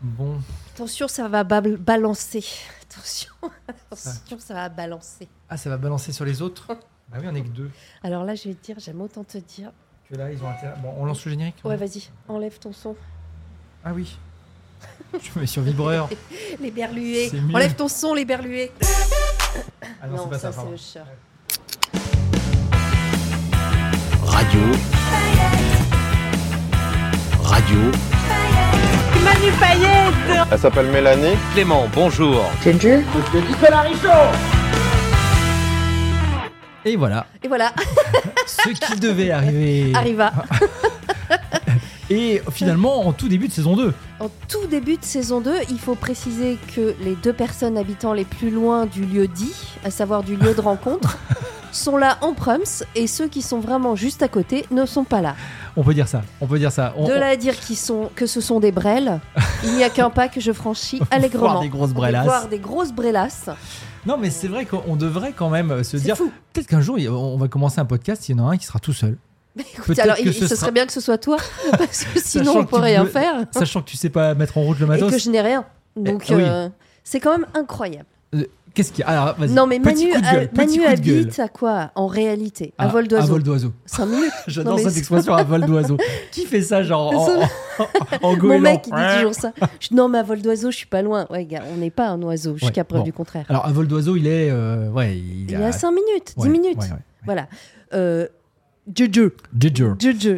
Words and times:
Bon, 0.00 0.38
Attention, 0.74 1.08
ça 1.08 1.26
va 1.28 1.42
balancer. 1.42 2.44
Attention, 2.82 3.32
attention, 3.68 4.38
ça 4.38 4.54
va 4.54 4.68
balancer. 4.68 5.28
ah, 5.48 5.56
ça 5.56 5.68
va 5.70 5.76
balancer 5.76 6.12
sur 6.12 6.24
les 6.24 6.40
autres 6.40 6.68
Bah 7.10 7.16
oui, 7.20 7.26
on 7.28 7.34
est 7.34 7.42
que 7.42 7.48
deux. 7.48 7.70
Alors 8.02 8.24
là, 8.24 8.34
je 8.34 8.48
vais 8.48 8.54
te 8.54 8.64
dire, 8.64 8.76
j'aime 8.78 9.00
autant 9.00 9.24
te 9.24 9.38
dire. 9.38 9.72
Que 10.10 10.16
là, 10.16 10.30
ils 10.30 10.42
ont 10.42 10.48
intérêt. 10.48 10.74
Bon, 10.82 10.94
on 10.98 11.04
lance 11.06 11.24
le 11.24 11.30
générique 11.30 11.56
Ouais, 11.64 11.76
vas-y, 11.76 12.08
enlève 12.28 12.58
ton 12.58 12.72
son. 12.72 12.96
Ah 13.84 13.92
oui. 13.94 14.16
Je 15.20 15.30
me 15.34 15.40
mets 15.40 15.46
sur 15.46 15.62
vibreur. 15.62 16.08
Les 16.60 16.70
mieux. 16.70 17.54
Enlève 17.54 17.74
ton 17.74 17.88
son, 17.88 18.14
les 18.14 18.24
berluets. 18.24 18.70
Ah 20.02 20.06
non, 20.06 20.24
c'est 20.24 20.30
pas 20.30 20.38
ça, 20.38 20.50
c'est 20.52 20.56
pardon. 20.56 20.70
le 20.70 20.76
chat. 20.76 21.04
Radio. 24.22 24.60
Radio. 27.42 27.92
Elle 30.50 30.58
s'appelle 30.58 30.86
Mélanie. 30.86 31.36
Clément, 31.52 31.86
bonjour. 31.94 32.42
Et 36.84 36.96
voilà, 36.96 37.26
Et 37.42 37.48
voilà, 37.48 37.72
ce 38.46 38.70
qui 38.70 38.98
devait 38.98 39.30
arriver. 39.30 39.92
arriva. 39.94 40.32
Et 42.10 42.40
finalement, 42.50 43.06
en 43.06 43.12
tout 43.12 43.28
début 43.28 43.48
de 43.48 43.52
saison 43.52 43.76
2. 43.76 43.92
En 44.20 44.30
tout 44.48 44.66
début 44.70 44.96
de 44.96 45.04
saison 45.04 45.40
2, 45.42 45.52
il 45.70 45.78
faut 45.78 45.94
préciser 45.94 46.56
que 46.74 46.94
les 47.02 47.14
deux 47.16 47.34
personnes 47.34 47.76
habitant 47.76 48.14
les 48.14 48.24
plus 48.24 48.50
loin 48.50 48.86
du 48.86 49.04
lieu 49.04 49.28
dit, 49.28 49.54
à 49.84 49.90
savoir 49.90 50.22
du 50.22 50.36
lieu 50.36 50.54
de 50.54 50.60
rencontre, 50.62 51.18
sont 51.72 51.96
là 51.96 52.18
en 52.20 52.32
prums 52.34 52.62
et 52.94 53.06
ceux 53.06 53.28
qui 53.28 53.42
sont 53.42 53.60
vraiment 53.60 53.96
juste 53.96 54.22
à 54.22 54.28
côté 54.28 54.64
ne 54.70 54.86
sont 54.86 55.04
pas 55.04 55.20
là. 55.20 55.34
On 55.76 55.82
peut 55.84 55.94
dire 55.94 56.08
ça. 56.08 56.22
On 56.40 56.46
peut 56.46 56.58
dire 56.58 56.72
ça. 56.72 56.92
On, 56.96 57.06
De 57.06 57.12
là 57.12 57.28
à 57.28 57.36
dire 57.36 57.58
qu'ils 57.58 57.76
sont, 57.76 58.10
que 58.14 58.26
ce 58.26 58.40
sont 58.40 58.60
des 58.60 58.72
brels, 58.72 59.20
il 59.64 59.74
n'y 59.76 59.84
a 59.84 59.90
qu'un 59.90 60.10
pas 60.10 60.28
que 60.28 60.40
je 60.40 60.52
franchis 60.52 61.00
allègrement. 61.10 61.50
Voir 61.52 61.60
des 61.60 61.68
grosses 61.68 61.92
brelasses. 61.92 62.24
Voir 62.24 62.48
des 62.48 62.58
grosses 62.58 62.92
brelasses. 62.92 63.48
Non, 64.06 64.16
mais 64.16 64.30
c'est 64.30 64.48
vrai 64.48 64.64
qu'on 64.64 64.96
devrait 64.96 65.32
quand 65.32 65.50
même 65.50 65.84
se 65.84 65.98
C'est 65.98 66.04
dire. 66.04 66.16
Peut-être 66.52 66.66
qu'un 66.66 66.80
jour, 66.80 66.96
on 67.10 67.36
va 67.36 67.48
commencer 67.48 67.80
un 67.80 67.84
podcast. 67.84 68.28
Il 68.28 68.36
y 68.36 68.40
en 68.40 68.46
a 68.48 68.52
un 68.52 68.56
qui 68.56 68.66
sera 68.66 68.78
tout 68.78 68.92
seul. 68.92 69.16
Écoute, 69.58 69.98
alors, 69.98 70.16
que 70.16 70.30
ce 70.32 70.40
ce 70.40 70.46
sera- 70.48 70.60
serait 70.60 70.70
bien 70.72 70.86
que 70.86 70.92
ce 70.92 71.00
soit 71.00 71.18
toi, 71.18 71.36
parce 71.78 72.04
que 72.04 72.20
sinon 72.20 72.58
on 72.58 72.64
tu 72.64 72.74
rien 72.76 73.04
faire 73.06 73.34
Sachant 73.50 73.82
que 73.82 73.90
tu 73.90 73.96
sais 73.96 74.08
pas 74.08 74.34
mettre 74.34 74.56
en 74.56 74.62
route 74.62 74.78
le 74.78 74.86
et 74.86 74.88
matos. 74.88 75.10
que 75.10 75.18
je 75.18 75.30
n'ai 75.30 75.40
rien. 75.40 75.64
Donc 75.96 76.24
Eh, 76.30 76.34
oui. 76.36 76.42
euh, 76.44 76.68
c'est 77.02 77.18
quand 77.18 77.32
même 77.36 77.46
incroyable. 77.54 78.06
Qu'est-ce 78.74 78.92
qu'il 78.92 79.00
y 79.00 79.08
a? 79.08 79.08
Alors, 79.22 79.36
vas-y. 79.36 79.50
Non 79.50 79.66
mais 79.66 79.78
Manu, 79.78 80.12
a- 80.12 80.20
gueule, 80.20 80.48
Manu 80.56 80.84
habite 80.84 81.38
à 81.40 81.48
quoi? 81.48 81.90
En 81.94 82.06
réalité 82.06 82.72
À 82.78 82.84
Ah, 82.84 82.88
vol 82.88 83.04
À 83.04 83.08
d'oiseau. 83.08 83.26
vol 83.32 83.42
d'oiseau. 83.42 83.72
5 83.86 84.06
minutes. 84.06 84.30
J'adore 84.46 84.76
mais 84.76 84.82
cette 84.84 84.96
expression 84.96 85.34
à 85.34 85.42
vol 85.42 85.62
d'oiseau. 85.66 85.96
Qui 86.32 86.44
fait 86.46 86.62
ça, 86.62 86.82
genre 86.82 87.12
en, 87.12 87.42
en, 88.22 88.28
en 88.32 88.36
Mon 88.36 88.58
mec 88.60 88.86
il 88.86 88.92
dit 88.94 89.16
toujours 89.18 89.34
ça. 89.34 89.52
Je- 89.80 89.94
non 89.94 90.08
mais 90.08 90.18
à 90.18 90.22
vol 90.22 90.40
d'oiseau 90.40 90.70
je 90.70 90.76
suis 90.76 90.86
pas 90.86 91.02
loin. 91.02 91.26
Ouais 91.30 91.44
gars, 91.44 91.62
on 91.72 91.76
n'est 91.78 91.90
pas 91.90 92.08
un 92.08 92.20
oiseau 92.22 92.56
jusqu'à 92.56 92.80
Ouais, 92.80 92.84
preuve 92.84 93.00
bon. 93.00 93.04
du 93.04 93.12
contraire. 93.12 93.46
Alors, 93.48 93.66
à 93.66 93.72
vol 93.72 93.86
d'oiseau, 93.88 94.16
il 94.16 94.26
est. 94.26 94.50
euh, 94.50 94.88
ouais, 94.90 95.16
il, 95.16 95.50
Il 95.50 95.56
a- 95.56 95.60
est 95.60 95.64
à 95.64 95.72
5 95.72 95.90
minutes, 95.90 96.34
10 96.36 96.42
ouais, 96.44 96.48
minutes. 96.50 96.78
Voilà. 97.24 97.48
Euh. 97.94 98.26
Ginger. 98.94 99.28
Jojo. 99.60 99.94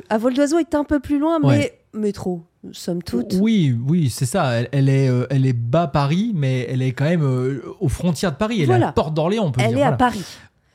À 0.09 0.19
vol 0.19 0.35
d'oiseau 0.35 0.59
est 0.59 0.75
un 0.75 0.83
peu 0.85 0.99
plus 0.99 1.19
loin 1.19 1.39
mais 1.41 1.79
métro, 1.95 2.43
somme 2.73 3.03
toute. 3.03 3.35
Oui, 3.41 3.77
oui, 3.87 4.11
c'est 4.11 4.27
ça. 4.27 4.53
Elle, 4.53 4.69
elle 4.73 4.89
est, 4.89 5.09
euh, 5.09 5.27
elle 5.31 5.47
est 5.47 5.53
bas 5.53 5.87
Paris, 5.87 6.33
mais 6.35 6.67
elle 6.69 6.83
est 6.83 6.93
quand 6.93 7.05
même 7.05 7.23
euh, 7.23 7.63
aux 7.81 7.89
frontières 7.89 8.33
de 8.33 8.37
Paris. 8.37 8.63
Elle 8.63 8.71
est 8.71 8.75
à 8.75 8.79
la 8.79 8.93
porte 8.93 9.15
d'Orléans, 9.15 9.47
on 9.47 9.53
peut 9.53 9.61
Elle 9.63 9.75
dire. 9.75 9.79
est 9.79 9.83
à. 9.89 9.93
Paris. 9.93 10.25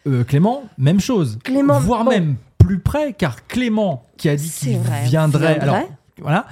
Euh, 0.08 0.24
Clément, 0.24 0.64
même 0.78 1.00
chose. 1.00 1.40
Clément, 1.44 1.80
voire 1.80 2.04
bon. 2.04 2.12
même 2.12 2.36
plus 2.58 2.80
près, 2.80 3.14
car 3.14 3.48
Clément 3.48 4.04
qui 4.18 4.30
a 4.30 4.36
dit 4.36 4.50
qu'il 4.50 4.80
viendrait. 5.06 5.60
Alors 5.60 5.80
voilà. 6.20 6.46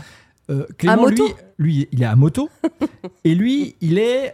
Clément, 0.78 1.06
lui, 1.08 1.22
lui, 1.58 1.88
il 1.92 2.04
est 2.04 2.06
à 2.06 2.16
moto, 2.16 2.50
et 3.24 3.34
lui, 3.34 3.76
il 3.82 3.98
est, 3.98 4.34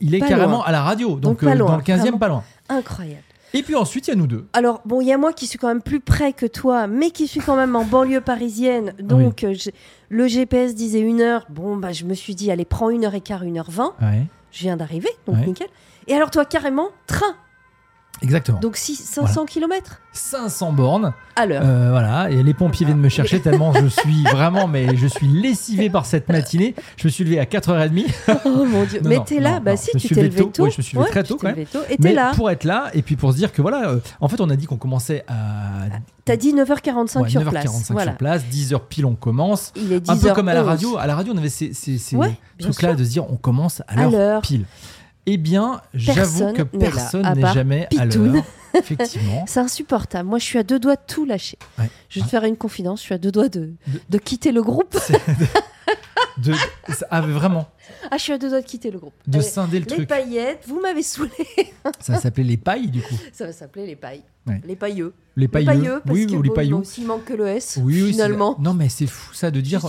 il 0.00 0.14
est 0.14 0.18
Pas 0.20 0.28
carrément 0.28 0.58
loin. 0.58 0.64
à 0.66 0.72
la 0.72 0.82
radio, 0.82 1.16
donc, 1.16 1.42
dans 1.44 1.76
le 1.76 1.82
15e, 1.82 1.98
vraiment. 1.98 2.18
pas 2.18 2.28
loin. 2.28 2.44
Incroyable. 2.68 3.22
Et 3.52 3.62
puis 3.62 3.74
ensuite, 3.74 4.06
il 4.06 4.10
y 4.10 4.12
a 4.12 4.16
nous 4.16 4.26
deux. 4.26 4.46
Alors, 4.52 4.80
bon, 4.84 5.00
il 5.00 5.06
y 5.08 5.12
a 5.12 5.18
moi 5.18 5.32
qui 5.32 5.46
suis 5.46 5.58
quand 5.58 5.68
même 5.68 5.82
plus 5.82 6.00
près 6.00 6.32
que 6.32 6.46
toi, 6.46 6.86
mais 6.86 7.10
qui 7.10 7.26
suis 7.26 7.40
quand 7.40 7.56
même 7.56 7.74
en 7.76 7.84
banlieue 7.84 8.20
parisienne. 8.20 8.94
Donc, 9.00 9.42
euh, 9.44 9.52
j'ai- 9.54 9.74
le 10.08 10.28
GPS 10.28 10.74
disait 10.74 11.00
une 11.00 11.20
heure. 11.20 11.46
Bon, 11.50 11.76
bah, 11.76 11.92
je 11.92 12.04
me 12.04 12.14
suis 12.14 12.34
dit, 12.34 12.50
allez, 12.50 12.64
prends 12.64 12.90
une 12.90 13.04
heure 13.04 13.14
et 13.14 13.20
quart, 13.20 13.42
une 13.42 13.58
heure 13.58 13.70
vingt. 13.70 13.94
Ouais, 14.00 14.26
Je 14.52 14.60
viens 14.62 14.76
d'arriver, 14.76 15.08
donc 15.26 15.36
Ouais. 15.36 15.46
nickel. 15.46 15.68
Et 16.08 16.14
alors, 16.14 16.30
toi, 16.30 16.44
carrément, 16.44 16.88
train. 17.06 17.34
Exactement. 18.22 18.58
Donc, 18.60 18.76
six- 18.76 18.96
500 18.96 19.46
km 19.46 20.00
500 20.12 20.72
bornes. 20.72 21.12
à 21.36 21.46
l'heure. 21.46 21.62
Euh, 21.64 21.90
voilà, 21.90 22.30
et 22.30 22.42
les 22.42 22.52
pompiers 22.52 22.84
viennent 22.84 22.98
me 22.98 23.08
chercher 23.08 23.40
tellement 23.40 23.72
je 23.72 23.86
suis 23.86 24.24
vraiment, 24.32 24.66
mais 24.66 24.96
je 24.96 25.06
suis 25.06 25.28
lessivé 25.28 25.88
par 25.88 26.04
cette 26.04 26.28
matinée. 26.28 26.74
Je 26.96 27.06
me 27.06 27.10
suis 27.10 27.22
levé 27.22 27.38
à 27.38 27.44
4h30. 27.44 28.06
oh 28.44 28.64
mon 28.64 28.84
dieu. 28.84 29.00
non, 29.02 29.08
mais 29.08 29.20
t'es 29.24 29.38
là, 29.38 29.54
non, 29.54 29.60
bah 29.60 29.70
non, 29.72 29.76
si, 29.76 29.90
je 29.94 29.98
tu 30.08 30.14
t'es 30.14 30.22
levé 30.24 30.40
tôt. 30.42 30.50
tôt. 30.52 30.64
Ouais, 30.64 30.70
je 30.72 30.78
me 30.78 30.82
suis 30.82 30.96
levé 30.98 31.08
très 31.10 31.22
tôt, 31.22 31.36
quand 31.40 31.50
levé 31.50 31.64
tôt. 31.66 31.78
Et 31.88 31.96
t'es 31.96 32.08
Mais 32.08 32.14
là? 32.14 32.32
pour 32.34 32.50
être 32.50 32.64
là, 32.64 32.90
et 32.92 33.02
puis 33.02 33.14
pour 33.16 33.30
se 33.32 33.36
dire 33.36 33.52
que 33.52 33.62
voilà, 33.62 33.88
euh, 33.90 34.00
en 34.20 34.28
fait, 34.28 34.40
on 34.40 34.50
a 34.50 34.56
dit 34.56 34.66
qu'on 34.66 34.76
commençait 34.78 35.24
à 35.28 35.86
T'as 36.24 36.36
dit 36.36 36.52
9h45 36.54 37.20
ouais, 37.22 37.28
sur 37.28 37.40
9h45 37.42 37.50
place. 37.50 37.90
Voilà. 37.90 38.10
sur 38.12 38.18
place, 38.18 38.42
10h 38.52 38.80
pile 38.88 39.06
on 39.06 39.14
commence. 39.14 39.72
Il 39.76 39.92
est 39.92 40.00
10h. 40.04 40.10
Un 40.10 40.16
peu 40.16 40.32
comme 40.34 40.48
à 40.48 40.54
la 40.54 40.62
radio. 40.62 40.96
À 40.98 41.06
la 41.06 41.14
radio, 41.14 41.32
on 41.34 41.38
avait 41.38 41.48
ces, 41.48 41.72
ces, 41.72 41.98
ces 41.98 42.16
Ouais, 42.16 42.32
bien 42.58 42.68
trucs-là 42.70 42.94
de 42.94 43.04
se 43.04 43.10
dire 43.10 43.30
on 43.30 43.36
commence 43.36 43.80
à 43.88 44.06
l'heure. 44.08 44.42
pile. 44.42 44.64
Eh 45.26 45.36
bien, 45.36 45.80
j'avoue 45.94 46.52
que 46.52 46.62
personne 46.62 47.26
n'est 47.34 47.52
jamais 47.52 47.88
à 47.98 48.04
l'heure. 48.04 48.44
Effectivement. 48.74 49.44
C'est 49.48 49.60
insupportable. 49.60 50.28
Moi, 50.28 50.38
je 50.38 50.44
suis 50.44 50.58
à 50.58 50.62
deux 50.62 50.78
doigts 50.78 50.96
de 50.96 51.00
tout 51.06 51.24
lâcher. 51.24 51.58
Ouais. 51.78 51.90
Je 52.08 52.20
vais 52.20 52.24
te 52.24 52.30
faire 52.30 52.44
une 52.44 52.56
confidence. 52.56 53.00
Je 53.00 53.04
suis 53.06 53.14
à 53.14 53.18
deux 53.18 53.32
doigts 53.32 53.48
de, 53.48 53.74
de 54.08 54.18
quitter 54.18 54.52
le 54.52 54.62
groupe. 54.62 54.96
De, 56.38 56.54
ah, 57.10 57.20
vraiment, 57.20 57.68
Ah, 58.10 58.16
je 58.16 58.22
suis 58.22 58.32
à 58.32 58.38
deux 58.38 58.48
doigts 58.48 58.60
de 58.60 58.66
quitter 58.66 58.90
le 58.90 58.98
groupe. 58.98 59.14
de 59.26 59.38
Allez, 59.38 59.46
scinder 59.46 59.78
le 59.80 59.86
les 59.86 59.94
truc. 59.96 60.08
paillettes, 60.08 60.64
vous 60.66 60.80
m'avez 60.80 61.02
saoulé. 61.02 61.30
Ça 62.00 62.16
s'appelait 62.16 62.44
les 62.44 62.56
pailles, 62.56 62.88
du 62.88 63.00
coup. 63.02 63.14
Ça 63.32 63.46
va 63.46 63.52
s'appeler 63.52 63.86
les 63.86 63.96
pailles. 63.96 64.22
Ouais. 64.46 64.60
Les 64.66 64.74
pailleux. 64.76 65.12
Les 65.36 65.42
Les 65.42 65.48
pailleux. 65.48 65.66
pailleux, 65.66 66.00
parce 66.04 66.18
oui, 66.18 66.26
que 66.26 66.32
ou 66.34 66.42
les 66.42 66.48
bon, 66.48 66.54
pailloux. 66.54 66.82
il 66.98 67.06
manque 67.06 67.24
que 67.26 67.34
le 67.34 67.46
S, 67.46 67.78
Oui, 67.82 68.02
oui, 68.02 68.10
finalement. 68.12 68.56
Non, 68.58 68.74
mais 68.74 68.88
c'est 68.88 69.06
fou 69.06 69.32
ça 69.34 69.50
de 69.50 69.60
dire. 69.60 69.80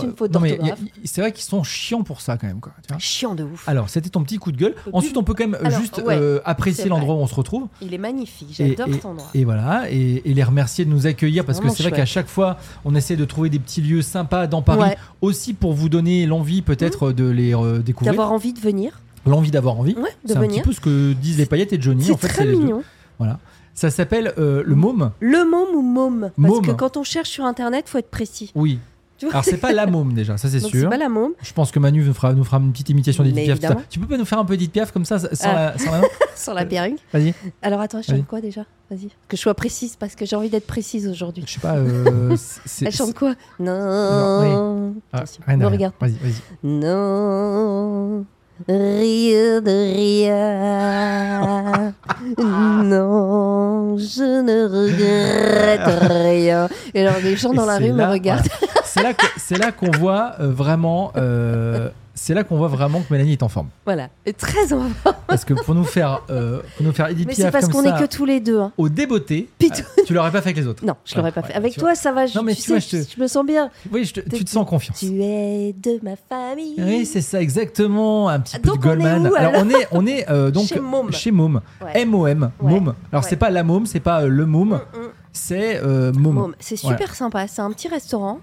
C'est 1.04 1.20
vrai 1.20 1.32
qu'ils 1.32 1.44
sont 1.44 1.62
chiants 1.64 2.02
pour 2.02 2.20
ça 2.20 2.36
quand 2.36 2.46
même. 2.46 2.60
Quoi, 2.60 2.72
tu 2.82 2.88
vois. 2.92 2.98
Chiant 2.98 3.34
de 3.34 3.44
ouf. 3.44 3.66
Alors, 3.68 3.88
c'était 3.88 4.08
ton 4.10 4.22
petit 4.22 4.38
coup 4.38 4.52
de 4.52 4.56
gueule. 4.56 4.74
Le 4.86 4.94
Ensuite, 4.94 5.16
on 5.16 5.24
peut 5.24 5.34
quand 5.34 5.44
même 5.48 5.54
euh, 5.60 5.64
Alors, 5.66 5.80
juste 5.80 5.98
ouais, 6.04 6.14
euh, 6.16 6.40
apprécier 6.44 6.86
l'endroit 6.88 7.14
où 7.14 7.18
on 7.18 7.26
se 7.26 7.34
retrouve. 7.34 7.66
Il 7.80 7.92
est 7.92 7.98
magnifique. 7.98 8.48
J'adore 8.52 8.88
et- 8.88 8.92
cet 8.92 9.04
endroit. 9.06 9.28
et 9.34 9.44
voilà, 9.44 9.90
et, 9.90 10.22
et 10.30 10.34
les 10.34 10.42
remercier 10.44 10.84
de 10.84 10.90
nous 10.90 11.06
accueillir 11.06 11.44
parce 11.44 11.58
que 11.60 11.68
c'est 11.70 11.82
vrai 11.82 11.92
qu'à 11.92 12.06
chaque 12.06 12.28
fois, 12.28 12.58
on 12.84 12.94
essaie 12.94 13.16
de 13.16 13.24
trouver 13.24 13.48
des 13.50 13.58
petits 13.58 13.80
lieux 13.82 14.02
sympas 14.02 14.46
dans 14.46 14.62
Paris, 14.62 14.80
Ouais. 14.82 14.96
aussi 15.22 15.54
pour 15.54 15.72
vous 15.72 15.88
donner 15.88 16.26
l'envie 16.26 16.62
peut-être 16.62 17.12
de 17.12 17.28
les 17.28 17.54
euh, 17.54 17.78
découvrir, 17.92 18.12
D'avoir 18.12 18.32
envie 18.32 18.52
de 18.52 18.60
venir. 18.60 19.00
l'envie 19.26 19.50
d'avoir 19.50 19.78
envie. 19.78 19.94
Ouais, 19.94 20.02
de 20.24 20.32
c'est 20.32 20.36
un 20.36 20.40
petit 20.40 20.48
venir. 20.48 20.62
peu 20.64 20.72
ce 20.72 20.80
que 20.80 21.12
disent 21.12 21.38
les 21.38 21.46
paillettes 21.46 21.72
et 21.72 21.80
Johnny. 21.80 22.04
C'est 22.04 22.12
En 22.12 22.16
fait, 22.16 22.28
très 22.28 22.38
c'est 22.42 22.44
les 22.46 22.52
deux. 22.56 22.58
mignon. 22.58 22.82
Voilà. 23.18 23.38
Ça 23.74 23.90
s'appelle 23.90 24.34
euh, 24.38 24.62
le 24.66 24.74
môme. 24.74 25.12
Le 25.20 25.44
môme 25.48 25.74
ou 25.74 25.80
môme? 25.82 26.30
Parce 26.36 26.54
Môme. 26.54 26.66
que 26.66 26.72
quand 26.72 26.96
on 26.98 27.04
cherche 27.04 27.30
sur 27.30 27.44
internet, 27.44 27.88
faut 27.88 27.98
être 27.98 28.10
précis. 28.10 28.52
Oui. 28.54 28.78
Tu 29.22 29.26
vois 29.26 29.34
Alors 29.34 29.44
c'est 29.44 29.58
pas 29.58 29.70
la 29.72 29.86
môme 29.86 30.14
déjà, 30.14 30.36
ça 30.36 30.48
c'est 30.48 30.58
Donc 30.58 30.72
c'est 30.72 30.80
sûr. 30.80 30.90
pas 30.90 30.96
la 30.96 31.08
môme. 31.08 31.30
Je 31.42 31.52
pense 31.52 31.70
que 31.70 31.78
Manu 31.78 32.02
nous 32.04 32.12
fera, 32.12 32.32
nous 32.34 32.42
fera 32.42 32.56
une 32.56 32.72
petite 32.72 32.88
imitation 32.90 33.22
d'Edith 33.22 33.36
Mais 33.36 33.44
Piaf. 33.44 33.58
tout 33.58 33.62
ça. 33.62 33.68
évidemment. 33.68 33.86
Tu 33.88 34.00
peux 34.00 34.08
pas 34.08 34.16
nous 34.16 34.24
faire 34.24 34.40
un 34.40 34.44
peu 34.44 34.54
Edith 34.54 34.72
Piaf 34.72 34.90
comme 34.90 35.04
ça, 35.04 35.20
sans, 35.20 35.28
Ah. 35.44 35.54
la, 35.54 35.78
sans 35.78 35.92
la 35.92 35.98
main 36.00 36.06
Sur 36.34 36.54
la 36.54 36.64
perruque. 36.66 36.98
Vas-y. 37.12 37.32
Alors 37.62 37.80
attends, 37.80 38.02
je 38.02 38.08
Vas-y. 38.08 38.16
chante 38.18 38.26
quoi 38.26 38.40
déjà? 38.40 38.62
Vas-y. 38.90 39.10
Que 39.28 39.36
je 39.36 39.42
sois 39.42 39.54
précise 39.54 39.94
parce 39.94 40.16
que 40.16 40.26
j'ai 40.26 40.34
envie 40.34 40.50
d'être 40.50 40.66
précise 40.66 41.06
aujourd'hui. 41.06 41.44
Je 41.46 41.52
sais 41.52 41.60
pas. 41.60 41.76
euh, 41.76 42.34
c'est- 42.64 42.86
Elle 42.86 42.92
chante 42.92 43.14
quoi? 43.14 43.34
Non. 43.60 43.78
Non, 43.78 44.94
Ah, 45.12 45.18
Attention, 45.18 45.42
rien 45.46 45.54
à 45.54 45.58
me 45.58 45.66
rien. 45.66 45.70
regarde 45.76 45.94
pas. 45.94 46.06
Vas-y, 46.06 46.16
vas-y. 46.16 46.42
Non. 46.68 48.24
Rien 48.68 49.60
de 49.60 49.94
rien. 49.94 51.94
Non, 52.38 53.96
je 53.98 54.42
ne 54.42 54.68
regrette 54.68 56.02
rien. 56.10 56.68
Et 56.94 57.06
alors 57.06 57.20
les 57.22 57.36
gens 57.36 57.52
dans 57.52 57.66
la 57.66 57.78
c'est 57.78 57.84
rue 57.84 57.92
me 57.92 57.98
là- 57.98 58.10
regardent. 58.10 58.48
C'est 58.94 59.02
là 59.02 59.14
que- 59.14 59.26
c'est 59.36 59.58
là 59.58 59.72
qu'on 59.72 59.90
voit 59.90 60.32
euh, 60.40 60.50
vraiment 60.50 61.12
euh, 61.16 61.88
c'est 62.14 62.34
là 62.34 62.44
qu'on 62.44 62.56
voit 62.58 62.68
vraiment 62.68 63.00
que 63.00 63.06
Mélanie 63.10 63.32
est 63.32 63.42
en 63.42 63.48
forme. 63.48 63.68
Voilà, 63.86 64.08
Et 64.26 64.34
très 64.34 64.74
en 64.74 64.82
Parce 65.26 65.46
que 65.46 65.54
pour 65.54 65.74
nous 65.74 65.84
faire, 65.84 66.20
euh, 66.28 66.60
pour 66.76 66.84
nous 66.84 66.92
faire 66.92 67.06
Edith 67.08 67.26
Mais 67.26 67.34
c'est 67.34 67.50
parce 67.50 67.68
qu'on 67.68 67.82
est 67.84 67.98
que 67.98 68.04
tous 68.06 68.26
les 68.26 68.38
deux. 68.38 68.58
hein. 68.60 68.70
au 68.76 68.90
débeauté, 68.90 69.48
euh, 69.62 69.66
tu 70.06 70.12
l'aurais 70.12 70.30
pas 70.30 70.42
fait 70.42 70.50
avec 70.50 70.58
les 70.58 70.66
autres. 70.66 70.84
Non, 70.84 70.94
je 71.06 71.16
l'aurais 71.16 71.32
pas 71.32 71.42
fait. 71.42 71.54
Avec 71.54 71.74
toi, 71.76 71.94
ça 71.94 72.12
va. 72.12 72.26
Je, 72.26 72.36
Non, 72.36 72.44
mais 72.44 72.54
tu 72.54 72.62
tu 72.62 72.70
vois, 72.72 72.80
sais, 72.80 72.98
je 73.00 73.04
te- 73.06 73.14
je 73.16 73.20
me 73.20 73.26
sens 73.28 73.46
bien. 73.46 73.70
Oui, 73.90 74.04
je 74.04 74.12
te- 74.12 74.20
tu 74.28 74.44
te 74.44 74.50
sens 74.50 74.60
en 74.62 74.66
confiance. 74.66 74.98
Tu 74.98 75.06
es 75.22 75.72
de 75.72 75.98
ma 76.02 76.16
famille. 76.16 76.74
Oui, 76.78 77.06
c'est 77.06 77.22
ça, 77.22 77.40
exactement. 77.40 78.28
Un 78.28 78.40
petit 78.40 78.58
peu 78.58 78.68
de 78.68 78.72
on 78.72 78.74
est 78.74 78.78
Goldman. 78.78 79.26
alors, 79.26 79.38
alors 79.38 79.52
on 79.64 79.70
est, 79.70 79.88
on 79.92 80.06
est 80.06 80.28
euh, 80.30 80.50
donc 80.50 80.66
Chez 80.66 80.80
Môme. 80.80 81.12
chez 81.12 81.30
Môme. 81.30 81.62
Ouais. 81.82 81.92
M-O-M. 82.02 82.50
Ouais. 82.60 82.70
Môme. 82.72 82.94
Alors, 83.10 83.24
Ouais. 83.24 83.30
c'est 83.30 83.36
pas 83.36 83.48
la 83.50 83.62
Môme, 83.62 83.86
c'est 83.86 84.00
pas 84.00 84.22
euh, 84.22 84.28
le 84.28 84.44
Môme, 84.44 84.74
Mm, 84.74 84.98
mm. 84.98 85.08
c'est. 85.32 85.80
Môme, 86.12 86.54
C'est 86.60 86.76
super 86.76 87.14
sympa. 87.14 87.46
C'est 87.48 87.62
un 87.62 87.70
petit 87.72 87.88
restaurant. 87.88 88.40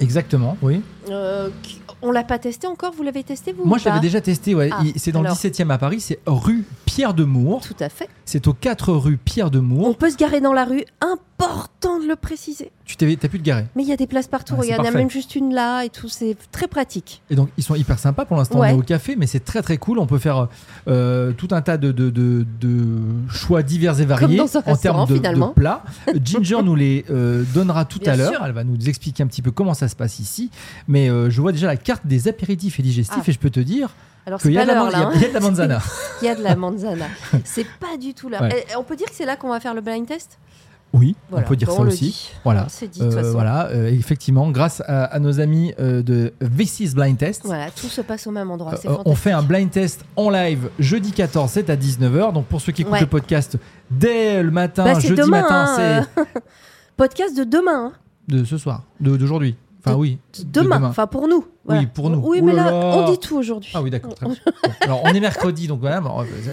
Exactement, 0.00 0.56
oui. 0.62 0.82
Euh, 1.10 1.48
on 2.02 2.10
l'a 2.10 2.24
pas 2.24 2.38
testé 2.38 2.66
encore. 2.66 2.92
Vous 2.96 3.02
l'avez 3.02 3.22
testé 3.22 3.52
vous 3.52 3.64
Moi, 3.64 3.78
je 3.78 3.84
l'avais 3.86 4.00
déjà 4.00 4.20
testé, 4.20 4.54
ouais. 4.54 4.70
Ah, 4.72 4.82
c'est 4.96 5.12
dans 5.12 5.20
alors. 5.20 5.36
le 5.42 5.48
17e 5.50 5.70
à 5.70 5.78
Paris, 5.78 6.00
c'est 6.00 6.18
rue 6.26 6.64
Pierre 6.84 7.14
de 7.14 7.24
Mour. 7.24 7.62
Tout 7.62 7.76
à 7.80 7.88
fait. 7.88 8.08
C'est 8.24 8.46
aux 8.46 8.52
4 8.54 8.92
rue 8.92 9.16
Pierre 9.16 9.50
de 9.50 9.58
On 9.58 9.62
Mour. 9.62 9.96
peut 9.96 10.10
se 10.10 10.16
garer 10.16 10.40
dans 10.40 10.52
la 10.52 10.64
rue. 10.64 10.84
Important 11.38 11.98
de 12.00 12.06
le 12.06 12.16
préciser. 12.16 12.70
Tu 12.84 12.96
t'es, 12.96 13.16
t'as 13.16 13.28
pu 13.28 13.38
te 13.38 13.44
garer. 13.44 13.66
Mais 13.74 13.82
il 13.82 13.88
y 13.88 13.92
a 13.92 13.96
des 13.96 14.06
places 14.06 14.28
partout. 14.28 14.54
Il 14.62 14.68
y 14.70 14.74
en 14.74 14.84
a 14.84 14.90
même 14.90 15.10
juste 15.10 15.34
une 15.34 15.52
là 15.52 15.82
et 15.84 15.88
tout. 15.90 16.08
C'est 16.08 16.36
très 16.52 16.68
pratique. 16.68 17.22
Et 17.28 17.34
donc, 17.34 17.48
ils 17.58 17.64
sont 17.64 17.74
hyper 17.74 17.98
sympas. 17.98 18.24
Pour 18.24 18.36
l'instant, 18.36 18.60
Ouais. 18.60 18.68
on 18.70 18.76
est 18.76 18.78
au 18.78 18.82
café, 18.82 19.16
mais 19.16 19.26
c'est 19.26 19.40
très 19.44 19.60
très 19.62 19.76
cool. 19.76 19.98
On 19.98 20.06
peut 20.06 20.18
faire 20.18 20.48
euh, 20.88 21.32
tout 21.32 21.48
un 21.50 21.60
tas 21.60 21.76
de, 21.76 21.90
de, 21.92 22.10
de- 22.10 22.46
de 22.60 22.98
choix 23.28 23.62
divers 23.62 24.00
et 24.00 24.04
variés 24.04 24.40
en 24.40 24.76
termes 24.76 25.06
de, 25.08 25.18
de 25.18 25.52
plats. 25.54 25.82
Ginger 26.24 26.62
nous 26.62 26.76
les 26.76 27.04
euh, 27.10 27.42
donnera 27.52 27.84
tout 27.84 27.98
Bien 27.98 28.12
à 28.12 28.16
l'heure. 28.16 28.42
Elle 28.46 28.52
va 28.52 28.64
nous 28.64 28.88
expliquer 28.88 29.22
un 29.22 29.26
petit 29.26 29.42
peu 29.42 29.50
comment 29.50 29.74
ça 29.74 29.88
se 29.88 29.96
passe 29.96 30.20
ici. 30.20 30.50
Mais 30.88 31.10
euh, 31.10 31.30
je 31.30 31.40
vois 31.40 31.52
déjà 31.52 31.66
la 31.66 31.76
carte 31.76 32.06
des 32.06 32.28
apéritifs 32.28 32.78
et 32.78 32.82
digestifs 32.82 33.18
Ah. 33.20 33.28
et 33.28 33.32
je 33.32 33.38
peux 33.38 33.50
te 33.50 33.60
dire 33.60 33.90
Alors 34.26 34.40
qu'il 34.40 34.50
c'est 34.50 34.54
y, 34.54 34.58
a 34.58 34.60
pas 34.60 34.66
de 34.66 34.68
la 34.68 34.74
l'heure 34.74 34.92
man- 34.92 34.92
là. 34.92 35.10
il 35.14 35.20
y 35.20 35.24
a- 35.24 35.26
hein. 35.26 35.26
il 35.26 35.26
y 35.26 35.26
a 35.26 35.28
de 35.28 35.34
la 35.34 35.40
manzana. 35.40 35.78
Il 36.22 36.24
y 36.26 36.28
a 36.28 36.34
de 36.36 36.42
la 36.42 36.56
manzana. 36.56 37.06
c'est 37.44 37.66
pas 37.80 37.96
du 38.00 38.14
tout 38.14 38.28
là. 38.28 38.40
Ouais. 38.42 38.64
Eh, 38.70 38.76
On 38.76 38.82
peut 38.84 38.96
dire 38.96 39.08
que 39.08 39.14
c'est 39.14 39.26
là 39.26 39.36
qu'on 39.36 39.48
va 39.50 39.58
faire 39.60 39.74
le 39.74 39.80
blind 39.82 40.06
test? 40.06 40.38
Oui, 40.96 41.16
Voilà. 41.28 41.44
on 41.44 41.48
peut 41.48 41.56
dire 41.56 41.68
Bon, 41.68 41.76
ça 41.76 41.82
aussi. 41.82 42.04
dit. 42.04 42.30
Voilà. 42.44 42.66
C'est 42.68 42.86
dit 42.88 43.00
de 43.00 43.04
Euh, 43.06 43.32
voilà, 43.32 43.66
euh, 43.72 43.88
effectivement, 43.90 44.50
grâce 44.52 44.80
à, 44.86 45.04
à 45.04 45.18
nos 45.18 45.40
amis 45.40 45.74
euh, 45.80 46.02
de 46.02 46.32
This 46.56 46.78
is 46.80 46.94
Blind 46.94 47.18
Test. 47.18 47.42
Voilà, 47.44 47.70
tout 47.72 47.88
se 47.88 48.00
passe 48.00 48.26
au 48.28 48.30
même 48.30 48.50
endroit. 48.50 48.76
C'est 48.76 48.88
on 49.04 49.14
fait 49.16 49.32
un 49.32 49.42
blind 49.42 49.70
test 49.70 50.04
en 50.14 50.30
live 50.30 50.70
jeudi 50.78 51.10
14, 51.10 51.50
c'est 51.50 51.68
à 51.68 51.76
19h. 51.76 52.32
Donc 52.32 52.46
pour 52.46 52.60
ceux 52.60 52.70
qui 52.72 52.82
écoutent 52.82 52.94
Ouais. 52.94 53.00
le 53.00 53.06
podcast 53.08 53.58
dès 53.90 54.42
le 54.42 54.50
matin, 54.52 54.84
Bah, 54.84 54.98
jeudi 55.00 55.20
demain, 55.20 55.42
matin, 55.42 55.64
hein, 55.68 56.06
c'est 56.14 56.20
euh, 56.20 56.24
Podcast 56.96 57.36
de 57.36 57.42
demain. 57.44 57.86
hein. 57.86 57.92
de 58.28 58.44
ce 58.44 58.56
soir, 58.56 58.84
de- 59.00 59.16
d'aujourd'hui. 59.16 59.56
Enfin 59.86 59.96
oui, 59.96 60.18
de 60.38 60.44
Demain. 60.62 60.82
Enfin 60.84 61.06
pour 61.06 61.28
nous. 61.28 61.44
Voilà. 61.64 61.80
Oui, 61.82 61.86
pour 61.86 62.08
nous. 62.10 62.18
Oui, 62.24 62.38
Oh 62.40 62.44
mais 62.44 62.52
là 62.54 62.70
là, 62.70 62.74
on 62.74 63.10
dit 63.10 63.18
tout 63.18 63.36
aujourd'hui. 63.36 63.70
Ah 63.74 63.82
oui, 63.82 63.90
d'accord. 63.90 64.14
très 64.14 64.26
bien. 64.26 64.36
Bon, 64.62 64.70
Alors 64.80 65.00
on 65.04 65.08
est 65.08 65.20
mercredi, 65.20 65.66
donc 65.66 65.80
voilà, 65.80 66.02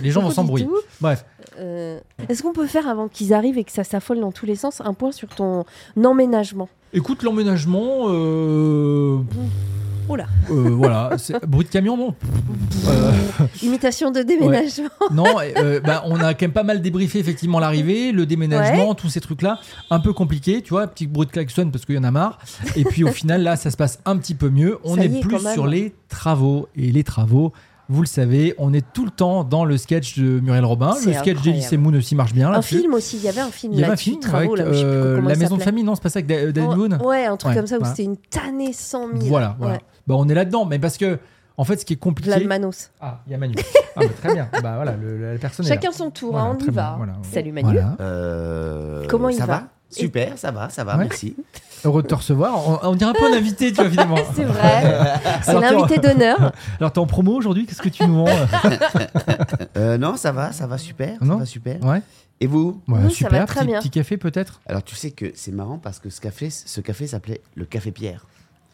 les 0.01 0.11
gens 0.11 0.21
On 0.21 0.23
vont 0.25 0.31
s'embrouiller. 0.31 0.67
Bref, 0.99 1.25
Euh, 1.59 1.99
Est-ce 2.29 2.43
qu'on 2.43 2.53
peut 2.53 2.67
faire 2.67 2.87
avant 2.87 3.07
qu'ils 3.07 3.33
arrivent 3.33 3.57
et 3.57 3.63
que 3.63 3.71
ça 3.71 3.83
s'affole 3.83 4.19
dans 4.19 4.31
tous 4.31 4.45
les 4.45 4.55
sens 4.55 4.81
un 4.81 4.93
point 4.93 5.11
sur 5.11 5.29
ton 5.29 5.65
emménagement? 6.03 6.69
Écoute 6.93 7.23
l'emménagement. 7.23 8.05
Euh... 8.09 9.19
Oula. 10.11 10.25
euh, 10.49 10.69
voilà, 10.71 11.09
bruit 11.47 11.65
de 11.65 11.69
camion, 11.69 11.97
non 11.97 12.15
Euh, 12.87 13.11
Imitation 13.61 14.11
de 14.11 14.21
déménagement. 14.21 14.89
Non, 15.11 15.25
euh, 15.57 15.79
bah, 15.79 16.03
on 16.05 16.15
a 16.19 16.33
quand 16.33 16.43
même 16.43 16.51
pas 16.51 16.63
mal 16.63 16.81
débriefé 16.81 17.19
effectivement 17.19 17.59
l'arrivée, 17.59 18.11
le 18.11 18.25
déménagement, 18.25 18.93
tous 18.95 19.09
ces 19.09 19.21
trucs-là. 19.21 19.59
Un 19.89 19.99
peu 19.99 20.13
compliqué, 20.13 20.61
tu 20.61 20.69
vois, 20.71 20.87
petit 20.87 21.07
bruit 21.07 21.27
de 21.27 21.31
klaxon 21.31 21.69
parce 21.71 21.85
qu'il 21.85 21.95
y 21.95 21.99
en 21.99 22.03
a 22.03 22.11
marre. 22.11 22.39
Et 22.75 22.83
puis 22.83 23.03
au 23.03 23.11
final, 23.11 23.43
là, 23.43 23.55
ça 23.55 23.71
se 23.71 23.77
passe 23.77 23.99
un 24.05 24.17
petit 24.17 24.35
peu 24.35 24.49
mieux. 24.49 24.77
On 24.83 24.95
Ça 24.95 25.05
est, 25.05 25.21
plus 25.21 25.39
sur 25.53 25.67
les 25.67 25.93
travaux. 26.09 26.67
Et 26.75 26.91
les 26.91 27.03
travaux, 27.03 27.53
vous 27.89 28.01
le 28.01 28.07
savez, 28.07 28.53
on 28.57 28.73
est 28.73 28.85
tout 28.93 29.03
le 29.05 29.11
temps 29.11 29.43
dans 29.43 29.65
le 29.65 29.77
sketch 29.77 30.17
de 30.17 30.39
Muriel 30.39 30.65
Robin. 30.65 30.93
Le 31.05 31.13
sketch 31.13 31.41
d'Elysée 31.41 31.77
Moon 31.77 31.93
aussi 31.93 32.15
marche 32.15 32.33
bien. 32.33 32.49
Un 32.49 32.51
là-dessus. 32.53 32.79
film 32.79 32.93
aussi, 32.93 33.17
il 33.17 33.23
y 33.23 33.27
avait 33.27 33.41
un 33.41 33.51
film 33.51 33.73
Il 33.73 33.79
y 33.79 33.83
avait 33.83 33.93
un 33.93 33.97
film 33.97 34.19
travaux, 34.19 34.53
avec 34.55 34.65
là, 34.65 34.71
euh, 34.73 35.21
La 35.21 35.35
Maison 35.35 35.57
de 35.57 35.63
famille, 35.63 35.83
non, 35.83 35.95
c'est 35.95 36.03
pas 36.03 36.09
ça 36.09 36.19
avec 36.19 36.27
Da- 36.27 36.51
David 36.51 36.75
Boone 36.75 36.99
Ouais, 37.03 37.25
un 37.25 37.35
truc 37.37 37.49
Ouais, 37.51 37.57
comme 37.57 37.67
ça 37.67 37.75
où 37.75 37.79
voilà. 37.79 37.93
c'était 37.95 38.05
une 38.05 38.17
tannée 38.17 38.73
100 38.73 39.07
000. 39.13 39.19
Voilà, 39.27 39.55
voilà. 39.59 39.75
Ouais. 39.75 39.81
Bah, 40.07 40.15
on 40.17 40.27
est 40.29 40.33
là-dedans, 40.33 40.65
mais 40.65 40.79
parce 40.79 40.97
que, 40.97 41.19
en 41.57 41.63
fait, 41.63 41.77
ce 41.77 41.85
qui 41.85 41.93
est 41.93 41.97
compliqué. 41.97 42.29
Vlad 42.31 42.45
Manos. 42.45 42.89
Ah, 42.99 43.19
il 43.27 43.31
y 43.31 43.35
a 43.35 43.37
Manu. 43.37 43.55
ah, 43.95 43.99
bah, 43.99 44.05
très 44.21 44.33
bien. 44.33 44.49
Bah 44.63 44.73
voilà, 44.75 44.95
le- 44.95 45.33
la 45.33 45.37
personne 45.39 45.65
est 45.65 45.69
là. 45.69 45.75
Chacun 45.75 45.91
son 45.91 46.09
tour, 46.09 46.31
Voilà, 46.31 46.45
hein, 46.47 46.57
on 46.59 46.65
y 46.65 46.69
va. 46.71 46.93
voilà. 46.97 47.13
Salut 47.31 47.51
Manu. 47.51 47.71
Voilà. 47.73 47.95
Euh, 47.99 49.05
Comment 49.09 49.29
il 49.29 49.37
ça 49.37 49.45
va 49.45 49.53
va? 49.55 49.63
Super, 49.89 50.37
ça 50.37 50.51
va, 50.51 50.69
ça 50.69 50.83
va, 50.85 50.93
Ouais. 50.97 51.03
merci. 51.03 51.35
Heureux 51.83 52.01
de 52.01 52.07
te 52.07 52.15
recevoir. 52.15 52.67
On, 52.83 52.89
on 52.91 52.95
dirait 52.95 53.09
un 53.09 53.13
peu 53.13 53.25
un 53.25 53.35
invité, 53.35 53.73
tu 53.73 53.81
vois, 53.81 53.89
finalement. 53.89 54.15
C'est 54.35 54.45
vrai. 54.45 55.17
C'est 55.43 55.49
Alors, 55.49 55.61
l'invité 55.61 55.97
d'honneur. 55.99 56.53
Alors, 56.79 56.93
t'es 56.93 56.99
en 56.99 57.07
promo 57.07 57.33
aujourd'hui? 57.35 57.65
Qu'est-ce 57.65 57.81
que 57.81 57.89
tu 57.89 58.07
nous 58.07 58.25
vends? 58.25 58.31
Euh, 59.77 59.97
non, 59.97 60.15
ça 60.17 60.31
va, 60.31 60.51
ça 60.53 60.67
va 60.67 60.77
super, 60.77 61.17
Non 61.21 61.33
ça 61.33 61.39
va 61.39 61.45
super. 61.45 61.83
Ouais, 61.83 62.01
Et 62.39 62.47
vous? 62.47 62.81
Ouais 62.87 62.99
Oui, 63.03 63.09
ça 63.11 63.17
super. 63.17 63.39
va 63.41 63.45
très 63.45 63.59
petit, 63.61 63.67
bien. 63.67 63.79
petit 63.79 63.89
café, 63.89 64.17
peut-être? 64.17 64.61
Alors 64.67 64.83
tu 64.83 64.95
sais 64.95 65.11
que 65.11 65.31
c'est 65.35 65.51
marrant 65.51 65.77
parce 65.77 65.99
que 65.99 66.09
ce 66.09 66.21
café, 66.21 66.49
ce 66.49 66.81
café 66.81 67.07
s'appelait 67.07 67.41
le 67.55 67.65
Café 67.65 67.91
Pierre. 67.91 68.25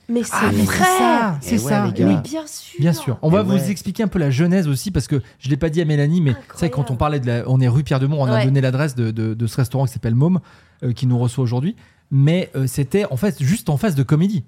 Mais 0.09 0.23
c'est 0.23 0.31
Ah, 0.33 0.51
mais 0.53 0.63
vrai. 0.63 0.75
c'est 0.77 0.83
ça, 0.83 1.35
Eh 1.41 1.45
c'est 1.45 1.51
ouais, 1.63 1.69
ça. 1.71 1.85
les 1.85 1.91
gars. 1.93 2.05
Mais 2.07 2.15
bien 2.21 2.47
sûr. 2.47 2.79
Bien 2.79 2.93
sûr. 2.93 3.17
On 3.21 3.29
va 3.29 3.43
vous 3.43 3.53
ouais. 3.57 3.69
expliquer 3.71 4.03
un 4.03 4.07
peu 4.07 4.19
la 4.19 4.29
genèse 4.31 4.67
aussi 4.67 4.89
parce 4.91 5.07
que 5.07 5.21
je 5.39 5.49
l'ai 5.49 5.57
pas 5.57 5.69
dit 5.69 5.81
à 5.81 5.85
Mélanie, 5.85 6.21
mais 6.21 6.33
c'est 6.53 6.57
vrai 6.59 6.69
que 6.69 6.75
quand 6.75 6.91
on 6.91 6.95
parlait 6.95 7.19
de 7.19 7.27
la, 7.27 7.43
on 7.47 7.59
est 7.59 7.67
rue 7.67 7.83
Pierre 7.83 7.99
de 7.99 8.07
Mont, 8.07 8.21
on 8.21 8.25
a 8.25 8.43
donné 8.45 8.61
l'adresse 8.61 8.95
de, 8.95 9.11
de- 9.11 9.33
de 9.33 9.47
ce 9.47 9.57
restaurant 9.57 9.85
qui 9.85 9.91
s'appelle 9.93 10.15
Môme, 10.15 10.39
euh, 10.83 10.93
qui 10.93 11.07
nous 11.07 11.19
reçoit 11.19 11.43
aujourd'hui. 11.43 11.75
Mais 12.09 12.49
euh, 12.55 12.67
c'était 12.67 13.05
en 13.11 13.17
fait 13.17 13.41
juste 13.43 13.69
en 13.69 13.75
face 13.77 13.95
de 13.95 14.03
Comédie. 14.03 14.43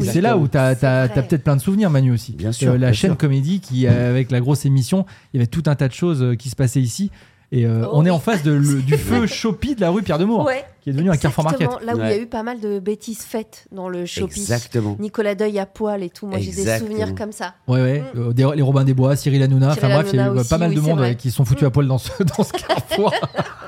C'est 0.00 0.22
là 0.22 0.38
où 0.38 0.48
tu 0.48 0.56
as, 0.56 0.72
vrai. 0.72 1.08
peut-être 1.26 1.44
plein 1.44 1.56
de 1.56 1.60
souvenirs, 1.60 1.90
Manu 1.90 2.10
aussi. 2.12 2.32
Bien 2.32 2.52
sûr, 2.52 2.70
Euh, 2.70 2.72
la 2.72 2.86
bien 2.86 2.92
chaîne 2.94 3.10
sûr. 3.10 3.18
Comédie 3.18 3.60
qui, 3.60 3.86
euh, 3.86 4.08
avec 4.08 4.30
la 4.30 4.40
grosse 4.40 4.64
émission, 4.64 5.04
il 5.32 5.36
y 5.36 5.40
avait 5.40 5.46
tout 5.46 5.62
un 5.66 5.74
tas 5.74 5.88
de 5.88 5.92
choses 5.92 6.22
euh, 6.22 6.34
qui 6.36 6.48
se 6.48 6.56
passaient 6.56 6.80
ici. 6.80 7.10
Et 7.52 7.66
euh, 7.66 7.84
Oh 7.84 7.90
on 7.92 8.00
est 8.06 8.08
oui. 8.08 8.10
en 8.16 8.18
face 8.18 8.42
de, 8.42 8.52
le- 8.52 8.80
du 8.80 8.96
feu 8.96 9.26
Chopi 9.26 9.74
de 9.74 9.82
la 9.82 9.90
rue 9.90 10.02
Pierre 10.02 10.18
de 10.18 10.24
Ouais. 10.24 10.64
Qui 10.84 10.90
est 10.90 10.92
devenu 10.92 11.10
un 11.10 11.16
Carrefour 11.16 11.44
Market. 11.44 11.62
Exactement, 11.62 11.86
Là 11.86 11.96
où 11.96 12.00
il 12.06 12.10
y 12.14 12.18
a 12.20 12.22
eu 12.22 12.26
pas 12.26 12.42
mal 12.42 12.60
de 12.60 12.78
bêtises 12.78 13.22
faites 13.22 13.66
dans 13.72 13.88
le 13.88 14.04
shopping. 14.04 14.42
Exactement. 14.42 14.96
Nicolas 15.00 15.34
Deuil 15.34 15.58
à 15.58 15.64
poil 15.64 16.02
et 16.02 16.10
tout. 16.10 16.26
Moi, 16.26 16.38
j'ai 16.40 16.52
des 16.52 16.78
souvenirs 16.78 17.14
comme 17.14 17.32
ça. 17.32 17.54
Ouais, 17.66 17.80
ouais. 17.80 18.04
Euh, 18.16 18.32
des- 18.34 18.48
les 18.54 18.60
Robin 18.62 18.84
des 18.84 18.92
Bois, 18.92 19.16
Cyril 19.16 19.42
Hanouna, 19.42 19.70
enfin 19.70 19.88
bref, 19.88 20.10
il 20.12 20.16
y 20.16 20.20
a 20.20 20.26
eu 20.26 20.38
euh, 20.38 20.44
pas 20.44 20.58
mal 20.58 20.68
oui, 20.68 20.76
de 20.76 20.80
monde 20.82 20.98
vrai. 20.98 21.12
euh, 21.12 21.14
qui 21.14 21.30
se 21.30 21.36
sont 21.38 21.44
foutus 21.46 21.66
à 21.66 21.70
poil 21.70 21.86
dans 21.88 21.96
ce, 21.98 22.10
dans 22.36 22.44
ce 22.44 22.52
carrefour. 22.52 23.12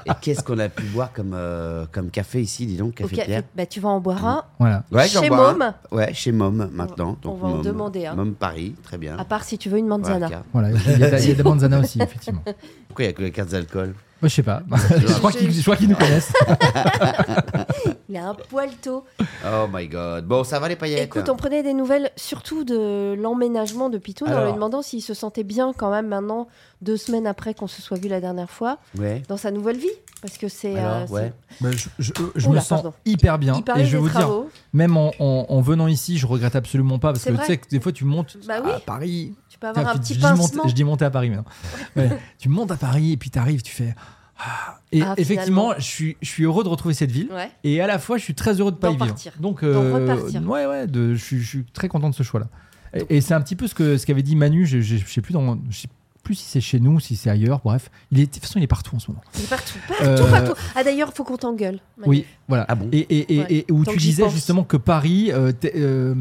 Et 0.04 0.10
qu'est-ce 0.20 0.42
qu'on 0.44 0.58
a 0.58 0.68
pu 0.68 0.84
boire 0.84 1.10
comme, 1.12 1.32
euh, 1.34 1.86
comme 1.90 2.10
café 2.10 2.40
ici, 2.42 2.66
dis 2.66 2.76
donc, 2.76 2.94
Café. 2.96 3.16
Pierre 3.16 3.42
Bah, 3.56 3.64
tu 3.66 3.80
vas 3.80 3.88
en 3.88 4.00
boire 4.00 4.24
un. 4.26 4.44
voilà. 4.58 4.84
Ouais, 4.92 5.08
Chez. 5.08 5.30
Môme. 5.30 5.72
Ouais, 5.90 6.12
chez 6.12 6.32
Mom 6.32 6.68
maintenant. 6.72 7.16
On 7.24 7.28
Donc, 7.30 7.40
va 7.40 7.48
en 7.48 7.58
demander 7.62 8.06
un. 8.06 8.14
Môme 8.14 8.34
Paris, 8.34 8.74
très 8.84 8.98
bien. 8.98 9.16
À 9.18 9.24
part 9.24 9.42
si 9.42 9.56
tu 9.56 9.70
veux 9.70 9.78
une 9.78 9.86
manzana. 9.88 10.28
Voilà, 10.52 10.68
il 10.70 10.98
y 11.00 11.02
a, 11.04 11.18
il 11.18 11.28
y 11.28 11.30
a 11.30 11.34
de 11.34 11.38
la 11.42 11.44
manzana 11.44 11.80
aussi, 11.80 11.98
effectivement. 12.02 12.42
Pourquoi 12.88 13.04
il 13.04 13.08
n'y 13.08 13.14
a 13.14 13.16
que 13.16 13.22
les 13.22 13.30
cartes 13.30 13.50
d'alcool? 13.50 13.94
Je 14.22 14.28
sais 14.28 14.42
pas. 14.42 14.62
je 14.96 15.12
crois 15.18 15.32
qu'ils 15.32 15.52
je 15.52 15.62
crois 15.62 15.76
qu'ils 15.76 15.88
nous 15.88 15.96
connaissent. 15.96 16.32
Il 18.08 18.16
a 18.16 18.28
un 18.28 18.34
poil 18.34 18.70
tôt. 18.82 19.04
Oh 19.44 19.66
my 19.72 19.88
god. 19.88 20.26
Bon, 20.26 20.44
ça 20.44 20.58
va 20.58 20.68
les 20.68 20.76
paillettes 20.76 21.04
Écoute, 21.04 21.28
on 21.28 21.36
prenait 21.36 21.62
des 21.62 21.74
nouvelles 21.74 22.10
surtout 22.16 22.64
de 22.64 23.14
l'emménagement 23.18 23.90
de 23.90 23.98
Pitou 23.98 24.26
en 24.26 24.44
lui 24.44 24.52
demandant 24.52 24.82
s'il 24.82 25.02
se 25.02 25.14
sentait 25.14 25.44
bien 25.44 25.72
quand 25.76 25.90
même 25.90 26.08
maintenant, 26.08 26.48
deux 26.82 26.96
semaines 26.96 27.26
après 27.26 27.54
qu'on 27.54 27.66
se 27.66 27.80
soit 27.82 27.98
vu 27.98 28.08
la 28.08 28.20
dernière 28.20 28.50
fois, 28.50 28.78
Ouais. 28.98 29.22
dans 29.28 29.36
sa 29.36 29.50
nouvelle 29.50 29.78
vie. 29.78 29.86
Parce 30.22 30.38
que 30.38 30.48
c'est. 30.48 30.74
Euh, 30.76 31.06
ouais. 31.08 31.32
Bah, 31.60 31.70
je 31.72 31.88
je- 31.98 32.12
je 32.34 32.48
Oula, 32.48 32.60
me 32.60 32.64
sens 32.64 32.82
pardon. 32.82 32.94
hyper 33.04 33.38
bien. 33.38 33.62
Et 33.76 33.84
je 33.84 33.92
vais 33.92 33.98
vous 33.98 34.08
dire, 34.08 34.18
travaux. 34.20 34.48
même 34.72 34.96
en, 34.96 35.12
en- 35.18 35.46
en 35.48 35.60
venant 35.60 35.86
ici, 35.88 36.16
je 36.18 36.26
regrette 36.26 36.56
absolument 36.56 36.98
pas 36.98 37.12
parce 37.12 37.24
que 37.24 37.32
vrai. 37.32 37.44
tu 37.44 37.52
sais 37.52 37.58
que 37.58 37.68
des 37.68 37.80
fois 37.80 37.92
tu 37.92 38.04
montes 38.06 38.36
Bah 38.48 38.54
oui. 38.64 38.70
à 38.70 38.80
Paris. 38.80 39.34
Tu 39.48 39.58
peux 39.58 39.66
avoir 39.68 39.88
un 39.88 39.98
petit 39.98 40.14
je, 40.14 40.18
dis 40.20 40.58
je 40.68 40.72
dis 40.74 40.84
monter 40.84 41.04
à 41.04 41.10
Paris 41.10 41.28
maintenant. 41.30 41.44
Ouais. 41.96 42.08
tu 42.38 42.48
montes 42.48 42.70
à 42.70 42.76
Paris 42.76 43.12
et 43.12 43.16
puis 43.18 43.30
tu 43.30 43.38
arrives, 43.38 43.62
tu 43.62 43.72
fais. 43.74 43.94
ah. 44.38 44.78
Et 44.90 45.02
Ah, 45.02 45.14
effectivement, 45.18 45.74
je 45.76 45.82
suis, 45.82 46.16
je 46.22 46.28
suis 46.28 46.44
heureux 46.44 46.64
de 46.64 46.68
retrouver 46.70 46.94
cette 46.94 47.10
ville. 47.12 47.28
Ouais. 47.32 47.50
Et 47.62 47.80
à 47.82 47.86
la 47.86 47.98
fois, 47.98 48.16
je 48.16 48.22
suis 48.24 48.34
très 48.34 48.54
heureux 48.60 48.72
de 48.72 48.76
pas 48.78 48.90
y 48.90 48.96
vivre. 48.96 49.14
Donc, 49.38 49.60
ouais, 49.62 50.66
ouais, 50.66 50.86
de, 50.86 51.14
je, 51.14 51.22
suis, 51.22 51.40
je 51.40 51.46
suis 51.46 51.64
très 51.72 51.88
content 51.88 52.08
de 52.10 52.14
ce 52.14 52.22
choix-là. 52.22 52.46
Et, 52.94 53.16
et 53.16 53.20
c'est 53.20 53.34
un 53.34 53.40
petit 53.42 53.56
peu 53.56 53.66
ce 53.68 53.74
que 53.74 53.98
ce 53.98 54.06
qu'avait 54.06 54.22
dit 54.22 54.34
Manu. 54.36 54.64
Je, 54.66 54.80
je, 54.80 54.96
je 54.96 55.06
sais 55.06 55.20
plus 55.20 55.34
dans, 55.34 55.58
je 55.68 55.80
sais 55.80 55.88
plus 56.26 56.34
si 56.34 56.44
c'est 56.44 56.60
chez 56.60 56.80
nous, 56.80 56.98
si 57.00 57.16
c'est 57.16 57.30
ailleurs. 57.30 57.60
Bref, 57.64 57.90
il 58.10 58.20
est, 58.20 58.26
de 58.26 58.30
toute 58.32 58.42
façon, 58.42 58.58
il 58.58 58.62
est 58.62 58.66
partout 58.66 58.94
en 58.96 58.98
ce 58.98 59.10
moment. 59.10 59.22
Il 59.36 59.44
est 59.44 59.48
partout, 59.48 59.78
partout, 59.88 60.02
Euh, 60.04 60.30
partout. 60.30 60.52
Ah 60.74 60.84
d'ailleurs, 60.84 61.12
faut 61.14 61.24
qu'on 61.24 61.36
t'engueule. 61.36 61.78
Oui, 62.04 62.26
voilà. 62.48 62.64
Ah 62.68 62.74
bon 62.74 62.88
Et, 62.92 62.98
et, 62.98 63.34
et, 63.36 63.38
Ouais. 63.40 63.46
et 63.68 63.72
où 63.72 63.84
Tant 63.84 63.92
tu 63.92 63.98
disais 63.98 64.28
justement 64.30 64.64
que 64.64 64.76
Paris, 64.76 65.30
euh, 65.32 65.52
euh, 65.76 66.14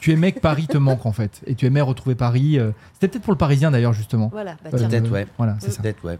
tu 0.00 0.12
aimais 0.12 0.32
que 0.32 0.40
Paris 0.40 0.66
te 0.66 0.76
manque 0.78 1.06
en 1.06 1.12
fait, 1.12 1.40
et 1.46 1.54
tu 1.54 1.64
aimais 1.66 1.80
retrouver 1.80 2.14
Paris. 2.14 2.58
euh, 2.58 2.72
C'était 2.94 3.08
peut-être 3.08 3.22
pour 3.24 3.32
le 3.32 3.38
Parisien 3.38 3.70
d'ailleurs 3.70 3.92
justement. 3.92 4.28
Voilà, 4.32 4.56
bah 4.64 4.70
Euh. 4.74 4.88
Peut-être, 4.88 5.10
ouais. 5.10 5.26
Voilà, 5.38 5.56
c'est 5.60 5.70
ça. 5.70 5.82
Peut-être, 5.82 6.04
ouais. 6.04 6.18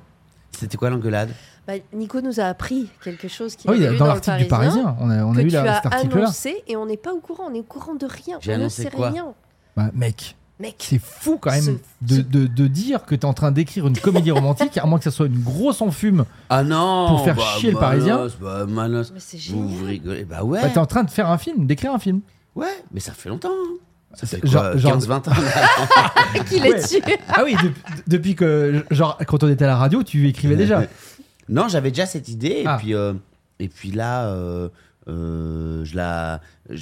C'était 0.52 0.76
quoi 0.76 0.90
l'engueulade? 0.90 1.30
Bah, 1.66 1.74
Nico 1.92 2.20
nous 2.20 2.40
a 2.40 2.44
appris 2.44 2.88
quelque 3.04 3.28
chose 3.28 3.56
Ah 3.66 3.70
oui, 3.72 3.78
avait 3.84 3.92
lu 3.92 3.98
dans 3.98 4.04
le 4.06 4.10
l'article 4.12 4.38
du 4.38 4.44
Parisien, 4.46 4.96
on 5.00 5.10
a, 5.10 5.24
on 5.24 5.36
a 5.36 5.42
eu 5.42 5.46
tu 5.48 5.54
là, 5.54 5.62
as 5.78 5.82
cet 5.82 5.86
article-là. 5.92 6.22
annoncé 6.24 6.62
et 6.66 6.76
on 6.76 6.86
n'est 6.86 6.96
pas 6.96 7.12
au 7.12 7.20
courant, 7.20 7.44
on 7.50 7.54
est 7.54 7.60
au 7.60 7.64
courant 7.64 7.94
de 7.94 8.06
rien. 8.06 8.38
On 8.48 8.58
ne 8.58 8.68
sait 8.68 8.88
rien. 8.88 9.34
Bah, 9.76 9.90
Mec, 9.94 10.36
c'est 10.78 11.00
fou 11.00 11.38
quand 11.40 11.50
même 11.50 11.60
Ce- 11.62 11.70
de, 12.02 12.14
ce- 12.16 12.20
de- 12.20 12.46
de 12.46 12.66
dire 12.68 13.04
que 13.04 13.14
tu 13.14 13.22
es 13.22 13.24
en 13.24 13.32
train 13.34 13.50
d'écrire 13.50 13.86
une 13.86 13.98
comédie 13.98 14.30
romantique, 14.30 14.78
à 14.78 14.86
moins 14.86 14.98
que 14.98 15.04
ça 15.04 15.10
soit 15.10 15.26
une 15.26 15.40
grosse 15.42 15.80
enfume. 15.82 16.24
Ah 16.50 16.62
non 16.62 17.08
Pour 17.08 17.24
faire 17.24 17.34
bah, 17.36 17.42
chier 17.58 17.72
le 17.72 17.78
Parisien 17.78 18.26
bah, 18.40 18.66
Manos. 18.66 19.12
mais 19.12 19.20
Vous, 19.50 19.84
rigolez 19.84 20.24
Bah 20.24 20.44
ouais 20.44 20.60
Bah, 20.62 20.68
tu 20.68 20.74
es 20.74 20.78
en 20.78 20.86
train 20.86 21.02
de 21.04 21.10
faire 21.10 21.28
un 21.30 21.38
film, 21.38 21.66
d'écrire 21.66 21.92
un 21.92 21.98
film. 21.98 22.20
Ouais, 22.54 22.84
mais 22.92 23.00
ça 23.00 23.12
fait 23.12 23.28
longtemps. 23.28 23.48
hein. 23.50 23.76
Ça 24.14 24.26
fait 24.26 24.40
C'est 24.42 24.46
genre- 24.46 24.62
quoi, 24.72 24.76
genre- 24.76 24.98
15-20 24.98 25.28
ans 25.30 25.32
Qu'il 26.48 26.66
est 26.66 26.74
dessus. 26.74 27.02
Ah 27.28 27.40
oui, 27.44 27.54
depuis, 27.62 27.82
depuis 28.06 28.34
que, 28.34 28.84
genre, 28.90 29.16
quand 29.26 29.42
on 29.42 29.48
était 29.48 29.64
à 29.64 29.68
la 29.68 29.76
radio, 29.76 30.02
tu 30.02 30.28
écrivais 30.28 30.56
déjà. 30.56 30.82
Non, 31.48 31.68
j'avais 31.68 31.90
déjà 31.90 32.04
cette 32.06 32.28
idée 32.28 32.58
et 32.60 32.64
Ah. 32.66 32.76
puis 32.78 32.94
euh, 32.94 33.14
et 33.58 33.68
puis 33.68 33.90
là, 33.90 34.26
euh, 34.26 34.68
euh, 35.08 35.82
je 35.84 35.96
la, 35.96 36.40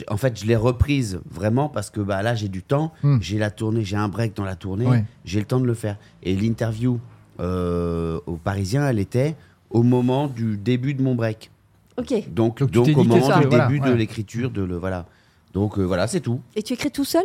en 0.08 0.16
fait, 0.16 0.38
je 0.40 0.46
l'ai 0.46 0.56
reprise 0.56 1.20
vraiment 1.30 1.68
parce 1.68 1.90
que 1.90 2.00
bah 2.00 2.22
là 2.22 2.34
j'ai 2.34 2.48
du 2.48 2.62
temps, 2.62 2.92
Hmm. 3.02 3.18
j'ai 3.20 3.38
la 3.38 3.50
tournée, 3.50 3.84
j'ai 3.84 3.96
un 3.96 4.08
break 4.08 4.34
dans 4.36 4.44
la 4.44 4.56
tournée, 4.56 4.86
Ouais. 4.86 5.04
j'ai 5.24 5.38
le 5.40 5.46
temps 5.46 5.60
de 5.60 5.66
le 5.66 5.74
faire. 5.74 5.96
Et 6.22 6.34
l'interview 6.36 7.00
euh, 7.40 8.20
au 8.26 8.36
Parisien, 8.36 8.86
elle 8.88 8.98
était 8.98 9.34
au 9.70 9.82
moment 9.82 10.26
du 10.26 10.56
début 10.56 10.94
de 10.94 11.02
mon 11.02 11.14
break. 11.14 11.50
Ok. 11.96 12.12
Donc 12.30 12.62
Donc, 12.62 12.88
au 12.88 13.04
moment 13.04 13.20
ça, 13.26 13.40
du 13.40 13.46
voilà, 13.46 13.66
début 13.66 13.80
de 13.80 13.92
l'écriture 13.92 14.50
de 14.50 14.62
le 14.62 14.76
voilà. 14.76 15.06
Donc 15.54 15.78
euh, 15.78 15.82
voilà, 15.84 16.06
c'est 16.06 16.20
tout. 16.20 16.40
Et 16.56 16.62
tu 16.62 16.74
écris 16.74 16.90
tout 16.90 17.04
seul? 17.04 17.24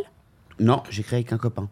Non, 0.58 0.82
j'ai 0.90 1.02
créé 1.02 1.18
avec 1.18 1.32
un 1.32 1.38
copain. 1.38 1.68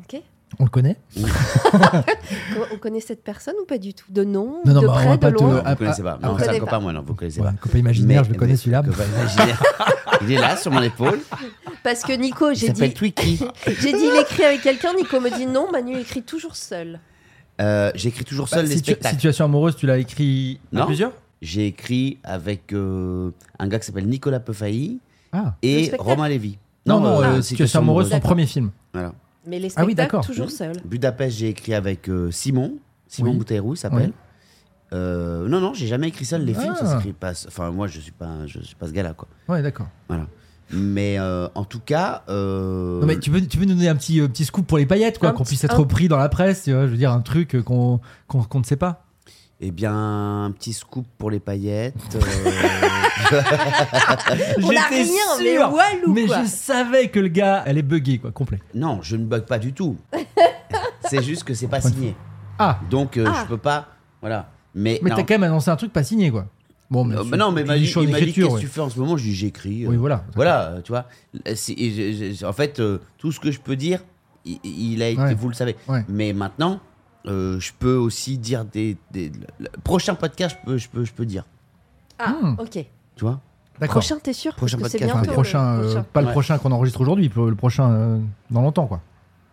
Ok. 0.00 0.20
On 0.58 0.64
le 0.64 0.70
connaît 0.70 0.96
On- 1.16 1.22
On 2.74 2.78
connaît 2.78 3.00
cette 3.00 3.22
personne 3.24 3.54
ou 3.60 3.66
pas 3.66 3.78
du 3.78 3.94
tout? 3.94 4.06
De 4.10 4.24
nom 4.24 4.60
Non, 4.64 4.74
non, 4.74 4.80
De 4.82 4.86
bah, 4.86 4.92
on 4.92 4.96
près 4.96 5.06
va 5.08 5.16
De 5.16 5.20
pas 5.20 5.32
te- 5.32 5.34
loin? 5.42 5.48
Non, 5.48 5.54
vous 5.56 5.62
ah, 5.64 5.76
connaissez 5.76 6.02
pas. 6.02 6.18
ah, 6.22 6.26
Non, 6.26 6.34
on 6.34 6.38
c'est 6.38 6.48
un 6.48 6.58
copain, 6.58 6.70
pas. 6.70 6.80
moi, 6.80 6.92
non, 6.92 7.02
vous 7.06 7.14
connaissez 7.14 7.40
Ouais, 7.40 7.46
pas. 7.48 7.54
Copain 7.60 7.78
imaginaire, 7.78 8.24
je 8.24 8.30
le 8.32 8.36
connais 8.38 8.56
celui-là. 8.56 8.82
copain 8.82 9.04
imaginaire. 9.04 9.62
Il 10.22 10.32
est 10.32 10.38
là 10.38 10.56
sur 10.56 10.70
mon 10.70 10.82
épaule. 10.82 11.20
Parce 11.82 12.02
que 12.02 12.12
Nico, 12.12 12.50
Il 12.50 12.56
j'ai 12.56 12.68
s'appelle 12.68 12.88
dit, 12.90 12.94
Twiki. 12.94 13.38
j'ai 13.66 13.92
dit 13.92 13.98
il 14.04 14.20
écrit 14.20 14.44
avec 14.44 14.62
quelqu'un. 14.62 14.94
Nico 14.94 15.20
me 15.20 15.30
dit 15.36 15.46
non, 15.46 15.70
Manu 15.70 15.98
écrit 15.98 16.22
toujours 16.22 16.56
seul. 16.56 17.00
Euh, 17.60 17.90
J'écris 17.94 18.24
toujours 18.24 18.48
seul 18.48 18.64
Bah, 18.64 18.68
les 18.68 18.76
situ- 18.76 18.90
spectacles. 18.92 19.14
situation 19.14 19.44
amoureuse, 19.46 19.76
tu 19.76 19.86
l'as 19.86 19.98
écrit 19.98 20.60
à 20.74 20.80
Non. 20.80 20.86
plusieurs? 20.86 21.12
J'ai 21.42 21.66
écrit 21.66 22.18
avec 22.24 22.72
euh, 22.72 23.30
un 23.58 23.66
gars 23.68 23.78
qui 23.78 23.86
s'appelle 23.86 24.06
Nicolas 24.08 24.40
Peufailly 24.40 24.98
Ah. 25.32 25.54
Et 25.62 25.90
Romain 25.98 26.28
Lévy. 26.28 26.58
Non, 26.86 27.00
non, 27.00 27.20
euh, 27.22 27.42
situation 27.42 27.80
amoureuse, 27.80 28.10
son 28.10 28.20
premier 28.20 28.46
film. 28.46 28.70
Voilà. 28.92 29.12
Mais 29.46 29.58
les 29.58 29.68
Ah 29.76 29.84
oui, 29.84 29.92
spectacles 29.92 29.96
d'accord. 29.96 30.26
toujours 30.26 30.50
seul. 30.50 30.72
Budapest, 30.84 31.36
j'ai 31.38 31.48
écrit 31.48 31.74
avec 31.74 32.08
euh, 32.08 32.30
Simon. 32.30 32.74
Simon 33.06 33.30
Oui. 33.30 33.36
Bouteillou, 33.38 33.74
il 33.74 33.76
s'appelle. 33.76 34.08
Oui. 34.08 34.12
Euh, 34.92 35.48
non, 35.48 35.60
non, 35.60 35.74
j'ai 35.74 35.86
jamais 35.86 36.08
écrit 36.08 36.24
seul. 36.24 36.44
Les 36.44 36.54
films, 36.54 36.74
ça 36.76 36.84
Ah. 36.86 36.96
s'écrit 36.96 37.12
pas. 37.12 37.32
Enfin, 37.46 37.70
moi, 37.70 37.86
je 37.86 38.00
suis 38.00 38.12
pas, 38.12 38.26
un- 38.26 38.46
je 38.46 38.60
suis 38.60 38.74
pas 38.76 38.86
ce 38.86 38.92
gars-là, 38.92 39.14
quoi. 39.14 39.28
Ouais, 39.48 39.62
d'accord. 39.62 39.88
Voilà. 40.08 40.26
Mais 40.72 41.16
euh, 41.18 41.48
en 41.54 41.64
tout 41.64 41.78
cas, 41.78 42.24
euh, 42.28 43.00
Non, 43.00 43.06
mais 43.06 43.18
tu 43.20 43.30
peux, 43.30 43.40
tu 43.40 43.56
peux 43.56 43.64
nous 43.64 43.74
donner 43.74 43.88
un 43.88 43.94
petit, 43.94 44.20
euh, 44.20 44.26
petit 44.28 44.44
scoop 44.44 44.66
pour 44.66 44.78
les 44.78 44.86
paillettes, 44.86 45.18
quoi, 45.20 45.28
Un 45.28 45.32
qu'on 45.32 45.44
petit- 45.44 45.50
puisse 45.50 45.64
être 45.64 45.74
un- 45.74 45.78
repris 45.78 46.08
dans 46.08 46.16
la 46.18 46.28
presse, 46.28 46.64
tu 46.64 46.72
vois, 46.72 46.86
je 46.86 46.90
veux 46.90 46.96
dire, 46.96 47.12
un 47.12 47.20
truc 47.20 47.54
euh, 47.54 47.62
qu'on 47.62 48.00
qu'on 48.26 48.42
qu'on 48.42 48.58
ne 48.58 48.64
sait 48.64 48.76
pas. 48.76 49.05
Eh 49.60 49.70
bien, 49.70 50.44
un 50.44 50.50
petit 50.50 50.72
scoop 50.72 51.06
pour 51.18 51.30
les 51.30 51.40
paillettes. 51.40 51.94
euh, 52.14 52.20
On 54.62 54.72
n'a 54.72 54.80
J'étais 54.88 55.02
rien, 55.02 55.22
mais 55.38 55.56
sûr, 55.56 55.72
walou 55.72 56.12
mais 56.12 56.26
quoi. 56.26 56.42
je 56.42 56.48
savais 56.48 57.08
que 57.08 57.20
le 57.20 57.28
gars, 57.28 57.62
elle 57.66 57.78
est 57.78 57.82
buggée, 57.82 58.18
quoi, 58.18 58.30
complet. 58.32 58.60
non, 58.74 59.00
je 59.02 59.16
ne 59.16 59.24
bug 59.24 59.44
pas 59.44 59.58
du 59.58 59.72
tout. 59.72 59.96
c'est 61.08 61.22
juste 61.22 61.44
que 61.44 61.54
c'est 61.54 61.68
pas 61.68 61.80
signé. 61.80 62.14
Ah, 62.58 62.78
Donc, 62.90 63.16
euh, 63.16 63.24
Ah. 63.28 63.40
je 63.42 63.48
peux 63.48 63.58
pas. 63.58 63.88
Voilà. 64.20 64.50
Mais, 64.74 64.98
mais 65.02 65.10
t'as 65.10 65.22
quand 65.22 65.34
même 65.34 65.44
annoncé 65.44 65.70
un 65.70 65.76
truc 65.76 65.92
pas 65.92 66.04
signé, 66.04 66.30
quoi. 66.30 66.46
Bon, 66.90 67.04
mais, 67.04 67.16
Euh, 67.16 67.24
bah 67.24 67.36
non, 67.36 67.50
mais 67.50 67.62
il 67.62 67.66
m'a 67.66 67.74
dis 67.78 67.86
dit, 67.86 67.92
qu'est-ce 67.92 68.34
que 68.46 68.52
ouais. 68.52 68.60
tu 68.60 68.66
fais 68.68 68.80
en 68.80 68.90
ce 68.90 68.98
moment? 68.98 69.16
Je 69.16 69.24
lui 69.24 69.30
dis 69.30 69.36
j'écris. 69.36 69.84
euh, 69.84 69.88
Oui, 69.88 69.96
voilà. 69.96 70.24
Voilà, 70.34 70.62
euh, 70.66 70.80
tu 70.82 70.92
vois. 70.92 71.06
En 72.48 72.52
fait, 72.52 72.78
euh, 72.80 72.98
tout 73.18 73.32
ce 73.32 73.40
que 73.40 73.50
je 73.50 73.58
peux 73.58 73.76
dire, 73.76 74.00
il, 74.44 74.58
il 74.64 75.02
a 75.02 75.08
été, 75.08 75.20
Ouais. 75.20 75.34
vous 75.34 75.48
le 75.48 75.54
savez. 75.54 75.76
Ouais. 75.88 76.04
Mais 76.08 76.32
maintenant, 76.32 76.80
euh, 77.28 77.58
je 77.60 77.72
peux 77.78 77.96
aussi 77.96 78.38
dire 78.38 78.64
des, 78.64 78.96
des- 79.10 79.32
le 79.58 79.68
prochain 79.84 80.14
podcast, 80.14 80.56
je 80.60 80.66
peux, 80.66 80.78
je 80.78 80.88
peux, 80.88 81.04
je 81.04 81.12
peux 81.12 81.26
dire. 81.26 81.44
Ah, 82.18 82.30
Hmm. 82.40 82.56
ok. 82.58 82.70
Tu 83.16 83.24
vois? 83.24 83.40
D'accord. 83.80 83.94
Prochain, 83.96 84.16
t'es 84.22 84.32
sûr 84.32 84.54
Prochain 84.54 84.78
Parce 84.78 84.92
que 84.92 84.98
c'est 84.98 85.04
podcast, 85.04 85.12
Enfin, 85.12 85.20
bientôt. 85.22 85.30
le 85.30 85.34
prochain, 85.34 85.64
euh, 85.76 85.82
prochain. 85.84 86.06
pas 86.12 86.20
le 86.22 86.26
Ouais. 86.28 86.32
prochain 86.32 86.58
qu'on 86.58 86.72
enregistre 86.72 87.00
aujourd'hui, 87.00 87.30
le 87.34 87.54
prochain 87.54 87.90
euh, 87.90 88.18
dans 88.50 88.62
longtemps, 88.62 88.86
quoi. 88.86 89.00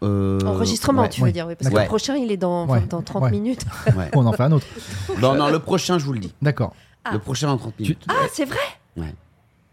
Euh, 0.03 0.39
Enregistrement, 0.45 1.03
ouais, 1.03 1.09
tu 1.09 1.21
ouais. 1.21 1.27
veux 1.29 1.33
dire, 1.33 1.47
oui, 1.47 1.55
parce 1.55 1.69
que 1.69 1.75
Ouais. 1.75 1.83
le 1.83 1.87
prochain, 1.87 2.15
il 2.15 2.31
est 2.31 2.37
dans, 2.37 2.67
Ouais. 2.67 2.81
dans 2.89 3.01
30 3.01 3.23
Ouais. 3.23 3.31
minutes. 3.31 3.65
ouais. 3.97 4.09
On 4.13 4.25
en 4.25 4.33
fait 4.33 4.43
un 4.43 4.51
autre. 4.51 4.65
non, 5.21 5.35
non, 5.35 5.49
le 5.49 5.59
prochain, 5.59 5.97
je 5.99 6.05
vous 6.05 6.13
le 6.13 6.19
dis. 6.19 6.33
D'accord. 6.41 6.73
Le 7.11 7.19
prochain 7.19 7.47
dans 7.47 7.57
30 7.57 7.73
Tu, 7.77 7.83
minutes. 7.83 8.05
Ah, 8.09 8.13
c'est 8.31 8.45
vrai? 8.45 8.57
Ouais. 8.97 9.13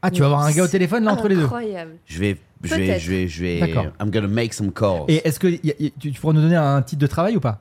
ah, 0.03 0.11
tu 0.11 0.21
vas 0.21 0.27
avoir 0.27 0.43
un 0.43 0.53
gars 0.53 0.65
au 0.65 0.69
téléphone 0.69 1.05
là 1.05 1.13
entre 1.13 1.29
les 1.29 1.37
deux. 1.37 1.45
Incroyable. 1.45 1.93
Je 2.07 2.19
vais, 2.19 2.39
je 2.63 2.75
vais, 2.75 2.87
Peut-être. 2.87 3.01
je 3.01 3.11
vais, 3.11 3.29
je 3.29 3.43
vais. 3.43 3.61
D'accord. 3.61 3.87
I'm 4.01 4.11
gonna 4.11 4.27
make 4.29 4.53
some 4.55 4.73
calls. 4.73 5.05
Et 5.09 5.27
est-ce 5.27 5.39
que 5.39 5.47
y 5.47 5.71
a- 5.71 5.75
y- 5.81 5.93
tu, 5.99 6.11
tu 6.13 6.21
pourrais 6.21 6.35
nous 6.35 6.43
donner 6.43 6.57
un 6.57 6.83
titre 6.83 7.01
de 7.01 7.07
travail 7.07 7.37
ou 7.37 7.41
pas? 7.41 7.61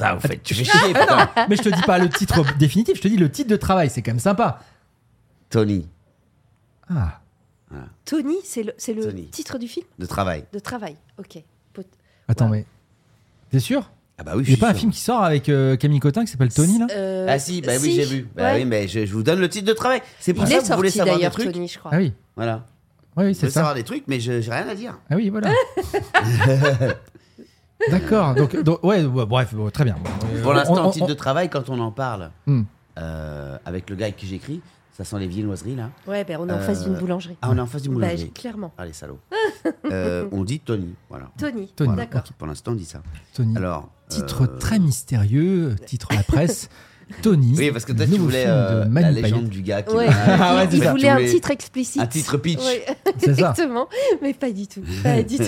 Ah, 0.00 0.14
vous 0.14 0.20
faites, 0.20 0.42
tu 0.42 0.54
fais 0.54 0.64
chier, 0.64 0.92
putain. 0.94 1.28
Mais 1.48 1.56
je 1.56 1.62
te 1.62 1.68
dis 1.70 1.82
pas 1.82 1.98
le 1.98 2.08
titre 2.08 2.44
définitif, 2.56 2.96
je 2.96 3.02
te 3.02 3.08
dis 3.08 3.16
le 3.16 3.30
titre 3.30 3.50
de 3.50 3.56
travail, 3.56 3.90
c'est 3.90 4.00
quand 4.02 4.12
même 4.12 4.20
sympa. 4.20 4.60
Tony, 5.50 5.88
Ah, 6.88 7.20
Tony, 8.04 8.36
c'est 8.44 8.62
le, 8.62 8.72
c'est 8.78 8.94
le 8.94 9.02
Tony. 9.04 9.26
titre 9.28 9.58
du 9.58 9.68
film? 9.68 9.84
De 9.98 10.06
travail. 10.06 10.44
de 10.52 10.58
travail. 10.58 10.96
Ok. 11.18 11.42
Pot- 11.74 11.84
attends, 12.28 12.46
Wow. 12.46 12.52
mais. 12.52 12.64
T'es 13.50 13.58
sûr? 13.60 13.90
Ah 14.18 14.24
bah 14.24 14.32
oui, 14.34 14.42
Il 14.42 14.46
je 14.46 14.50
n'y 14.50 14.54
a 14.54 14.56
suis 14.56 14.60
pas 14.60 14.68
un 14.68 14.70
sûr. 14.72 14.80
film 14.80 14.92
qui 14.92 15.00
sort 15.00 15.22
avec 15.22 15.48
euh, 15.48 15.76
Camille 15.76 16.00
Cotin 16.00 16.24
qui 16.24 16.30
s'appelle 16.32 16.52
Tony 16.52 16.78
là? 16.78 16.86
Euh, 16.92 17.26
Ah 17.28 17.38
si, 17.38 17.60
bah 17.60 17.72
oui, 17.80 17.90
si, 17.90 17.94
j'ai 17.94 18.04
vu. 18.04 18.28
Bah 18.34 18.52
ouais. 18.52 18.58
oui, 18.60 18.64
mais 18.64 18.88
je, 18.88 19.04
je 19.06 19.12
vous 19.12 19.22
donne 19.22 19.38
le 19.38 19.48
titre 19.48 19.66
de 19.66 19.72
travail. 19.74 20.00
C'est 20.18 20.32
pour 20.34 20.44
Il 20.44 20.48
ça 20.48 20.54
est 20.56 20.62
que 20.62 20.66
vous 20.68 20.76
voulez 20.76 20.88
sorti 20.90 20.98
savoir 20.98 21.16
des 21.16 21.20
d'ailleurs, 21.20 21.32
trucs. 21.32 21.52
Tony, 21.52 21.68
je 21.68 21.78
crois. 21.78 21.90
Ah 21.94 21.98
oui, 21.98 22.12
Voilà. 22.36 22.64
oui, 23.16 23.24
oui 23.24 23.28
Vous 23.28 23.34
c'est 23.34 23.40
voulez 23.40 23.50
ça. 23.52 23.60
savoir 23.60 23.74
des 23.74 23.84
trucs, 23.84 24.04
mais 24.08 24.18
je 24.20 24.40
j'ai 24.40 24.50
rien 24.50 24.66
à 24.68 24.74
dire. 24.74 24.98
Ah 25.10 25.14
oui, 25.16 25.28
voilà. 25.28 25.50
D'accord, 27.90 28.34
donc, 28.34 28.56
donc- 28.62 28.82
ouais, 28.84 29.04
ouais, 29.04 29.26
bref, 29.26 29.54
bon, 29.54 29.70
très 29.70 29.84
bien. 29.84 29.96
Euh, 30.34 30.42
Pour 30.42 30.52
l'instant, 30.52 30.88
on- 30.88 30.90
titre 30.90 31.04
on- 31.04 31.08
de 31.08 31.14
travail, 31.14 31.48
quand 31.48 31.68
on 31.70 31.78
en 31.78 31.92
parle 31.92 32.30
Hmm. 32.46 32.62
euh, 32.98 33.56
avec 33.64 33.88
le 33.88 33.96
gars 33.96 34.06
avec 34.06 34.16
qui 34.16 34.26
j'écris, 34.26 34.60
ça 34.92 35.04
sent 35.04 35.18
les 35.20 35.28
viennoiseries 35.28 35.76
là. 35.76 35.90
Ouais, 36.08 36.24
ben 36.24 36.38
on 36.40 36.48
est 36.48 36.52
en 36.52 36.58
face 36.58 36.80
Euh, 36.82 36.84
d'une 36.84 36.94
boulangerie. 36.98 37.36
Ah, 37.40 37.48
on 37.52 37.56
est 37.56 37.60
en 37.60 37.66
face 37.66 37.82
du 37.82 37.88
Bah, 37.88 37.94
boulangerie. 37.94 38.18
j'ai- 38.18 38.28
clairement. 38.30 38.72
Ah, 38.76 38.84
les 38.84 38.92
salauds. 38.92 39.20
Euh, 39.92 40.26
on 40.32 40.44
dit 40.44 40.60
Tony. 40.60 40.94
Voilà. 41.08 41.30
Tony. 41.38 41.72
Tony, 41.76 41.94
D'accord. 41.96 42.22
Pour 42.36 42.46
l'instant, 42.46 42.72
on 42.72 42.74
dit 42.74 42.84
ça. 42.84 43.00
Tony. 43.34 43.56
Alors. 43.56 43.88
titre 44.08 44.42
euh, 44.44 44.58
très 44.58 44.78
mystérieux, 44.78 45.76
titre 45.86 46.08
la 46.14 46.22
presse. 46.22 46.68
Tony. 47.22 47.54
Oui, 47.56 47.70
parce 47.70 47.84
que 47.86 47.92
toi, 47.92 48.04
tu 48.04 48.12
nouveau 48.12 48.24
voulais 48.24 48.42
film 48.42 48.52
euh, 48.54 48.74
de 48.74 48.78
la 48.80 48.84
Manu 48.86 49.12
légende 49.22 49.40
Payet. 49.40 49.50
du 49.50 49.62
gars 49.62 49.82
qui. 49.82 49.94
Ouais. 49.94 50.08
Ah 50.26 50.56
ouais, 50.56 50.64
il 50.70 50.78
c'est 50.78 50.84
ça. 50.84 50.90
voulait 50.90 51.08
un 51.08 51.14
voulais 51.16 51.28
titre 51.30 51.50
explicite. 51.50 52.02
Un 52.02 52.06
titre 52.06 52.36
pitch. 52.36 52.58
Ouais, 52.58 52.84
C'est 53.18 53.24
ça. 53.26 53.30
exactement. 53.30 53.88
Mais 54.20 54.34
pas 54.34 54.50
du 54.52 54.66
tout. 54.66 54.82
Pas 55.02 55.22
du 55.22 55.38
tout. 55.38 55.44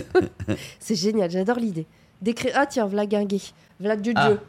C'est 0.79 0.95
génial, 0.95 1.31
j'adore 1.31 1.59
l'idée. 1.59 1.87
D'écrire. 2.23 2.53
Ah 2.55 2.67
tiens, 2.67 2.87
v'là 2.87 3.07
Guinguet. 3.07 3.41
V'là 3.81 3.97
Dieu 3.97 4.13
Ah. 4.17 4.29
Dieu. 4.29 4.41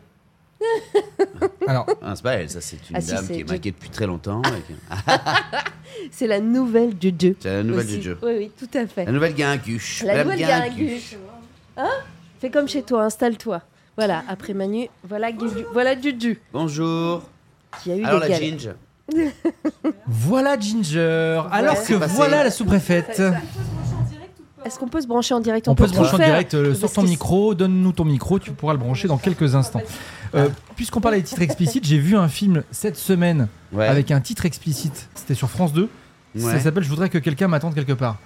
Alors, 1.67 1.87
Ah, 2.03 2.13
c'est 2.15 2.21
pas 2.23 2.33
elle, 2.33 2.49
ça, 2.49 2.61
c'est 2.61 2.77
une 2.89 2.95
Ah, 2.95 3.01
si, 3.01 3.13
dame 3.13 3.25
qui 3.25 3.33
est 3.33 3.35
Dieu. 3.37 3.45
maquée 3.45 3.71
depuis 3.71 3.89
très 3.89 4.05
longtemps. 4.05 4.41
et 4.43 4.75
C'est 6.11 6.27
la 6.27 6.39
nouvelle 6.39 6.93
Dieu 6.95 7.11
Dieu. 7.11 7.35
C'est 7.39 7.49
la 7.51 7.63
nouvelle 7.63 7.85
aussi. 7.85 7.97
du 7.97 8.03
jeu. 8.03 8.17
Oui, 8.21 8.31
oui, 8.37 8.51
tout 8.57 8.77
à 8.77 8.85
fait. 8.87 9.05
La 9.05 9.11
nouvelle 9.11 9.33
Guinguche. 9.33 10.03
La 10.03 10.13
Madame 10.23 10.31
nouvelle 10.39 10.47
Guinguche. 10.75 11.15
Hein 11.77 11.89
Fais 12.39 12.49
comme 12.51 12.67
chez 12.67 12.83
toi, 12.83 13.03
installe-toi. 13.05 13.61
Voilà, 13.97 14.23
après 14.27 14.53
Manu, 14.53 14.87
voilà 15.03 15.29
voilà 15.73 15.95
Dudu, 15.95 16.39
Bonjour. 16.53 17.23
qui 17.83 17.91
a 17.91 17.95
eu 17.95 18.03
Alors 18.03 18.21
des 18.21 18.29
la 18.29 18.39
galères. 18.39 18.59
Ginge. 18.59 18.69
voilà 20.07 20.57
Ginger. 20.59 21.41
Alors 21.51 21.83
que 21.83 21.93
voilà 21.93 22.43
la 22.45 22.51
sous-préfète. 22.51 23.21
Est-ce 24.65 24.77
qu'on 24.79 24.87
peut 24.87 25.01
se 25.01 25.07
brancher 25.07 25.33
en 25.33 25.39
direct 25.39 25.67
On 25.67 25.75
peut 25.75 25.87
se 25.87 25.93
brancher 25.93 26.15
en 26.15 26.19
direct 26.19 26.53
euh, 26.53 26.73
ton 26.93 27.03
micro. 27.03 27.55
Donne-nous 27.55 27.91
ton 27.93 28.05
micro, 28.05 28.39
tu 28.39 28.51
pourras 28.51 28.73
le 28.73 28.79
brancher 28.79 29.07
dans 29.07 29.17
quelques 29.17 29.55
instants. 29.55 29.81
Euh, 30.35 30.49
Puisqu'on 30.75 31.01
parlait 31.01 31.17
des 31.17 31.23
titres 31.23 31.41
explicites, 31.41 31.85
j'ai 31.85 31.97
vu 31.97 32.15
un 32.15 32.27
film 32.27 32.63
cette 32.71 32.95
semaine 32.97 33.47
Ouais. 33.73 33.87
avec 33.87 34.11
un 34.11 34.19
titre 34.21 34.45
explicite. 34.45 35.09
C'était 35.15 35.33
sur 35.33 35.49
France 35.49 35.73
2. 35.73 35.89
Ça 36.37 36.59
s'appelle 36.59 36.83
Je 36.83 36.89
voudrais 36.89 37.09
que 37.09 37.17
quelqu'un 37.17 37.47
m'attende 37.47 37.73
quelque 37.75 37.93
part. 37.93 38.17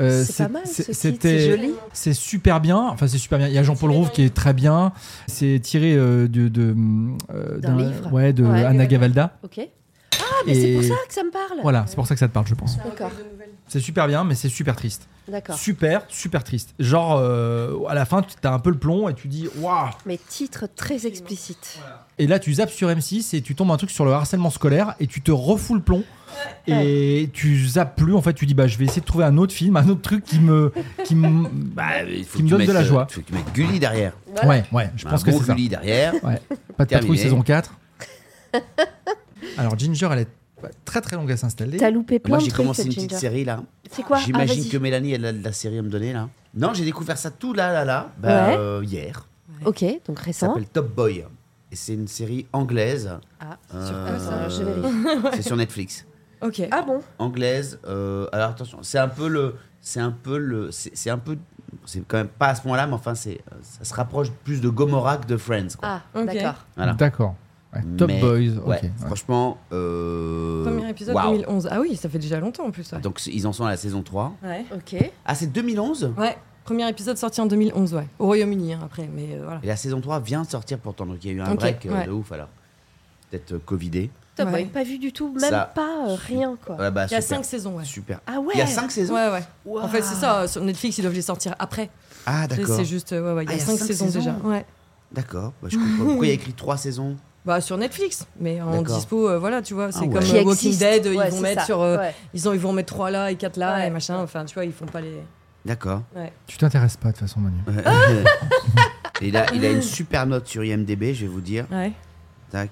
Euh, 0.00 0.24
C'est 0.26 0.44
pas 0.44 0.48
mal, 0.48 0.62
ce 0.66 0.82
C'était 0.92 1.38
c'est 1.38 1.50
joli. 1.50 1.70
c'est 1.92 2.14
super 2.14 2.60
bien. 2.60 2.78
Enfin, 2.78 3.06
c'est 3.06 3.18
super 3.18 3.38
bien. 3.38 3.46
Il 3.48 3.54
y 3.54 3.58
a 3.58 3.62
Jean-Paul 3.62 3.90
Rouve 3.90 4.10
qui 4.10 4.22
est 4.22 4.34
très 4.34 4.54
bien. 4.54 4.92
C'est 5.28 5.60
tiré 5.62 5.94
euh, 5.94 6.26
de, 6.28 6.48
de, 6.48 6.74
euh, 7.32 7.58
D'un 7.58 7.76
livre. 7.76 8.12
ouais, 8.12 8.32
de 8.32 8.42
Ouais. 8.42 8.64
Anna 8.64 8.86
Gavalda. 8.86 9.36
Ok. 9.44 9.60
Ah, 9.60 10.24
mais 10.46 10.54
c'est 10.54 10.72
pour 10.74 10.82
ça 10.82 10.94
que 11.06 11.14
ça 11.14 11.22
me 11.22 11.30
parle. 11.30 11.60
Voilà, 11.62 11.84
c'est 11.86 11.94
pour 11.94 12.06
ça 12.06 12.14
que 12.14 12.20
ça 12.20 12.26
te 12.26 12.32
parle, 12.32 12.46
je 12.48 12.54
pense. 12.54 12.78
D'accord, 12.78 13.10
C'est 13.72 13.80
super 13.80 14.06
bien, 14.06 14.22
mais 14.22 14.34
c'est 14.34 14.50
super 14.50 14.76
triste. 14.76 15.08
d'accord. 15.28 15.56
Super, 15.56 16.02
super 16.08 16.44
triste. 16.44 16.74
Genre, 16.78 17.16
euh, 17.18 17.84
à 17.88 17.94
la 17.94 18.04
fin, 18.04 18.20
tu 18.20 18.34
as 18.46 18.52
un 18.52 18.58
peu 18.58 18.68
le 18.68 18.76
plomb 18.76 19.08
et 19.08 19.14
tu 19.14 19.28
dis 19.28 19.48
waouh. 19.60 19.88
Mais 20.04 20.18
titre 20.28 20.66
très 20.76 21.06
explicite. 21.06 21.78
Et 22.18 22.26
là, 22.26 22.38
tu 22.38 22.52
zappes 22.52 22.70
sur 22.70 22.90
M6 22.90 23.34
et 23.34 23.40
tu 23.40 23.54
tombes 23.54 23.70
un 23.70 23.78
truc 23.78 23.90
sur 23.90 24.04
le 24.04 24.12
harcèlement 24.12 24.50
scolaire 24.50 24.94
et 25.00 25.06
tu 25.06 25.22
te 25.22 25.30
refous 25.30 25.74
le 25.74 25.80
plomb. 25.80 26.04
Et 26.66 27.30
tu 27.32 27.66
zappes 27.66 27.96
plus. 27.96 28.14
En 28.14 28.20
fait, 28.20 28.34
tu 28.34 28.44
dis 28.44 28.52
bah 28.52 28.66
je 28.66 28.76
vais 28.76 28.84
essayer 28.84 29.00
de 29.00 29.06
trouver 29.06 29.24
un 29.24 29.38
autre 29.38 29.54
film, 29.54 29.74
un 29.78 29.88
autre 29.88 30.02
truc 30.02 30.22
qui 30.22 30.38
me, 30.38 30.70
qui 31.04 31.14
me, 31.14 31.48
Bah, 31.52 32.04
qui 32.34 32.42
me 32.42 32.50
donne 32.50 32.66
de 32.66 32.72
la 32.72 32.80
euh, 32.80 32.84
joie. 32.84 33.06
Il 33.08 33.14
faut 33.14 33.20
que 33.22 33.26
tu 33.26 33.32
mettes 33.32 33.52
Gulli 33.54 33.80
derrière. 33.80 34.12
Ouais, 34.44 34.64
ouais. 34.70 34.90
Je 34.96 35.04
pense 35.04 35.22
un 35.22 35.24
que 35.24 35.30
bon 35.30 35.38
c'est 35.40 35.46
ça. 35.46 35.54
Gulli 35.54 35.70
derrière. 35.70 36.12
Ouais. 36.22 36.42
Pas 36.76 36.84
de 36.84 36.90
patrouille 36.90 37.16
Terminé. 37.16 37.22
saison 37.22 37.40
4. 37.40 37.74
Alors 39.56 39.78
Ginger, 39.78 40.08
elle 40.12 40.18
est 40.20 40.28
très 40.84 41.00
très 41.00 41.16
longue 41.16 41.30
à 41.32 41.36
s'installer. 41.36 41.76
T'as 41.78 41.90
loupé 41.90 42.18
plein 42.18 42.30
Moi, 42.30 42.38
de 42.38 42.44
j'ai 42.44 42.50
trucs, 42.50 42.62
commencé 42.62 42.82
une 42.84 42.88
petite 42.94 43.14
série 43.14 43.44
là. 43.44 43.62
C'est 43.90 44.02
quoi 44.02 44.18
Ah, 44.20 44.22
J'imagine 44.24 44.60
vas-y. 44.62 44.68
que 44.70 44.76
Mélanie, 44.78 45.12
elle 45.12 45.24
a 45.26 45.32
de 45.32 45.42
la 45.44 45.52
série 45.52 45.78
à 45.78 45.82
me 45.82 45.88
donner 45.90 46.12
là. 46.12 46.28
Non, 46.54 46.72
j'ai 46.74 46.84
découvert 46.84 47.16
ça 47.18 47.30
tout 47.30 47.52
là, 47.54 47.72
là, 47.72 47.84
là, 47.84 48.10
bah, 48.18 48.48
Ouais. 48.48 48.56
euh, 48.58 48.84
hier. 48.84 49.26
Ok, 49.64 49.84
donc 50.06 50.18
Ça 50.18 50.24
récent. 50.24 50.46
s'appelle 50.48 50.66
Top 50.68 50.94
Boy. 50.94 51.24
Et 51.70 51.76
c'est 51.76 51.94
une 51.94 52.08
série 52.08 52.46
anglaise. 52.52 53.10
Ah, 53.40 53.56
Euh, 53.74 53.86
sur- 53.86 53.96
ah, 53.96 54.18
ça, 54.18 54.62
vérifie. 54.64 55.28
c'est 55.36 55.42
sur 55.42 55.56
Netflix. 55.56 56.04
Ok. 56.42 56.62
Ah 56.70 56.82
bon? 56.82 57.00
Anglaise. 57.18 57.78
euh, 57.86 58.26
alors 58.32 58.50
attention, 58.50 58.78
c'est 58.82 58.98
un 58.98 59.08
peu 59.08 59.28
le, 59.28 59.54
c'est 59.80 60.00
un 60.00 60.10
peu 60.10 60.36
le, 60.38 60.70
c'est 60.72 61.08
un 61.10 61.18
peu, 61.18 61.38
c'est 61.86 62.06
quand 62.06 62.16
même 62.18 62.26
pas 62.28 62.48
à 62.48 62.54
ce 62.56 62.62
point-là, 62.62 62.86
mais 62.86 62.94
enfin 62.94 63.14
c'est, 63.14 63.40
ça 63.62 63.84
se 63.84 63.94
rapproche 63.94 64.30
plus 64.44 64.60
de 64.60 64.68
Gomorrah 64.68 65.16
que 65.18 65.26
de 65.26 65.36
Friends. 65.36 65.68
Quoi. 65.78 65.88
Ah, 65.88 66.02
Ok. 66.20 66.26
d'accord. 66.26 66.64
Voilà. 66.76 66.92
D'accord. 66.94 67.34
Ouais, 67.74 67.80
Top 67.96 68.08
Mais- 68.08 68.20
Boys. 68.20 68.58
Ouais, 68.66 68.80
franchement. 68.98 69.58
euh, 69.72 70.64
Premier 70.64 70.88
épisode 70.90 71.14
waouh. 71.14 71.32
2011. 71.38 71.68
Ah 71.70 71.80
oui, 71.80 71.96
ça 71.96 72.08
fait 72.08 72.18
déjà 72.18 72.38
longtemps 72.38 72.66
en 72.66 72.70
plus. 72.70 72.92
Ouais. 72.92 73.00
Donc 73.00 73.24
ils 73.26 73.46
en 73.46 73.52
sont 73.52 73.64
à 73.64 73.70
la 73.70 73.76
saison 73.76 74.02
3. 74.02 74.34
Ouais. 74.42 74.64
Ok. 74.74 74.96
Ah, 75.24 75.34
c'est 75.34 75.46
2011 75.50 76.12
Ouais. 76.18 76.36
Premier 76.64 76.88
épisode 76.88 77.16
sorti 77.16 77.40
en 77.40 77.46
2011, 77.46 77.94
ouais. 77.94 78.06
Au 78.20 78.26
Royaume-Uni, 78.26 78.74
hein, 78.74 78.80
après, 78.84 79.08
mais 79.12 79.30
euh, 79.32 79.40
voilà. 79.44 79.60
Et 79.64 79.66
la 79.66 79.76
saison 79.76 80.00
3 80.00 80.20
vient 80.20 80.42
de 80.42 80.48
sortir 80.48 80.78
pourtant, 80.78 81.06
donc 81.06 81.16
il 81.24 81.30
y 81.30 81.34
a 81.34 81.36
eu 81.36 81.40
un 81.40 81.52
Ok, 81.52 81.58
break 81.58 81.86
euh, 81.86 81.92
ouais. 81.92 82.06
de 82.06 82.10
ouf 82.12 82.30
alors. 82.30 82.48
Peut-être 83.30 83.52
euh, 83.54 83.58
Covidé. 83.64 84.10
Top 84.36 84.46
Ouais. 84.46 84.52
Boy, 84.52 84.64
pas 84.66 84.84
vu 84.84 84.98
du 84.98 85.12
tout, 85.12 85.30
même 85.32 85.50
Ça- 85.50 85.72
pas 85.74 86.06
euh, 86.08 86.14
rien 86.28 86.56
quoi. 86.64 86.76
Ouais, 86.76 86.90
bah, 86.90 87.06
Il 87.08 87.12
y 87.12 87.16
a 87.16 87.20
super. 87.20 87.38
5 87.38 87.44
saisons, 87.44 87.76
ouais. 87.78 87.84
Super. 87.84 88.20
Ah 88.26 88.38
ouais 88.38 88.52
Il 88.54 88.58
y 88.58 88.62
a 88.62 88.66
5 88.66 88.90
saisons? 88.92 89.14
Ouais, 89.14 89.28
ouais. 89.30 89.80
En 89.80 89.88
fait, 89.88 90.02
c'est 90.02 90.14
ça. 90.14 90.42
euh, 90.42 90.46
Sur 90.46 90.62
Netflix, 90.62 90.98
ils 90.98 91.02
doivent 91.02 91.14
les 91.14 91.20
sortir 91.22 91.54
après. 91.58 91.90
Ah, 92.26 92.46
d'accord. 92.46 92.76
C'est 92.76 92.84
juste, 92.84 93.12
euh, 93.12 93.20
ouais, 93.34 93.34
ouais. 93.38 93.44
Il 93.44 93.48
y 93.48 93.48
Ah, 93.48 93.52
a 93.52 93.56
il 93.56 93.58
y 93.58 93.62
a 93.62 93.66
5 93.66 93.76
cinq 93.78 93.86
saisons, 93.86 94.04
saisons 94.06 94.18
déjà. 94.20 94.36
Ouais. 94.44 94.64
D'accord. 95.10 95.52
Bah, 95.62 95.68
je 95.70 95.76
comprends. 95.78 96.04
Pourquoi 96.04 96.26
il 96.26 96.28
y 96.28 96.32
a 96.32 96.34
écrit 96.34 96.52
3 96.52 96.76
saisons? 96.76 97.16
Bah, 97.44 97.60
sur 97.60 97.76
Netflix. 97.76 98.26
Mais 98.38 98.60
en 98.60 98.82
dispo, 98.82 99.28
euh, 99.28 99.38
voilà, 99.38 99.62
tu 99.62 99.74
vois. 99.74 99.90
C'est 99.90 99.98
Ah 99.98 100.02
ouais. 100.02 100.08
comme 100.12 100.22
Qui 100.22 100.36
euh, 100.36 100.44
Walking 100.44 100.68
existe. 100.70 100.80
Dead, 100.80 101.06
Ouais, 101.08 101.28
ils 101.28 101.32
vont 101.34 101.40
mettre 101.40 101.60
ça. 101.62 101.66
sur. 101.66 101.80
euh, 101.80 101.98
Ouais. 101.98 102.14
Ils, 102.34 102.48
ont, 102.48 102.52
ils 102.52 102.60
vont 102.60 102.72
mettre 102.72 102.92
3 102.94 103.10
là 103.10 103.30
et 103.30 103.36
4 103.36 103.56
là 103.56 103.76
Ouais. 103.78 103.86
et 103.88 103.90
machin. 103.90 104.18
Enfin, 104.22 104.44
tu 104.44 104.54
vois, 104.54 104.64
ils 104.64 104.72
font 104.72 104.86
pas 104.86 105.00
les. 105.00 105.14
D'accord. 105.64 106.02
Ouais. 106.14 106.32
Tu 106.46 106.56
t'intéresses 106.56 106.96
pas 106.96 107.08
de 107.08 107.16
toute 107.16 107.26
façon, 107.28 107.40
Manu. 107.40 107.56
Et 109.20 109.28
il, 109.28 109.36
a, 109.36 109.46
il 109.54 109.64
a 109.64 109.70
une 109.70 109.82
super 109.82 110.26
note 110.26 110.48
sur 110.48 110.64
IMDB, 110.64 111.14
je 111.14 111.22
vais 111.26 111.26
vous 111.32 111.40
dire. 111.40 111.66
Ouais. 111.70 111.92
Tac. 112.50 112.70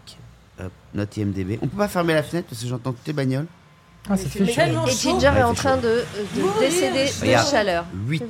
Hop, 0.60 0.72
note 0.94 1.16
IMDB. 1.16 1.58
On 1.62 1.68
peut 1.68 1.76
pas 1.76 1.86
fermer 1.88 2.12
la 2.14 2.22
fenêtre 2.24 2.48
parce 2.48 2.60
que 2.60 2.66
j'entends 2.66 2.90
toutes 2.92 3.04
tes 3.04 3.12
bagnoles. 3.12 3.46
Ah, 4.08 4.16
ça 4.16 4.28
fait 4.28 4.40
Et. 4.40 4.46
Ginger 4.46 5.28
Ouais, 5.28 5.38
est 5.38 5.42
en 5.44 5.54
train 5.54 5.76
de, 5.76 5.82
de 5.82 6.58
décéder 6.60 7.04
de 7.04 7.38
chaleur. 7.48 7.84
8-4. 8.08 8.20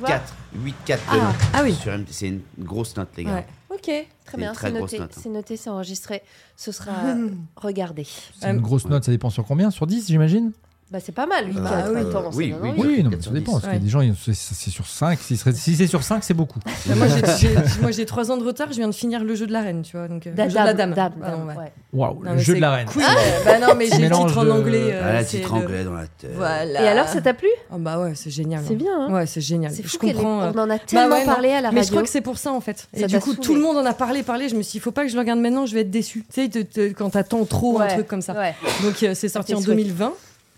8-4 0.55 0.69
de 0.87 0.99
Ah. 1.09 1.15
note. 1.15 1.23
Ah 1.53 1.61
oui. 1.63 1.75
C'est 2.11 2.27
une 2.27 2.41
grosse 2.59 2.95
note, 2.95 3.09
les 3.17 3.23
gars. 3.23 3.43
Ok, 3.73 3.89
très 4.25 4.37
bien, 4.37 4.53
c'est 4.53 4.71
noté, 4.71 4.99
hein. 4.99 5.07
c'est 5.11 5.29
noté, 5.29 5.55
c'est 5.55 5.69
enregistré. 5.69 6.23
Ce 6.57 6.71
sera 6.71 7.15
regardé. 7.55 8.05
C'est 8.39 8.49
une 8.49 8.59
grosse 8.59 8.85
note, 8.85 9.05
ça 9.05 9.11
dépend 9.11 9.29
sur 9.29 9.45
combien? 9.45 9.71
Sur 9.71 9.87
10, 9.87 10.07
j'imagine? 10.07 10.51
Bah 10.91 10.99
c'est 11.01 11.13
pas 11.13 11.25
mal, 11.25 11.47
8 11.47 11.53
Bah, 11.53 11.69
4 11.69 11.91
oui. 11.93 12.01
Attends, 12.01 12.23
Oui, 12.33 12.53
oui, 12.61 12.69
non, 12.69 12.73
Oui, 12.77 13.03
non, 13.03 13.09
mais 13.11 13.15
4 13.15 13.23
ça 13.23 13.31
dépend. 13.31 13.51
10. 13.53 13.61
Parce 13.61 13.63
qu'il 13.63 13.73
y 13.73 13.75
a 13.75 13.79
des 13.79 13.89
gens, 13.89 14.01
c'est- 14.25 14.69
sur 14.69 14.85
5. 14.85 15.19
Si, 15.21 15.37
c'est 15.37 15.87
sur 15.87 16.03
5, 16.03 16.21
c'est 16.21 16.33
beaucoup. 16.33 16.59
Bah, 16.65 16.95
moi, 16.97 17.07
j'ai- 17.07 17.47
j'ai 17.49 17.55
moi, 17.81 17.91
j'ai 17.91 18.05
3 18.05 18.29
ans 18.29 18.35
de 18.35 18.43
retard. 18.43 18.67
Je 18.71 18.75
viens 18.77 18.89
de 18.89 18.93
finir 18.93 19.23
le 19.23 19.33
jeu 19.33 19.47
de 19.47 19.53
la 19.53 19.61
reine, 19.61 19.83
tu 19.83 19.95
vois. 19.95 20.09
Donc, 20.09 20.27
euh, 20.27 20.33
Da- 20.33 20.43
le 20.43 20.49
jeu 20.49 20.59
de 20.59 20.65
la 20.65 20.73
dame, 20.73 20.93
dame. 20.93 21.13
dame, 21.17 21.29
dame, 21.31 21.47
ouais. 21.47 21.55
ouais. 21.55 21.71
Non, 21.93 22.33
le 22.33 22.37
jeu 22.39 22.55
de 22.55 22.59
la 22.59 22.71
reine. 22.71 22.87
Queen. 22.87 23.05
bah 23.45 23.59
non, 23.59 23.73
mais 23.77 23.85
j'ai 23.85 23.99
le 24.09 24.09
titre 24.15 24.37
en 24.37 24.49
anglais. 24.49 24.89
euh, 24.91 25.01
Ah, 25.01 25.13
la 25.13 25.23
c'est 25.23 25.37
titre 25.37 25.55
le- 25.55 25.61
anglais 25.63 25.83
dans 25.85 25.93
la 25.93 26.07
tête. 26.07 26.31
Voilà. 26.35 26.83
Et 26.83 26.87
alors, 26.89 27.07
ça 27.07 27.21
t'a 27.21 27.33
plu? 27.33 27.47
Oh, 27.73 27.77
bah 27.77 27.97
ouais, 28.01 28.11
c'est 28.15 28.29
génial. 28.29 28.61
C'est 28.67 28.73
hein. 28.73 28.77
bien, 28.77 29.01
hein 29.07 29.13
Ouais, 29.13 29.25
c'est 29.27 29.39
génial. 29.39 29.71
C'est 29.71 29.87
Je 29.87 29.97
comprends. 29.97 30.41
euh, 30.41 30.51
on 30.53 30.59
en 30.59 30.69
a 30.69 30.77
tellement 30.77 31.07
bah 31.07 31.15
ouais, 31.15 31.25
non. 31.25 31.31
parlé 31.31 31.49
à 31.51 31.61
la 31.61 31.69
radio. 31.69 31.79
Mais 31.79 31.83
je 31.85 31.89
crois 31.91 32.03
que 32.03 32.09
c'est 32.09 32.19
pour 32.19 32.37
ça 32.37 32.51
en 32.51 32.59
fait. 32.59 32.89
Et 32.93 33.05
du 33.05 33.17
coup, 33.19 33.33
tout 33.35 33.55
le 33.55 33.61
monde 33.61 33.77
en 33.77 33.85
a 33.85 33.93
parlé, 33.93 34.23
parlé. 34.23 34.49
Je 34.49 34.55
me 34.55 34.61
suis 34.61 34.73
dit, 34.73 34.77
il 34.79 34.81
faut 34.81 34.91
pas 34.91 35.03
que 35.03 35.09
je 35.09 35.13
le 35.15 35.21
regarde 35.21 35.39
maintenant, 35.39 35.65
je 35.65 35.73
vais 35.73 35.81
être 35.81 35.89
déçu. 35.91 36.25
Tu 36.33 36.49
sais, 36.51 36.93
quand 36.93 37.11
t'attends 37.11 37.45
trop 37.45 37.79
un 37.79 37.85
Ouais, 37.85 37.93
truc 37.93 38.07
comme 38.07 38.21
ça. 38.21 38.33
ouais. 38.33 38.55
Donc 38.83 39.01
euh, 39.03 39.13
c'est 39.15 39.29
sorti 39.29 39.53
en 39.55 39.61
souhaits. 39.61 39.77
2020. 39.77 40.11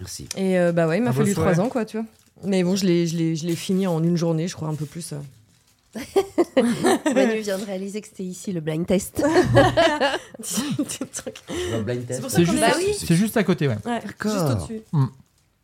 Merci. 0.03 0.27
Et 0.37 0.59
euh, 0.59 0.71
bah 0.71 0.87
ouais, 0.87 0.97
il 0.97 1.03
m'a 1.03 1.13
fallu. 1.13 1.33
3 1.33 1.59
ans, 1.59 1.69
quoi, 1.69 1.85
tu 1.85 1.97
vois. 1.97 2.05
Mais 2.45 2.63
bon, 2.63 2.75
je 2.75 2.85
l'ai, 2.85 3.07
je 3.07 3.17
l'ai, 3.17 3.35
je 3.35 3.45
l'ai 3.47 3.55
fini 3.55 3.87
en 3.87 4.03
une 4.03 4.17
journée, 4.17 4.47
je 4.47 4.55
crois, 4.55 4.67
un 4.67 4.75
peu 4.75 4.85
plus. 4.85 5.13
euh. 5.13 5.17
Manu 7.15 7.39
vient 7.41 7.57
de 7.59 7.65
réaliser 7.65 8.01
que 8.01 8.07
c'était 8.07 8.23
ici 8.23 8.51
le 8.51 8.61
blind 8.61 8.85
test. 8.85 9.23
C'est 10.41 10.63
juste, 12.45 12.59
Bah 12.59 12.67
oui. 12.77 12.93
c'est 12.97 13.15
juste 13.15 13.37
à 13.37 13.43
côté, 13.43 13.67
ouais. 13.67 13.77
Ouais, 13.85 14.01
D'accord. 14.05 14.31
juste 14.31 14.45
au-dessus. 14.69 14.81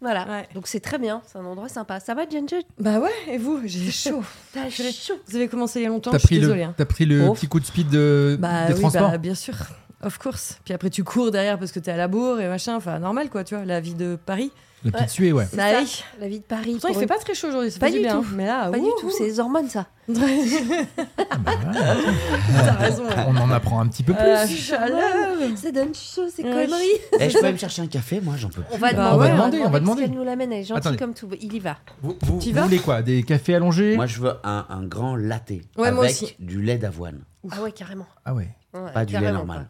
Voilà, 0.01 0.25
Ouais. 0.29 0.47
donc 0.53 0.67
c'est 0.67 0.79
très 0.79 0.97
bien, 0.97 1.21
c'est 1.29 1.39
un 1.39 1.43
endroit 1.45 1.67
sympa. 1.67 1.99
Ça 1.99 2.13
va, 2.13 2.21
Ginger 2.29 2.61
Bah 2.79 2.99
ouais, 3.01 3.09
et 3.27 3.37
vous? 3.37 3.59
J'ai 3.65 3.91
chaud. 4.09 4.23
T'as 4.53 4.69
chaud. 4.69 4.83
Vous 5.27 5.35
avez 5.35 5.49
commencé 5.49 5.81
il 5.81 5.83
y 5.83 5.85
a 5.87 5.89
longtemps, 5.89 6.11
T'as 6.11 6.19
je 6.19 6.27
suis 6.27 6.37
pris, 6.37 6.39
désolée. 6.39 6.59
le, 6.61 6.65
hein. 6.67 6.73
t'as 6.77 6.85
pris 6.85 7.05
le 7.05 7.27
Oh. 7.27 7.33
petit 7.33 7.47
coup 7.47 7.59
de 7.59 7.65
speed 7.65 7.89
de, 7.89 8.37
Bah 8.39 8.67
des 8.67 8.73
oui, 8.75 8.79
transports 8.79 9.11
bah, 9.11 9.17
bien 9.17 9.35
sûr. 9.35 9.55
Of 10.01 10.17
course. 10.17 10.59
Puis 10.63 10.73
après, 10.73 10.89
tu 10.89 11.03
cours 11.03 11.29
derrière 11.31 11.59
parce 11.59 11.71
que 11.71 11.79
t'es 11.79 11.91
à 11.91 11.97
la 11.97 12.07
bourre 12.07 12.39
et 12.39 12.47
machin. 12.47 12.75
Enfin, 12.75 12.99
normal, 12.99 13.29
quoi, 13.29 13.43
tu 13.43 13.55
vois, 13.55 13.65
la 13.65 13.79
vie 13.81 13.95
de 13.95 14.17
Paris. 14.25 14.51
Le 14.85 14.91
petit 14.91 15.09
sué, 15.09 15.33
ouais. 15.33 15.45
C'est 15.51 15.57
Bah 15.57 15.73
ça, 15.73 15.81
oui. 15.81 16.03
La 16.21 16.27
vie 16.29 16.39
de 16.39 16.43
Paris. 16.45 16.71
Pourtant, 16.71 16.87
il 16.87 16.93
fait 16.95 17.01
une- 17.01 17.07
pas 17.07 17.17
très 17.17 17.33
chaud 17.33 17.49
aujourd'hui, 17.49 17.69
ça 17.69 17.79
Pas 17.81 17.87
fait 17.87 17.93
du 17.97 17.99
bien. 17.99 18.21
tout. 18.21 18.25
Mais 18.33 18.45
là, 18.45 18.69
Pas 18.71 18.77
du 18.77 18.85
ouh, 18.85 18.93
tout, 19.01 19.09
c'est 19.11 19.25
les 19.25 19.37
hormones 19.41 19.67
ça. 19.67 19.87
Ah, 20.07 20.13
bah. 21.37 21.51
T'as 21.73 22.71
raison. 22.75 23.03
ouais. 23.03 23.13
On 23.27 23.35
en 23.35 23.51
apprend 23.51 23.81
un 23.81 23.87
petit 23.87 24.03
peu 24.03 24.13
plus. 24.13 24.23
Euh, 24.23 24.47
chaleur. 24.47 25.09
Ça 25.57 25.71
donne 25.73 25.93
chaud 25.93 26.29
ces 26.33 26.43
Ouais. 26.43 26.49
conneries. 26.65 26.85
Eh, 27.19 27.29
je 27.29 27.37
peux 27.37 27.39
aller 27.43 27.53
me 27.53 27.57
chercher 27.57 27.81
un 27.81 27.87
café, 27.87 28.21
moi, 28.21 28.35
j'en 28.37 28.47
peux 28.47 28.61
plus. 28.61 28.73
On 28.73 28.77
va 28.77 28.93
Bah 28.93 29.11
demander, 29.11 29.17
ouais, 29.19 29.25
on 29.25 29.27
va 29.27 29.33
demander, 29.49 29.59
on 29.65 29.69
va 29.69 29.79
demander. 29.81 30.07
nous 30.07 30.23
l'amène, 30.23 30.53
elle 30.53 30.59
est 30.59 30.63
gentille 30.63 30.77
Attendez. 30.77 30.97
comme 30.97 31.13
tout. 31.13 31.29
Il 31.41 31.53
y 31.53 31.59
va. 31.59 31.75
Vous, 32.01 32.17
vous- 32.21 32.39
T'y 32.39 32.51
vous 32.51 32.55
vas 32.59 32.63
voulez 32.63 32.79
quoi 32.79 33.01
Des 33.01 33.23
cafés 33.23 33.55
allongés? 33.55 33.97
Moi, 33.97 34.05
je 34.05 34.21
veux 34.21 34.33
un, 34.45 34.65
un 34.69 34.83
grand 34.85 35.17
latte 35.17 35.51
Ouais, 35.77 35.91
moi 35.91 36.05
avec 36.05 36.11
aussi. 36.11 36.35
du 36.39 36.61
lait 36.61 36.77
d'avoine. 36.77 37.19
Ah 37.51 37.61
ouais, 37.61 37.73
carrément. 37.73 38.07
Ah 38.23 38.33
ouais. 38.33 38.47
Ouais, 38.73 38.91
Pas 38.93 39.03
du 39.05 39.17
lait 39.17 39.31
normal. 39.33 39.67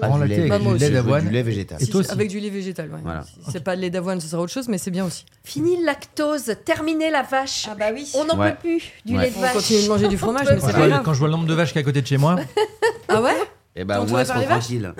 Pas 0.00 0.08
du 0.08 0.24
lait, 0.26 0.50
avec 0.50 0.62
du 0.62 0.78
lait 0.78 0.90
d'avoine. 0.90 1.24
du 1.24 1.30
lait 1.30 1.42
végétal. 1.42 1.78
Et 1.80 1.84
Si, 1.84 1.90
toi 1.90 2.00
aussi 2.00 2.10
Avec 2.10 2.28
du 2.28 2.40
lait 2.40 2.50
végétal, 2.50 2.90
ouais. 2.90 2.98
Voilà. 3.02 3.22
Si 3.22 3.50
c'est 3.52 3.62
pas 3.62 3.76
de 3.76 3.80
lait 3.80 3.90
d'avoine, 3.90 4.20
ce 4.20 4.26
sera 4.28 4.42
autre 4.42 4.52
chose, 4.52 4.68
mais 4.68 4.78
c'est 4.78 4.90
bien 4.90 5.04
aussi. 5.04 5.24
Fini 5.44 5.76
le 5.78 5.84
lactose, 5.84 6.54
terminez 6.64 7.10
la 7.10 7.22
vache. 7.22 7.68
bah 7.78 7.86
oui. 7.94 8.10
On 8.14 8.24
n'en 8.24 8.36
Ouais. 8.38 8.52
peut 8.52 8.58
plus 8.62 8.82
du 9.04 9.16
Ouais. 9.16 9.24
lait 9.26 9.30
de 9.30 9.36
On 9.36 9.40
vache. 9.40 9.52
continue 9.52 9.82
de 9.84 9.88
manger 9.88 10.08
du 10.08 10.18
fromage, 10.18 10.46
mais 10.50 10.56
Quand 10.56 10.60
c'est 10.60 10.66
je, 10.68 10.72
pas 10.72 10.78
vois, 10.78 10.88
grave. 10.88 11.02
quand 11.04 11.14
je 11.14 11.18
vois 11.20 11.28
le 11.28 11.32
nombre 11.32 11.46
de 11.46 11.54
vaches 11.54 11.72
qui 11.72 11.78
est 11.78 11.82
à 11.82 11.84
côté 11.84 12.02
de 12.02 12.06
chez 12.06 12.18
moi, 12.18 12.36
Ah 13.08 13.22
ouais? 13.22 13.34
Et 13.76 13.84
bah, 13.84 14.00
au 14.00 14.06
Tourne-toi 14.06 14.24
moins, 14.24 14.40
les 14.40 14.46
vaches. 14.46 14.58
tranquilles. 14.64 14.94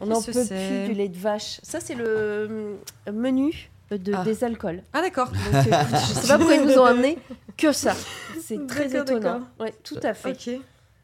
On 0.00 0.06
n'en 0.06 0.14
Qu'est-ce 0.20 0.26
peut 0.26 0.32
que 0.40 0.46
c'est 0.46 0.84
plus 0.84 0.88
du 0.88 0.94
lait 0.94 1.08
de 1.08 1.16
vache. 1.18 1.60
Ça, 1.62 1.80
c'est 1.80 1.94
le 1.94 2.04
euh, 2.06 2.74
menu 3.12 3.70
de, 3.90 4.12
Ah. 4.14 4.22
des 4.22 4.44
alcools. 4.44 4.82
Ah 4.92 5.00
d'accord. 5.00 5.28
Donc, 5.30 5.38
euh, 5.54 5.60
je 5.92 6.20
sais 6.20 6.28
pas 6.28 6.36
pourquoi 6.36 6.56
ils 6.56 6.66
nous 6.66 6.74
ont 6.78 6.84
amené 6.84 7.18
que 7.56 7.72
ça. 7.72 7.94
C'est 8.46 8.66
très 8.66 8.88
D'accord, 8.88 9.02
étonnant. 9.16 9.20
d'accord. 9.20 9.40
Ouais, 9.60 9.74
tout 9.82 9.96
à 10.02 10.14
fait. 10.14 10.30
Ok. 10.30 10.60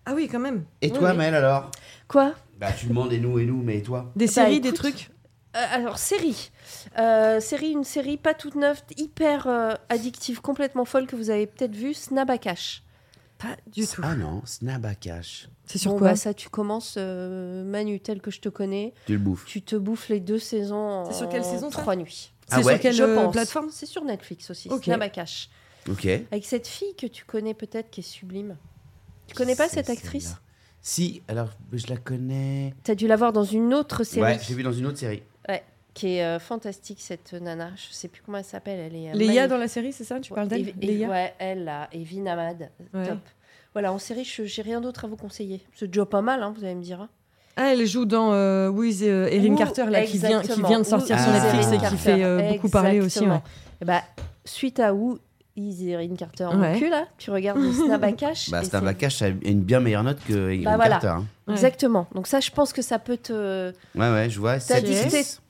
Ah 0.06 0.12
oui, 0.14 0.28
quand 0.30 0.38
même. 0.38 0.64
Et 0.82 0.90
toi, 0.90 1.10
Oui. 1.12 1.16
Mel, 1.16 1.34
alors? 1.34 1.70
Quoi? 2.08 2.32
Bah, 2.58 2.72
tu 2.72 2.86
demandes 2.86 3.12
et 3.12 3.18
nous, 3.18 3.38
et 3.38 3.44
nous, 3.46 3.62
mais 3.62 3.78
et 3.78 3.82
toi 3.82 4.12
Des 4.16 4.26
Bah, 4.26 4.32
séries, 4.32 4.60
des 4.60 4.72
trucs 4.72 5.10
Euh, 5.56 5.60
alors, 5.70 5.98
série. 5.98 6.50
Euh, 6.98 7.40
série, 7.40 7.70
une 7.70 7.84
série 7.84 8.16
pas 8.16 8.34
toute 8.34 8.54
neuve, 8.56 8.80
hyper 8.96 9.46
euh, 9.46 9.74
addictive, 9.88 10.40
complètement 10.40 10.84
folle 10.84 11.06
que 11.06 11.16
vous 11.16 11.30
avez 11.30 11.46
peut-être 11.46 11.74
vu, 11.74 11.94
Snabakash. 11.94 12.82
Pas 13.38 13.56
du 13.66 13.86
tout. 13.86 14.00
Ah 14.04 14.14
non, 14.14 14.42
Snap 14.44 14.84
à 14.84 14.94
cash. 14.94 15.48
C'est 15.66 15.78
sur 15.78 15.92
Bon, 15.92 15.98
quoi 15.98 16.10
bah, 16.10 16.16
ça, 16.16 16.32
tu 16.34 16.48
commences, 16.48 16.94
euh, 16.98 17.64
Manu, 17.64 17.98
tel 18.00 18.20
que 18.20 18.30
je 18.30 18.40
te 18.40 18.48
connais, 18.48 18.94
Tu 19.06 19.12
le 19.12 19.18
bouffes. 19.18 19.44
tu 19.46 19.60
te 19.62 19.74
bouffes 19.76 20.08
les 20.08 20.20
deux 20.20 20.38
saisons 20.38 20.76
en 20.76 21.04
C'est 21.06 21.18
sur 21.18 21.28
quelle 21.28 21.44
saison, 21.44 21.68
trois 21.70 21.96
nuits. 21.96 22.32
Ah 22.50 22.58
C'est 22.60 22.64
ouais 22.66 22.72
sur 22.74 22.80
quelle 22.82 22.92
je 22.94 23.02
euh, 23.02 23.14
pense. 23.16 23.32
plateforme 23.32 23.68
C'est 23.70 23.86
sur 23.86 24.04
Netflix 24.04 24.50
aussi, 24.50 24.68
Ok. 24.70 24.84
Snabakash. 24.84 25.50
Ok. 25.90 26.06
Avec 26.30 26.44
cette 26.46 26.66
fille 26.68 26.94
que 26.96 27.06
tu 27.06 27.24
connais 27.24 27.54
peut-être 27.54 27.90
qui 27.90 28.00
est 28.00 28.04
sublime. 28.04 28.56
Tu 29.26 29.34
connais 29.34 29.56
pas 29.56 29.68
cette 29.68 29.90
actrice? 29.90 30.36
Si, 30.86 31.22
alors 31.28 31.48
je 31.72 31.86
la 31.86 31.96
connais. 31.96 32.74
T'as 32.84 32.94
dû 32.94 33.06
la 33.06 33.16
voir 33.16 33.32
dans 33.32 33.42
une 33.42 33.72
autre 33.72 34.04
série 34.04 34.20
Ouais, 34.34 34.38
j'ai 34.46 34.54
vu 34.54 34.62
dans 34.62 34.70
une 34.72 34.84
autre 34.84 34.98
série. 34.98 35.22
qui 35.94 36.16
est 36.16 36.24
euh, 36.24 36.38
fantastique, 36.40 36.98
cette 37.00 37.32
nana. 37.34 37.70
Je 37.76 37.94
sais 37.94 38.08
plus 38.08 38.20
comment 38.20 38.36
elle 38.38 38.44
s'appelle. 38.44 38.80
Elle 38.80 38.96
est 38.96 39.10
euh, 39.10 39.14
Léa 39.14 39.46
dans 39.48 39.56
la 39.56 39.68
série, 39.68 39.92
c'est 39.92 40.02
ça 40.04 40.18
Tu 40.20 40.34
parles 40.34 40.48
d'elle? 40.48 40.74
Léa 40.80 41.08
Ouais, 41.08 41.32
elle 41.38 41.64
là, 41.64 41.88
et 41.92 42.02
Vinamad, 42.02 42.68
Ouais. 42.92 43.06
top. 43.06 43.18
Voilà, 43.72 43.92
en 43.92 43.98
série, 43.98 44.24
je 44.24 44.44
j'ai 44.44 44.60
rien 44.62 44.80
d'autre 44.80 45.04
à 45.04 45.08
vous 45.08 45.16
conseiller. 45.16 45.62
C'est 45.74 45.86
déjà 45.86 46.04
pas 46.04 46.20
mal, 46.20 46.42
hein, 46.42 46.52
vous 46.56 46.64
allez 46.64 46.74
me 46.74 46.82
dire. 46.82 47.00
hein. 47.00 47.08
Ah, 47.56 47.72
elle 47.72 47.86
joue 47.86 48.04
dans 48.04 48.32
euh, 48.32 48.68
With 48.68 49.02
euh, 49.02 49.28
Erin 49.28 49.54
Carter, 49.54 49.86
là, 49.88 50.02
qui 50.04 50.18
vient, 50.18 50.42
qui 50.42 50.60
vient 50.62 50.80
de 50.80 50.84
sortir 50.84 51.18
sur 51.20 51.32
Netflix 51.32 51.72
et 51.72 51.78
qui 51.88 51.96
fait 51.96 52.24
euh, 52.24 52.52
beaucoup 52.52 52.68
parler 52.68 53.00
aussi. 53.00 53.20
ouais. 53.26 53.40
Bah, 53.86 54.02
suite 54.44 54.80
à 54.80 54.92
où 54.94 55.18
Is 55.56 55.88
Erin 55.88 56.14
Carter 56.16 56.46
Ouais. 56.46 56.72
mon 56.72 56.78
cul, 56.78 56.88
là, 56.90 57.06
tu 57.16 57.30
regardes 57.30 57.60
Snabakash. 57.72 58.50
Bah, 58.50 58.94
cash 58.94 59.22
a 59.22 59.28
une 59.28 59.62
bien 59.62 59.78
meilleure 59.80 60.02
note 60.02 60.18
que 60.26 60.50
Erin 60.52 60.64
Bah, 60.64 60.76
voilà. 60.76 60.90
Carter. 60.98 61.08
hein. 61.08 61.24
Ouais. 61.46 61.54
Exactement. 61.54 62.08
Donc 62.14 62.26
ça, 62.26 62.40
je 62.40 62.50
pense 62.50 62.72
que 62.72 62.82
ça 62.82 62.98
peut 62.98 63.16
te... 63.16 63.70
Ouais, 63.94 64.10
ouais, 64.10 64.28
je 64.30 64.40
vois. 64.40 64.58
T'as 64.58 64.80
dit 64.80 64.94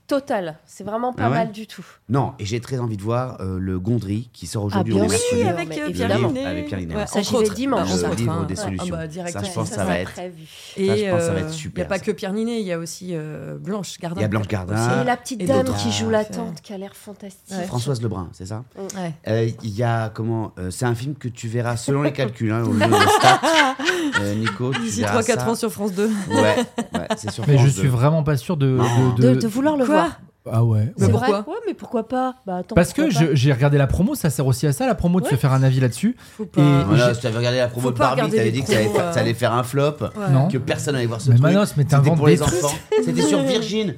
total. 0.07 0.59
C'est 0.67 0.85
vraiment 0.85 1.13
pas 1.13 1.25
Ah 1.27 1.31
ouais 1.31 1.37
mal 1.37 1.53
du 1.53 1.67
tout. 1.67 1.85
Non, 2.09 2.33
et 2.39 2.45
j'ai 2.45 2.61
très 2.61 2.79
envie 2.79 2.97
de 2.97 3.03
voir 3.03 3.41
euh, 3.41 3.59
le 3.59 3.79
Gondry 3.79 4.29
qui 4.33 4.47
sort 4.47 4.65
aujourd'hui. 4.65 4.95
Ah, 4.99 5.07
bien 5.35 5.47
avec 5.49 5.71
euh, 5.79 5.91
Pierre 5.91 6.17
livre 6.17 6.29
Ninet. 6.29 6.45
avec 6.47 6.67
Pierre 6.67 6.81
Ninet. 6.81 6.95
Ouais, 6.97 7.07
Ça, 7.07 7.23
j'y 7.23 7.37
vais 7.37 7.49
dimanche, 7.51 7.89
Le 7.91 8.15
livre 8.15 8.47
des 8.47 8.57
solutions. 8.57 8.95
Ah 8.95 8.97
bah, 8.97 9.03
Ça, 9.03 9.07
directement. 9.09 9.45
je 9.45 9.53
pense 9.53 9.69
que 9.71 9.75
ça 9.75 9.81
ça, 9.83 9.85
va 9.87 9.99
être. 9.99 10.13
prévu. 10.13 10.43
Et 10.77 10.87
Ça, 10.89 10.97
je 10.97 11.11
pense 11.11 11.19
que 11.21 11.25
ça 11.27 11.33
va 11.33 11.41
euh, 11.41 11.49
Il 11.49 11.53
super, 11.55 11.83
n'y 11.83 11.87
a 11.87 11.89
pas 11.89 11.99
ça. 11.99 12.05
que 12.05 12.11
Pierre 12.13 12.33
Ninet, 12.33 12.61
il 12.61 12.67
y 12.67 12.73
a 12.73 12.79
aussi 12.79 13.11
euh, 13.13 13.57
Blanche 13.59 13.99
Gardin. 13.99 14.21
Il 14.21 14.23
y 14.23 14.25
a 14.25 14.29
Blanche 14.29 14.49
Gardin. 14.49 15.03
Et 15.03 15.05
la 15.05 15.17
petite 15.17 15.43
Et 15.43 15.47
dame 15.47 15.67
qui 15.77 15.91
joue 15.93 16.11
la 16.11 16.25
tante, 16.25 16.61
qui 16.61 16.73
a 16.73 16.79
l'air 16.79 16.95
fantastique. 16.95 17.57
Ouais. 17.57 17.65
Françoise 17.65 18.03
Lebrun, 18.03 18.29
c'est 18.33 18.47
ça 18.47 18.65
Ouais. 18.77 19.13
Euh, 19.29 19.49
Il 19.63 19.75
y 19.75 19.83
a 19.83 20.11
comment 20.11 20.53
euh, 20.59 20.71
C'est 20.71 20.85
un 20.85 20.95
film 20.95 21.15
que 21.15 21.29
tu 21.29 21.49
verras 21.49 21.77
selon 21.77 22.03
les 22.03 22.13
calculs, 22.13 22.53
hein, 22.53 22.63
au 22.65 22.73
lieu 22.73 22.81
de 22.87 22.95
stats. 23.19 23.41
Euh, 24.21 24.35
Nico, 24.35 24.73
tu 24.73 24.81
D'ici 24.83 25.01
verras 25.01 25.21
3-4 25.21 25.41
ça. 25.41 25.51
ans 25.51 25.55
sur 25.55 25.73
France 25.73 25.93
2. 25.93 26.07
Ouais, 26.31 26.35
ouais 26.37 26.57
c'est 27.17 27.31
sur 27.31 27.45
mais 27.49 27.59
je 27.59 27.69
suis 27.69 27.83
2. 27.83 27.89
vraiment 27.89 28.23
pas 28.23 28.37
sûr 28.37 28.57
de. 28.57 28.79
De- 29.17 29.23
De, 29.23 29.35
de- 29.35 29.41
de 29.41 29.47
vouloir 29.47 29.77
le 29.77 29.85
Quoi 29.85 29.95
voir. 29.95 30.21
Ah 30.53 30.63
ouais. 30.63 30.93
C'est 30.99 31.07
Mais 31.07 31.13
vrai 31.13 31.29
pourquoi 31.33 31.55
Ouais, 31.55 31.61
mais 31.67 31.73
pourquoi 31.75 32.07
pas 32.07 32.35
bah, 32.47 32.59
attends, 32.59 32.75
Parce 32.75 32.93
que 32.93 33.03
pourquoi 33.11 33.35
j'ai 33.35 33.53
regardé 33.53 33.79
la 33.79 33.87
promo, 33.87 34.15
ça 34.15 34.29
sert 34.29 34.47
aussi 34.47 34.67
à 34.67 34.73
ça, 34.73 34.87
la 34.87 34.95
promo, 34.95 35.21
de 35.23 35.25
se 35.27 35.31
Ouais. 35.33 35.37
faire 35.39 35.53
un 35.55 35.63
avis 35.63 35.81
là-dessus. 35.81 36.17
Faut 36.37 36.45
pas. 36.45 36.61
Et- 36.61 36.85
Voilà, 36.85 37.09
j'ai- 37.09 37.15
si 37.15 37.21
tu 37.23 37.27
avais 37.29 37.39
regardé 37.39 37.59
la 37.59 37.69
promo 37.69 37.87
Faut 37.89 37.93
de 37.93 37.99
Barbie, 37.99 38.31
t'avais 38.31 38.51
dit 38.51 38.61
que 38.63 38.69
ça 38.69 38.75
allait, 38.77 38.85
promos, 38.85 38.99
faire, 39.01 39.13
ça 39.15 39.19
euh. 39.19 39.23
allait 39.23 39.35
faire 39.35 39.53
un 39.55 39.63
flop, 39.63 39.97
Ouais. 40.03 40.31
Non. 40.31 40.49
que 40.49 40.59
personne 40.59 40.97
allait 40.97 41.07
voir 41.07 41.21
ce 41.23 41.31
Mais 41.31 41.37
truc. 41.37 41.47
Manos, 41.47 41.75
mais 41.79 41.85
C'était 41.89 42.03
pour 42.03 42.27
des 42.27 42.33
les 42.33 42.43
enfants. 42.43 42.75
C'était 43.05 43.23
sur 43.23 43.41
Virgin. 43.47 43.95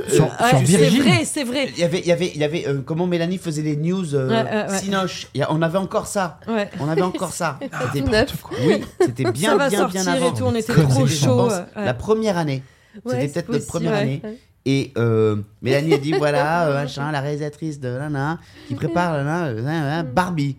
Euh, 0.00 0.10
Ouais, 0.10 0.16
sur 0.16 0.66
c'est 0.66 0.88
vrai, 1.00 1.24
c'est 1.24 1.44
vrai. 1.44 1.68
Il 1.76 1.78
y 1.80 1.84
avait, 1.84 1.98
il 2.00 2.06
y 2.06 2.12
avait, 2.12 2.32
il 2.34 2.40
y 2.40 2.44
avait 2.44 2.66
euh, 2.66 2.80
comment 2.84 3.06
Mélanie 3.06 3.38
faisait 3.38 3.62
les 3.62 3.76
news 3.76 4.14
euh, 4.14 4.28
Ouais, 4.28 4.50
ouais, 4.50 4.70
ouais. 4.70 4.78
Cinoche. 4.78 5.28
Il 5.34 5.40
y 5.40 5.42
a- 5.42 5.52
on 5.52 5.60
avait 5.62 5.78
encore 5.78 6.06
ça. 6.06 6.38
Ouais. 6.48 6.70
On 6.80 6.88
avait 6.88 7.02
encore 7.02 7.32
ça. 7.32 7.58
C'était. 7.92 8.24
Oui, 8.64 8.84
c'était 9.00 9.30
bien, 9.30 9.58
ça 9.58 9.68
bien, 9.68 9.88
bien 9.88 10.06
avant. 10.06 10.32
et 10.32 10.38
tout, 10.38 10.44
on 10.44 10.54
était 10.54 10.72
trop 10.72 11.06
chaud. 11.06 11.48
La 11.76 11.94
première 11.94 12.38
année. 12.38 12.62
Ouais, 13.04 13.12
C'était 13.12 13.28
c'est 13.28 13.32
peut-être 13.34 13.48
notre 13.50 13.66
première 13.66 13.92
ouais. 13.92 13.98
année. 13.98 14.20
Ouais. 14.24 14.38
Et 14.66 14.92
euh, 14.98 15.36
Mélanie 15.62 15.94
a 15.94 15.98
dit 15.98 16.12
voilà, 16.12 16.66
euh, 16.68 16.74
machin, 16.82 17.10
la 17.12 17.20
réalisatrice 17.20 17.80
de 17.80 17.88
Nana 17.88 18.38
qui 18.68 18.74
prépare 18.74 19.14
euh, 19.14 19.24
Nana, 19.62 20.02
Barbie. 20.02 20.56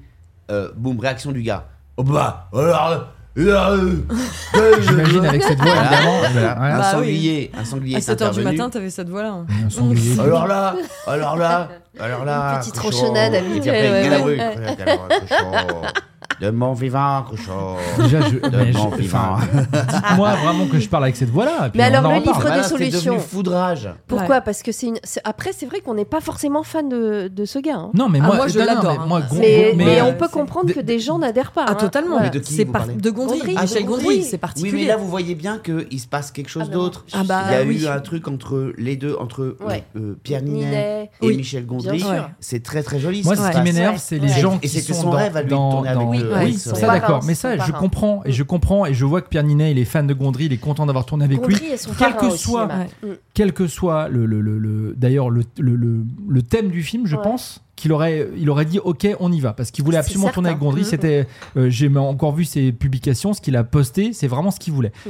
Euh, 0.49 0.69
boum, 0.75 0.99
réaction 0.99 1.31
du 1.31 1.41
gars. 1.43 1.67
Oh 1.97 2.03
bah, 2.03 2.49
alors. 2.53 3.07
Euh, 3.37 3.93
euh, 4.57 4.81
J'imagine 4.81 5.25
avec 5.25 5.41
cette 5.43 5.59
voix, 5.59 5.71
Voilà, 5.73 5.91
évidemment. 5.93 6.17
voilà. 6.31 6.53
Voilà. 6.55 6.75
Un 6.75 6.79
Bah 6.79 6.85
oui. 6.85 6.91
sanglier, 6.91 7.51
un 7.57 7.65
sanglier 7.65 7.95
À 7.95 7.97
est 7.99 8.01
7h 8.01 8.05
du 8.17 8.23
intervenu. 8.23 8.43
matin, 8.45 8.69
t'avais 8.69 8.89
cette 8.89 9.09
voix-là. 9.09 9.35
Un 9.65 9.69
sanglier. 9.69 10.19
Alors 10.19 10.47
là, 10.47 10.75
alors 11.07 11.37
là, 11.37 11.69
alors 11.99 12.25
là. 12.25 12.53
Une 12.55 12.59
petite 12.59 12.79
cochon. 12.79 13.15
Et 13.15 13.29
puis 13.59 13.69
après, 13.69 13.91
ouais, 13.91 14.09
ouais. 14.09 14.37
Ouais. 14.37 14.77
alors, 14.81 15.07
cochon. 15.07 15.81
De 16.41 16.49
mon 16.49 16.73
vivant, 16.73 17.23
cochon. 17.29 17.75
Déjà, 17.99 18.19
je, 18.21 18.35
De 18.37 18.71
je- 18.71 18.77
mon 18.77 18.89
vivant. 18.89 19.37
dites-moi 19.63 20.35
vraiment 20.43 20.65
que 20.67 20.79
je 20.79 20.89
parle 20.89 21.03
avec 21.03 21.15
cette 21.15 21.29
voix-là. 21.29 21.69
Mais 21.75 21.83
on 21.83 21.85
alors, 21.85 22.05
en 22.11 22.15
le 22.15 22.19
livre 22.23 22.43
des 22.43 22.63
c'est 22.63 22.69
solutions. 22.69 23.13
devenu 23.13 23.27
foudrage. 23.27 23.89
Pourquoi 24.07 24.41
Parce 24.41 24.63
que 24.63 24.71
c'est 24.71 24.87
une. 24.87 24.97
c'est- 25.03 25.21
Après, 25.23 25.51
c'est 25.55 25.65
vrai 25.67 25.81
qu'on 25.81 25.93
n'est 25.93 26.05
pas 26.05 26.19
forcément 26.21 26.63
fan 26.63 26.89
de, 26.89 27.27
de 27.27 27.45
ce 27.45 27.59
gars. 27.59 27.75
hein. 27.75 27.91
Non, 27.93 28.09
mais 28.09 28.19
Ah, 28.23 28.25
moi, 28.35 28.47
je 28.47 28.57
l'adore, 28.57 29.05
mais 29.07 29.13
hein. 29.15 29.21
Mais, 29.33 29.37
Gon- 29.71 29.77
mais 29.77 29.85
mais, 29.85 30.01
on 30.01 30.07
euh, 30.07 30.11
peut 30.13 30.27
comprendre 30.27 30.73
que 30.73 30.79
des 30.79 30.99
gens 30.99 31.19
n'adhèrent 31.19 31.51
pas. 31.51 31.65
Ah, 31.67 31.71
hein. 31.71 31.75
totalement. 31.75 32.19
De 32.19 32.41
C'est 32.43 32.65
par... 32.65 32.87
Gondry. 32.87 33.55
Ah, 33.57 33.61
Michel 33.63 33.83
de 33.83 33.87
Gondry, 33.87 34.23
c'est 34.23 34.31
Oui, 34.33 34.37
particulier. 34.39 34.71
mais 34.81 34.87
là, 34.87 34.97
vous 34.97 35.07
voyez 35.07 35.35
bien 35.35 35.59
qu'il 35.59 35.99
se 35.99 36.07
passe 36.07 36.31
quelque 36.31 36.49
chose 36.49 36.63
Ah, 36.67 36.73
non. 36.73 36.79
d'autre. 36.81 37.05
Ah 37.13 37.23
bah, 37.23 37.43
Il 37.49 37.53
y 37.53 37.55
a 37.55 37.63
oui. 37.63 37.83
eu 37.83 37.87
un 37.87 37.99
truc 37.99 38.27
entre 38.27 38.73
les 38.77 38.95
deux, 38.95 39.15
entre 39.19 39.55
Ouais. 39.65 39.83
euh, 39.95 40.15
Pierre 40.23 40.41
Ninet 40.41 41.11
et 41.21 41.27
Oui. 41.27 41.37
Michel 41.37 41.65
Gondry. 41.65 42.03
C'est 42.39 42.63
très 42.63 42.81
très 42.83 42.99
joli. 42.99 43.21
Moi, 43.23 43.35
ce 43.35 43.51
qui 43.51 43.61
m'énerve, 43.61 43.97
c'est 43.97 44.17
les 44.17 44.27
gens 44.29 44.55
Et 44.63 44.67
qui 44.67 44.69
c'était 44.79 44.93
sont 44.93 45.01
son 45.03 45.09
dans, 45.11 45.17
rêve 45.17 45.37
à 45.37 45.41
lui 45.41 45.49
de 45.49 45.51
dans- 45.55 45.71
tourner 45.71 45.89
avec 45.89 46.07
Oui, 46.07 46.23
ouais, 46.33 46.45
oui, 46.45 46.53
ça 46.57 46.73
d'accord. 46.87 47.23
Mais 47.25 47.35
ça, 47.35 47.57
je 47.57 47.71
comprends 47.71 48.21
et 48.25 48.31
je 48.31 48.43
comprends 48.43 48.85
et 48.85 48.93
je 48.93 49.05
vois 49.05 49.21
que 49.21 49.29
Pierre 49.29 49.43
Ninet, 49.43 49.71
il 49.71 49.77
est 49.79 49.85
fan 49.85 50.07
de 50.07 50.13
Gondry, 50.13 50.45
il 50.45 50.53
est 50.53 50.57
content 50.57 50.85
d'avoir 50.85 51.05
tourné 51.05 51.25
avec 51.25 51.37
Gondry 51.39 51.55
lui. 51.55 51.61
Quel 51.97 52.15
que 52.15 52.29
soit. 52.31 52.67
Mm. 52.67 53.07
quel 53.33 53.53
que 53.53 53.67
soit 53.67 54.09
le, 54.09 54.25
le, 54.25 54.41
le, 54.41 54.57
le- 54.59 54.93
d'ailleurs 54.97 55.29
le, 55.29 55.43
le, 55.59 55.75
le, 55.75 56.05
le 56.27 56.41
thème 56.41 56.69
du 56.69 56.83
film, 56.83 57.05
je 57.07 57.15
Ouais. 57.15 57.21
pense 57.23 57.61
qu'il 57.75 57.91
aurait, 57.93 58.27
il 58.37 58.49
aurait 58.49 58.65
dit 58.65 58.79
OK, 58.79 59.07
on 59.19 59.31
y 59.31 59.39
va 59.39 59.53
parce 59.53 59.71
qu'il 59.71 59.83
voulait 59.83 59.97
absolument 59.97 60.29
tourner 60.29 60.49
avec. 60.49 60.59
Gondry. 60.61 60.85
C'était, 60.85 61.27
euh, 61.57 61.69
j'ai 61.69 61.95
encore 61.97 62.33
vu 62.35 62.45
ses 62.45 62.71
publications, 62.71 63.33
ce 63.33 63.41
qu'il 63.41 63.55
a 63.55 63.63
posté, 63.63 64.13
c'est 64.13 64.27
vraiment 64.27 64.51
ce 64.51 64.59
qu'il 64.59 64.73
voulait. 64.73 64.91
Mm. 65.05 65.09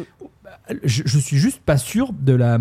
Je, 0.84 1.04
je 1.06 1.20
suis 1.20 1.38
juste 1.38 1.60
pas 1.62 1.78
sûr 1.78 2.12
de 2.14 2.34
la 2.34 2.58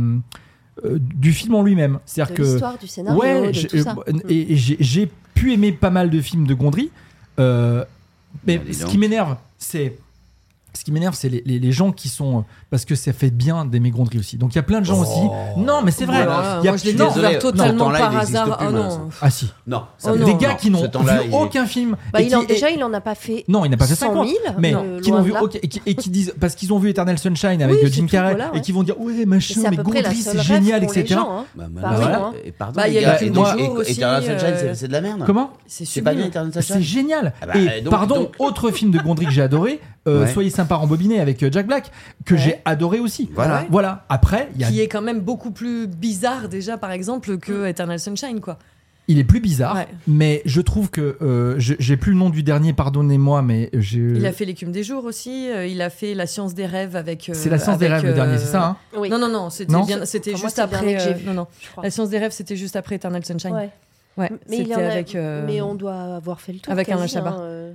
euh, 0.85 0.99
du 0.99 1.33
film 1.33 1.55
en 1.55 1.62
lui-même. 1.62 1.99
C'est-à-dire 2.07 2.35
que 2.35 2.42
l'histoire, 2.42 2.79
du 2.79 2.87
scénario, 2.87 3.20
ouais, 3.20 3.49
de 3.49 3.53
j'ai- 3.53 3.68
tout 3.68 3.79
ça. 3.79 3.94
euh, 4.09 4.12
et, 4.29 4.53
et 4.53 4.57
j'ai, 4.57 4.77
j'ai 4.81 5.11
pu 5.35 5.53
aimer 5.53 5.73
pas 5.73 5.90
mal 5.90 6.11
de 6.11 6.20
films 6.20 6.46
de 6.46 6.55
Gondry, 6.55 6.90
euh, 7.38 7.85
mais 8.46 8.60
ce 8.72 8.84
qui 8.86 8.98
m'énerve, 8.98 9.36
c'est 9.58 9.96
ce 10.72 10.85
qui 10.85 10.92
m'énerve, 10.92 11.14
c'est 11.14 11.28
les, 11.28 11.42
les- 11.46 11.59
les 11.59 11.72
gens 11.72 11.92
qui 11.92 12.09
sont 12.09 12.44
parce 12.70 12.85
que 12.85 12.94
ça 12.94 13.12
fait 13.12 13.30
bien 13.30 13.64
d'aimer 13.64 13.90
Gondry 13.90 14.18
aussi. 14.18 14.37
Donc 14.37 14.52
il 14.54 14.56
y 14.56 14.59
a 14.59 14.62
plein 14.62 14.80
de 14.80 14.87
gens 14.87 15.00
aussi. 15.00 15.20
Non, 15.56 15.83
mais 15.83 15.90
c'est 15.90 16.04
vrai. 16.06 16.24
Voilà, 16.24 16.59
Il 16.62 16.64
y 16.64 16.68
a 16.68 16.70
moi, 16.72 16.76
je 16.78 16.85
l'ai 16.85 16.92
découvert 16.92 17.38
totalement 17.38 17.90
par 17.90 18.16
hasard. 18.16 18.44
plus, 18.44 18.54
Ah 18.59 18.64
malheureusement. 18.70 19.04
non. 19.04 19.11
Ah 19.20 19.30
si. 19.30 19.50
Non, 19.66 19.83
Oh 20.04 20.16
des 20.16 20.35
gars 20.35 20.54
qui 20.54 20.70
n'ont 20.70 20.83
vu 20.83 20.87
est- 20.88 21.33
aucun 21.35 21.66
film. 21.66 21.96
Bah, 22.12 22.20
et 22.22 22.26
il 22.26 22.37
en- 22.37 22.40
qui- 22.40 22.46
déjà, 22.48 22.70
et- 22.70 22.74
il 22.74 22.85
en 22.85 22.92
a 22.92 23.00
pas 23.00 23.14
fait. 23.14 23.44
non, 23.48 23.64
il 23.64 23.70
n'a 23.70 23.76
pas 23.76 23.87
fait 23.87 23.94
100 23.94 24.06
50, 24.09 24.26
000, 24.28 24.38
mais 24.59 24.74
euh, 24.74 25.00
qui 25.00 25.11
n'ont 25.12 25.22
vu 25.22 25.33
aucun- 25.40 25.59
et, 25.62 25.68
qui, 25.68 25.83
et 25.87 25.94
qui 25.94 26.11
disent 26.11 26.35
parce 26.40 26.54
qu'ils 26.54 26.72
ont 26.72 26.78
vu 26.78 26.90
Eternal 26.90 27.18
Sunshine 27.18 27.62
avec 27.62 27.76
Oui, 27.76 27.83
euh, 27.83 27.87
c'est 27.87 27.92
Jim 27.94 28.06
Carrey 28.06 28.35
voilà, 28.35 28.50
et 28.54 28.61
qui 28.61 28.72
vont 28.72 28.83
dire 28.83 29.00
ouais 29.00 29.24
machin 29.26 29.61
c'est 29.62 29.70
mais 29.70 29.76
Gondry 29.76 30.14
c'est 30.16 30.40
génial 30.40 30.85
etc. 30.85 31.06
gens, 31.14 31.30
hein. 31.40 31.44
Bah, 31.54 31.64
Pardon, 31.80 31.96
voilà. 32.00 32.18
hein. 32.26 32.33
Et 32.44 32.52
pardon, 32.52 32.80
Bah, 32.80 32.87
aussi, 32.87 33.92
Eternal 33.92 34.22
Sunshine, 34.22 34.38
euh, 34.46 34.59
c'est- 34.61 34.74
c'est 34.74 34.88
de 34.88 34.92
la 34.92 35.00
merde. 35.00 35.22
Comment 35.26 35.50
C'est 35.66 35.85
C'est 35.85 36.02
pas 36.02 36.14
bien. 36.14 36.26
Eternal 36.26 36.50
C'est 36.54 36.62
Sunshine 36.62 36.83
génial. 36.83 37.33
Ah 37.42 37.46
bah, 37.46 37.52
et 37.59 37.83
pardon, 37.83 38.30
autre 38.38 38.70
film 38.70 38.90
de 38.90 38.98
Gondry 38.98 39.26
que 39.26 39.33
j'ai 39.33 39.42
adoré, 39.42 39.80
euh. 40.09 40.26
Soyez 40.33 40.50
sympa 40.61 40.77
rembobiné 40.77 41.20
avec 41.20 41.42
euh, 41.42 41.49
Jack 41.51 41.66
Black, 41.66 41.90
que 42.25 42.35
Ouais. 42.35 42.40
j'ai 42.40 42.57
adoré 42.64 43.01
aussi. 43.01 43.31
Voilà. 43.35 43.64
Voilà. 43.70 44.05
Après, 44.09 44.49
il 44.55 44.61
y 44.61 44.64
a- 44.64 44.68
Qui 44.68 44.81
est 44.81 44.88
quand 44.88 45.03
même 45.03 45.20
beaucoup 45.20 45.51
plus 45.51 45.87
bizarre 45.87 46.49
déjà, 46.49 46.77
par 46.77 46.90
exemple, 46.92 47.38
que 47.38 47.66
Eternal 47.66 47.99
Sunshine, 47.99 48.40
quoi. 48.40 48.59
il 49.09 49.18
est 49.18 49.25
plus 49.25 49.40
bizarre, 49.40 49.75
Ouais. 49.75 49.88
mais 50.07 50.40
je 50.44 50.61
trouve 50.61 50.88
que 50.90 51.16
euh, 51.20 51.55
j'ai 51.59 51.96
plus 51.96 52.12
le 52.12 52.18
nom 52.18 52.31
du 52.31 52.42
dernier, 52.44 52.73
pardonnez-moi, 52.73 53.42
mais 53.42 53.68
j'ai. 53.73 53.99
Il 54.14 54.25
a 54.27 54.31
fait 54.33 54.44
l'écume 54.44 54.70
des 54.70 54.85
jours 54.85 55.05
aussi. 55.05 55.51
euh, 55.51 55.66
il 55.66 55.83
a 55.83 55.90
fait 55.90 56.14
la 56.14 56.27
science 56.29 56.55
des 56.55 56.66
rêves 56.66 56.94
avec. 56.94 57.29
euh, 57.29 57.33
C'est 57.35 57.51
la 57.51 57.59
science 57.59 57.79
des 57.79 57.88
rêves 57.88 58.05
le 58.05 58.12
dernier, 58.12 58.38
c'est 58.38 58.46
ça 58.53 58.62
hein? 58.64 58.77
Oui. 58.96 59.09
Non, 59.11 59.18
non, 59.18 59.29
non, 59.29 59.51
c'était 59.51 59.73
moi, 59.73 59.85
juste 60.40 60.59
après. 60.61 61.01
euh, 61.01 61.12
vu. 61.14 61.27
non, 61.27 61.35
non. 61.35 61.46
La 61.83 61.90
science 61.90 62.09
des 62.11 62.18
rêves, 62.18 62.31
c'était 62.33 62.55
juste 62.57 62.77
après 62.77 62.96
Eternal 62.96 63.25
Sunshine. 63.25 63.53
Ouais. 63.53 63.70
Ouais, 64.16 64.31
Mais, 64.49 64.59
il 64.59 64.68
y 64.68 64.75
en 64.75 64.79
a- 64.79 64.83
avec. 64.90 65.14
euh, 65.14 65.44
mais 65.46 65.61
on 65.62 65.75
doit 65.75 66.16
avoir 66.16 66.40
fait 66.40 66.53
le 66.53 66.59
tour. 66.59 66.73
avec 66.73 66.88
quasi, 66.88 67.09
Chabat. 67.09 67.31
hein, 67.31 67.40
euh. 67.40 67.69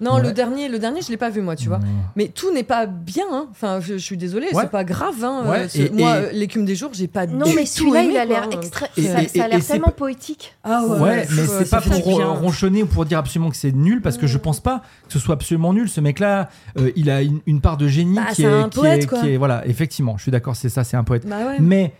Non, 0.00 0.14
Ouais. 0.14 0.22
le 0.22 0.32
dernier, 0.32 0.68
le 0.68 0.78
dernier, 0.78 1.02
je 1.02 1.10
l'ai 1.10 1.16
pas 1.16 1.28
vu 1.28 1.40
moi, 1.40 1.56
tu 1.56 1.68
vois. 1.68 1.80
Mais 2.14 2.28
tout 2.28 2.52
n'est 2.52 2.62
pas 2.62 2.86
bien. 2.86 3.24
hein. 3.32 3.46
Enfin, 3.50 3.80
je, 3.80 3.94
je 3.94 3.98
suis 3.98 4.16
désolée, 4.16 4.46
Ouais. 4.52 4.62
c'est 4.62 4.70
pas 4.70 4.84
grave. 4.84 5.24
Hein. 5.24 5.42
Ouais, 5.48 5.58
Euh, 5.64 5.68
ce- 5.68 5.78
et- 5.78 5.90
moi, 5.90 6.18
et- 6.18 6.22
euh, 6.26 6.28
l'écume 6.32 6.64
des 6.64 6.76
jours, 6.76 6.90
j'ai 6.92 7.08
pas. 7.08 7.26
Non, 7.26 7.44
du 7.46 7.54
mais 7.56 7.62
tout 7.62 7.66
celui-là, 7.68 8.04
aimé, 8.04 8.12
il 8.14 8.16
a 8.18 8.24
l'air 8.24 8.48
extra. 8.52 8.86
Et- 8.96 9.02
ça, 9.02 9.22
et- 9.22 9.28
ça 9.28 9.44
a 9.44 9.48
l'air 9.48 9.64
tellement 9.66 9.90
poétique. 9.90 10.54
Ah 10.62 10.84
ouais, 10.86 11.00
Ouais, 11.00 11.26
mais 11.34 11.46
c'est 11.46 11.68
pas 11.70 11.80
pour 11.80 11.96
ronchonner 12.40 12.82
ou 12.84 12.86
pour 12.86 13.04
dire 13.06 13.18
absolument 13.18 13.50
que 13.50 13.56
c'est 13.56 13.72
nul, 13.74 14.00
parce 14.00 14.18
que 14.18 14.26
je 14.28 14.38
pense 14.38 14.60
pas 14.60 14.82
que 15.08 15.12
ce 15.12 15.18
soit 15.18 15.34
absolument 15.34 15.72
nul. 15.72 15.88
Ce 15.88 16.00
mec-là, 16.00 16.48
euh, 16.78 16.90
il 16.94 17.10
a 17.10 17.22
une, 17.22 17.40
une 17.46 17.60
part 17.60 17.76
de 17.76 17.88
génie 17.88 18.14
Bah, 18.16 18.26
qui, 18.30 18.36
c'est 18.36 18.42
est, 18.42 18.46
un 18.46 18.68
qui, 18.68 18.78
poète, 18.78 19.02
est, 19.02 19.06
quoi. 19.06 19.20
qui 19.20 19.30
est- 19.30 19.36
Voilà, 19.36 19.66
effectivement, 19.66 20.16
je 20.16 20.22
suis 20.22 20.30
d'accord, 20.32 20.54
c'est 20.54 20.68
ça, 20.68 20.84
c'est 20.84 20.96
un 20.96 21.04
poète. 21.04 21.26
Bah. 21.26 21.36
Mais 21.58 21.92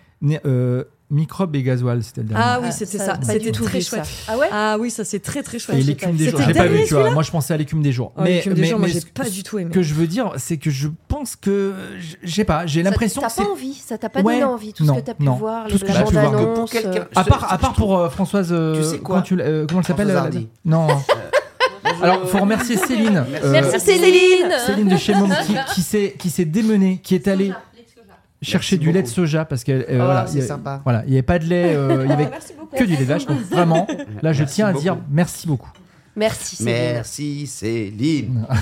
euh, 0.46 0.84
Microbe 1.10 1.56
et 1.56 1.62
Gasoil, 1.62 2.02
c'était 2.02 2.20
le 2.20 2.28
dernier. 2.28 2.44
Ah 2.46 2.58
oui, 2.60 2.66
Ah, 2.68 2.72
c'était 2.72 2.98
ça, 2.98 3.04
ça. 3.06 3.18
C'était 3.22 3.50
très 3.50 3.80
chouette. 3.80 4.06
Ah 4.28 4.36
ouais 4.36 4.46
Ah 4.52 4.76
oui, 4.78 4.90
ça 4.90 5.04
c'est 5.04 5.20
très 5.20 5.42
très 5.42 5.58
chouette. 5.58 5.78
et 5.78 5.80
J'ai 5.80 5.86
l'écume 5.88 6.16
des 6.16 6.28
jours, 6.30 6.40
l'ai 6.40 6.52
pas 6.52 6.66
vu, 6.66 6.78
tu 6.84 6.88
vois. 6.90 6.98
celui-là 7.00 7.10
Moi, 7.14 7.22
je 7.22 7.30
pensais 7.30 7.54
à 7.54 7.56
l'écume 7.56 7.80
des 7.82 7.92
jours. 7.92 8.12
Oh, 8.16 8.24
l'écume 8.24 8.52
des 8.54 8.64
jours, 8.64 8.78
moi, 8.78 8.88
j'ai 8.88 9.00
ce- 9.00 9.06
pas 9.06 9.28
du 9.28 9.42
tout 9.42 9.58
aimé. 9.58 9.70
Ce 9.70 9.74
que 9.74 9.82
je 9.82 9.94
veux 9.94 10.06
dire, 10.06 10.32
c'est 10.36 10.58
que 10.58 10.68
je 10.70 10.88
pense 11.08 11.34
que, 11.34 11.72
je 12.22 12.30
sais 12.30 12.44
pas, 12.44 12.66
j'ai 12.66 12.82
l'impression 12.82 13.22
T'as 13.22 13.30
pas 13.30 13.50
envie, 13.50 13.74
ça 13.74 13.96
t'a 13.96 14.10
pas 14.10 14.20
Ouais, 14.20 14.34
donné 14.34 14.44
envie, 14.44 14.72
tout 14.74 14.84
non, 14.84 14.94
ce 14.96 15.00
que 15.00 15.04
t'as 15.06 15.14
pu 15.14 15.22
non. 15.24 15.34
voir, 15.36 15.64
Tout 15.66 15.72
les 15.72 15.78
ce 15.78 15.84
que 15.84 15.92
j'ai 15.92 16.04
quelqu'un- 16.04 17.06
À 17.16 17.22
Je- 17.22 17.28
part, 17.28 17.72
pour 17.72 17.96
euh, 17.98 18.10
Françoise. 18.10 18.48
euh, 18.52 18.76
Tu 18.76 18.82
sais 18.84 18.98
quoi? 18.98 19.22
comment, 19.26 19.40
euh, 19.42 19.66
elle 19.78 19.84
s'appelle. 19.84 20.46
Non. 20.64 20.88
Alors, 22.02 22.28
faut 22.28 22.38
remercier 22.38 22.76
Céline. 22.76 23.24
euh, 23.42 23.50
Merci 23.52 23.80
Céline 23.80 24.52
Céline 24.66 24.88
de 24.88 24.96
chez 24.96 25.14
Mom 25.14 25.32
qui, 25.46 25.54
qui 25.74 25.82
s'est 25.82 26.14
qui 26.18 26.30
s'est 26.30 26.44
démenée, 26.44 27.00
qui 27.02 27.14
est 27.14 27.26
allée 27.28 27.52
chercher 28.42 28.77
du 28.79 28.92
lait 28.92 29.03
de 29.03 29.09
soja 29.09 29.44
parce 29.44 29.64
que 29.64 29.85
Oh, 29.90 29.94
voilà, 29.96 30.27
c'est 30.27 30.35
il 30.35 30.40
y 30.40 30.44
a- 30.44 30.46
sympa. 30.46 30.81
Voilà, 30.85 31.03
il 31.07 31.11
n'y 31.11 31.16
avait 31.16 31.22
pas 31.22 31.38
de 31.38 31.44
lait, 31.46 31.74
euh, 31.74 32.05
il 32.05 32.11
y 32.11 32.12
avait 32.12 32.31
que 32.77 32.85
du 32.85 32.92
lait 32.92 32.98
de 32.98 33.05
vache. 33.05 33.27
Donc 33.27 33.40
vraiment, 33.40 33.87
là, 34.22 34.33
je 34.33 34.40
Merci 34.40 34.55
tiens 34.55 34.66
à 34.68 34.72
dire 34.72 34.96
merci 35.11 35.46
beaucoup. 35.46 35.70
Merci 36.16 36.57
Céline. 36.57 36.92
Merci 36.94 37.46
Céline. 37.46 38.46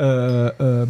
Euh, 0.00 0.52
euh, 0.60 0.86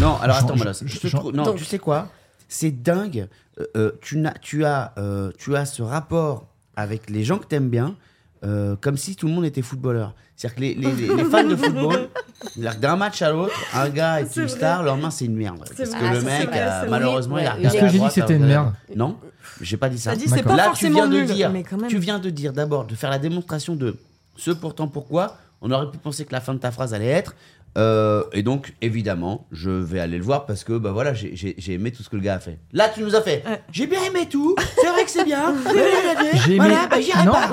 Non, 0.00 0.16
alors 0.20 0.36
attends, 0.36 0.54
je 0.56 1.08
trouve- 1.08 1.32
non, 1.32 1.44
Donc- 1.44 1.56
tu 1.56 1.64
sais 1.64 1.78
quoi? 1.78 2.08
C'est 2.48 2.70
dingue. 2.70 3.28
euh, 3.60 3.64
euh, 3.76 3.92
tu, 4.02 4.18
n'as- 4.18 4.34
tu, 4.40 4.64
as, 4.64 4.92
euh, 4.98 5.32
tu 5.38 5.56
as 5.56 5.64
ce 5.64 5.82
rapport 5.82 6.46
avec 6.76 7.08
les 7.10 7.24
gens 7.24 7.38
que 7.38 7.46
t'aimes 7.46 7.70
bien, 7.70 7.96
euh, 8.44 8.76
comme 8.80 8.96
si 8.96 9.16
tout 9.16 9.26
le 9.26 9.32
monde 9.32 9.44
était 9.44 9.62
footballeur. 9.62 10.14
C'est-à-dire 10.36 10.54
que 10.56 10.60
les, 10.60 10.74
les- 10.74 10.92
les- 11.08 11.14
les 11.16 11.24
fans 11.24 11.42
de 11.44 11.56
football, 11.56 12.08
d'un 12.80 12.96
match 12.96 13.22
à 13.22 13.32
l'autre, 13.32 13.54
un 13.74 13.88
gars 13.88 14.20
est, 14.20 14.36
une 14.36 14.42
vrai. 14.44 14.48
star, 14.48 14.82
le 14.82 14.88
lendemain 14.88 15.10
c'est 15.10 15.24
une 15.24 15.34
merde. 15.36 15.58
Parce 15.58 15.72
vrai. 15.90 15.98
que 16.00 16.04
Ah, 16.04 16.14
le 16.14 16.20
ça, 16.20 16.26
mec, 16.26 16.48
vrai, 16.48 16.88
malheureusement, 16.88 17.34
oui, 17.36 17.40
il 17.42 17.46
a 17.46 17.52
regardé 17.54 17.76
Est-ce 17.76 17.84
que 17.84 17.90
j'ai 17.92 17.98
dit 17.98 18.10
c'était 18.10 18.36
une 18.36 18.46
merde 18.46 18.72
Non, 18.94 19.16
j'ai 19.60 19.76
pas 19.76 19.88
dit 19.88 19.98
ça. 19.98 20.14
Dit 20.14 20.26
pas 20.26 20.54
Là, 20.56 20.72
tu 20.76 20.88
viens 20.90 21.08
de 21.08 21.20
dire, 21.22 21.50
mais 21.50 21.64
quand 21.64 21.76
même. 21.78 21.90
tu 21.90 21.98
viens 21.98 22.18
de 22.20 22.30
dire 22.30 22.52
d'abord 22.52 22.84
de 22.86 22.94
faire 22.94 23.10
la 23.10 23.18
démonstration 23.18 23.74
de 23.74 23.96
ce 24.36 24.50
pourtant 24.52 24.86
pourquoi. 24.88 25.36
On 25.60 25.72
aurait 25.72 25.90
pu 25.90 25.98
penser 25.98 26.24
que 26.24 26.32
la 26.32 26.40
fin 26.40 26.54
de 26.54 26.60
ta 26.60 26.70
phrase 26.70 26.94
allait 26.94 27.06
être. 27.06 27.34
euh, 27.76 28.22
et 28.32 28.44
donc, 28.44 28.74
évidemment, 28.80 29.46
je 29.50 29.70
vais 29.70 29.98
aller 29.98 30.16
le 30.18 30.22
voir 30.24 30.46
parce 30.46 30.62
que 30.62 30.72
bah 30.78 30.92
voilà, 30.92 31.14
j'ai- 31.14 31.72
aimé 31.72 31.90
tout 31.90 32.04
ce 32.04 32.08
que 32.08 32.14
le 32.16 32.22
gars 32.22 32.34
a 32.34 32.38
fait. 32.38 32.58
Là, 32.72 32.88
tu 32.88 33.02
nous 33.02 33.16
as 33.16 33.22
fait. 33.22 33.42
J'ai 33.72 33.88
bien 33.88 34.00
aimé 34.04 34.28
tout. 34.30 34.54
C'est 34.80 34.88
vrai 34.88 34.97
que 35.08 35.18
c'est 35.18 35.24
bien. 35.24 35.54
J'ai 36.46 36.56
aimé- 36.56 36.56
Voilà, 36.66 36.86
bah 36.86 37.00
j'irai 37.00 37.24
Non. 37.24 37.32
pas. 37.32 37.48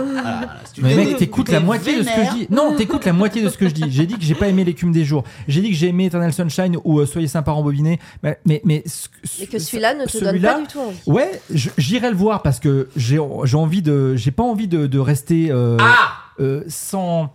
Si 0.65 0.73
tu 0.73 0.81
Mais 0.81 0.95
mec, 0.95 1.17
t'écoutes 1.17 1.47
t'es 1.47 1.53
la 1.53 1.59
moitié 1.59 1.97
de 1.97 2.03
ce 2.03 2.09
que 2.15 2.25
je 2.25 2.31
dis. 2.35 2.47
Non, 2.51 2.75
t'écoutes 2.75 3.05
la 3.05 3.13
moitié 3.13 3.41
de 3.41 3.49
ce 3.49 3.57
que 3.57 3.67
je 3.67 3.73
dis. 3.73 3.83
J'ai 3.89 4.05
dit 4.05 4.15
que 4.15 4.23
j'ai 4.23 4.35
pas 4.35 4.47
aimé 4.47 4.63
l'écume 4.63 4.91
des 4.91 5.03
jours. 5.05 5.23
J'ai 5.47 5.61
dit 5.61 5.69
que 5.71 5.75
j'ai 5.75 5.87
aimé 5.87 6.05
Eternal 6.05 6.31
Sunshine 6.33 6.77
ou 6.83 6.99
euh, 6.99 7.05
Soyez 7.05 7.27
sympa 7.27 7.51
rembobiné. 7.51 7.99
Mais, 8.23 8.39
mais, 8.45 8.61
mais 8.65 8.83
Et 9.41 9.47
que 9.47 9.57
ce- 9.59 9.65
celui-là 9.65 9.95
ne 9.95 10.05
te 10.05 10.17
donne 10.23 10.41
pas 10.41 10.59
du 10.59 10.67
tout 10.67 10.79
envie. 10.79 10.97
Ouais, 11.07 11.41
j'irai 11.77 12.09
le 12.11 12.15
voir 12.15 12.41
parce 12.43 12.59
que 12.59 12.89
j'ai 12.95 13.19
j'ai 13.45 13.57
envie 13.57 13.81
de, 13.81 14.15
j'ai 14.15 14.31
pas 14.31 14.43
envie 14.43 14.67
de, 14.67 14.85
de 14.87 14.99
rester 14.99 15.47
euh, 15.51 15.77
Ah 15.79 16.09
euh, 16.39 16.63
sans. 16.67 17.33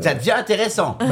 Ça 0.00 0.14
devient 0.14 0.32
intéressant. 0.32 0.96
Bah 1.00 1.06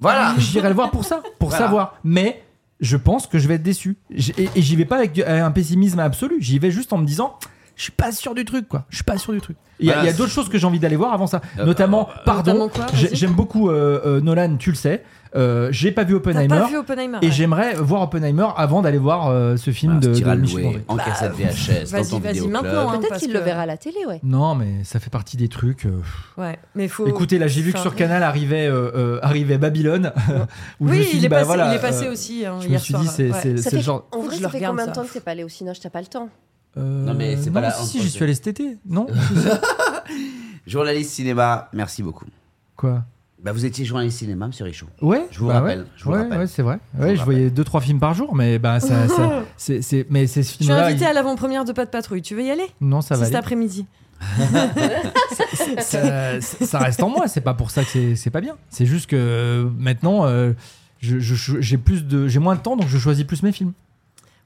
Voilà. 0.00 0.34
J'irai 0.38 0.68
le 0.68 0.74
voir 0.74 0.90
pour 0.90 1.04
ça, 1.04 1.22
pour 1.38 1.48
Voilà. 1.50 1.64
savoir. 1.64 1.94
Mais 2.04 2.42
je 2.80 2.96
pense 2.96 3.26
que 3.26 3.38
je 3.38 3.46
vais 3.48 3.54
être 3.54 3.62
déçu. 3.62 3.98
Et, 4.10 4.48
et 4.56 4.62
j'y 4.62 4.76
vais 4.76 4.84
pas 4.84 4.96
avec 4.96 5.12
du- 5.12 5.22
un 5.24 5.50
pessimisme 5.50 5.98
absolu. 6.00 6.36
J'y 6.40 6.58
vais 6.58 6.70
juste 6.70 6.92
en 6.92 6.98
me 6.98 7.04
disant, 7.06 7.36
je 7.76 7.82
suis 7.84 7.92
pas 7.92 8.12
sûr 8.12 8.34
du 8.34 8.44
truc, 8.44 8.68
quoi. 8.68 8.84
Je 8.90 8.96
suis 8.96 9.04
pas 9.04 9.18
sûr 9.18 9.32
du 9.32 9.40
truc. 9.40 9.56
Il 9.78 9.86
y 9.86 9.90
a, 9.90 9.94
Voilà. 9.94 10.08
il 10.08 10.12
y 10.12 10.14
a 10.14 10.16
d'autres 10.16 10.32
choses 10.32 10.48
que 10.50 10.58
j'ai 10.58 10.66
envie 10.66 10.78
d'aller 10.78 10.96
voir 10.96 11.12
avant 11.14 11.26
ça. 11.26 11.40
Euh, 11.58 11.64
Notamment, 11.64 12.08
pardon, 12.26 12.68
quoi 12.68 12.86
j'ai- 12.92 13.06
Vas-y. 13.08 13.16
j'aime 13.16 13.32
beaucoup 13.32 13.70
euh, 13.70 14.00
euh, 14.04 14.20
Nolan, 14.20 14.56
tu 14.58 14.70
le 14.70 14.76
sais. 14.76 15.02
Euh, 15.36 15.68
j'ai 15.70 15.92
pas 15.92 16.02
vu 16.04 16.14
Oppenheimer. 16.14 16.48
pas 16.48 16.66
vu 16.66 16.76
Oppenheimer 16.76 17.18
Et 17.22 17.26
ouais. 17.26 17.32
j'aimerais 17.32 17.74
voir 17.74 18.02
Oppenheimer 18.02 18.48
avant 18.56 18.82
d'aller 18.82 18.98
voir 18.98 19.28
euh, 19.28 19.56
ce 19.56 19.70
film 19.70 19.94
Ah, 20.02 20.06
de, 20.06 20.14
se 20.14 20.20
de 20.22 20.28
à 20.28 20.34
Michel 20.34 20.62
Gondry. 20.64 20.82
en 20.88 20.96
cassette 20.96 21.32
VHS 21.34 21.90
dans 21.92 21.96
vas-y, 21.98 22.10
ton 22.10 22.18
vas-y, 22.18 22.48
maintenant, 22.48 22.90
hein. 22.90 22.98
Peut-être 22.98 23.18
qu'il 23.18 23.28
que- 23.28 23.34
le 23.34 23.40
verra 23.40 23.62
à 23.62 23.66
la 23.66 23.76
télé, 23.76 23.98
ouais. 24.08 24.18
Non, 24.24 24.56
mais 24.56 24.82
ça 24.82 24.98
fait 24.98 25.08
partie 25.10 25.36
des 25.36 25.48
trucs. 25.48 25.86
euh, 25.86 26.00
Ouais, 26.36 26.58
mais 26.74 26.88
faut. 26.88 27.06
Écoutez, 27.06 27.38
là, 27.38 27.46
j'ai 27.46 27.62
vu 27.62 27.72
que 27.72 27.78
sur 27.78 27.94
Canal 27.94 28.22
arrivait, 28.24 28.66
euh, 28.66 28.90
euh, 28.96 29.18
arrivait 29.22 29.56
Babylone. 29.58 30.12
où 30.80 30.88
je 30.88 30.92
me 30.94 30.98
Oui, 30.98 31.04
suis 31.04 31.16
il 31.18 31.20
dit, 31.20 31.26
est, 31.26 31.28
bah, 31.28 31.36
passé, 31.36 31.46
voilà, 31.46 31.72
il 31.72 31.76
est 31.76 31.80
passé 31.80 32.08
aussi 32.08 32.44
hein, 32.44 32.56
Je 32.60 32.64
me 32.66 32.70
hier 32.72 32.80
suis 32.80 32.92
soir. 32.94 33.04
dit, 33.04 33.08
c'est 33.10 33.30
ouais. 33.30 33.54
le 33.72 33.80
genre. 33.80 34.08
en 34.10 34.22
vrai, 34.22 34.36
je 34.36 34.42
ça 34.42 34.48
fait 34.48 34.56
regarde, 34.56 34.76
combien 34.76 34.86
de 34.90 34.94
temps 34.96 35.04
que 35.04 35.12
t'es 35.12 35.20
pas 35.20 35.30
allé 35.30 35.44
au 35.44 35.48
Cinoche 35.48 35.78
T'as 35.80 35.90
pas 35.90 36.00
le 36.00 36.06
temps 36.06 36.28
Euh, 36.76 37.04
Non, 37.04 37.14
mais 37.14 37.36
c'est 37.36 37.50
pas 37.52 37.60
la- 37.60 37.70
si, 37.70 38.02
j'y 38.02 38.10
suis 38.10 38.24
allé 38.24 38.34
cet 38.34 38.48
été. 38.48 38.78
Non 38.84 39.06
Journaliste 40.66 41.12
cinéma, 41.12 41.68
merci 41.72 42.02
beaucoup. 42.02 42.26
Quoi? 42.76 43.04
Bah, 43.42 43.52
vous 43.52 43.64
étiez 43.64 43.84
journaliste 43.86 44.18
cinéma, 44.18 44.46
monsieur 44.48 44.64
Richaud. 44.66 44.86
Ouais, 45.00 45.26
Je 45.30 45.38
vous 45.38 45.46
bah 45.46 45.60
rappelle, 45.60 45.78
ouais. 45.80 45.84
je 45.96 46.04
vous 46.04 46.10
ouais, 46.10 46.18
rappelle. 46.22 46.38
ouais, 46.40 46.46
c'est 46.46 46.62
vrai. 46.62 46.78
je 46.94 47.00
rappelle. 47.00 47.16
voyais 47.20 47.50
deux 47.50 47.64
trois 47.64 47.80
films 47.80 47.98
par 47.98 48.12
jour, 48.12 48.34
mais 48.34 48.58
bah 48.58 48.80
ça, 48.80 49.08
ça- 49.08 49.42
c'est, 49.56 49.80
c'est- 49.82 50.06
mais 50.10 50.26
ces 50.26 50.42
Je 50.42 50.48
suis 50.48 50.70
invité 50.70 51.06
à 51.06 51.12
l'avant-première 51.14 51.64
de 51.64 51.72
Pas 51.72 51.86
de 51.86 51.90
Patrouille. 51.90 52.20
Tu 52.22 52.34
veux 52.34 52.42
y 52.42 52.50
aller? 52.50 52.66
Non, 52.82 53.00
ça 53.00 53.14
va 53.16 53.20
C'est 53.24 53.30
cet 53.32 53.36
après-midi. 53.36 53.86
ça, 55.80 56.40
ça 56.40 56.78
reste 56.78 57.02
en 57.02 57.08
moi. 57.08 57.26
C'est 57.28 57.40
pas 57.40 57.54
pour 57.54 57.70
ça 57.70 57.82
que 57.84 57.90
c'est, 57.90 58.16
c'est 58.16 58.30
pas 58.30 58.40
bien. 58.40 58.56
C'est 58.68 58.86
juste 58.86 59.08
que 59.08 59.16
euh, 59.16 59.70
maintenant, 59.78 60.26
euh, 60.26 60.52
je- 61.00 61.18
je- 61.18 61.60
j'ai 61.60 61.78
plus 61.78 62.04
de, 62.06 62.28
j'ai 62.28 62.38
moins 62.38 62.56
de 62.56 62.60
temps, 62.60 62.76
donc 62.76 62.88
je 62.88 62.98
choisis 62.98 63.24
plus 63.24 63.42
mes 63.42 63.52
films. 63.52 63.72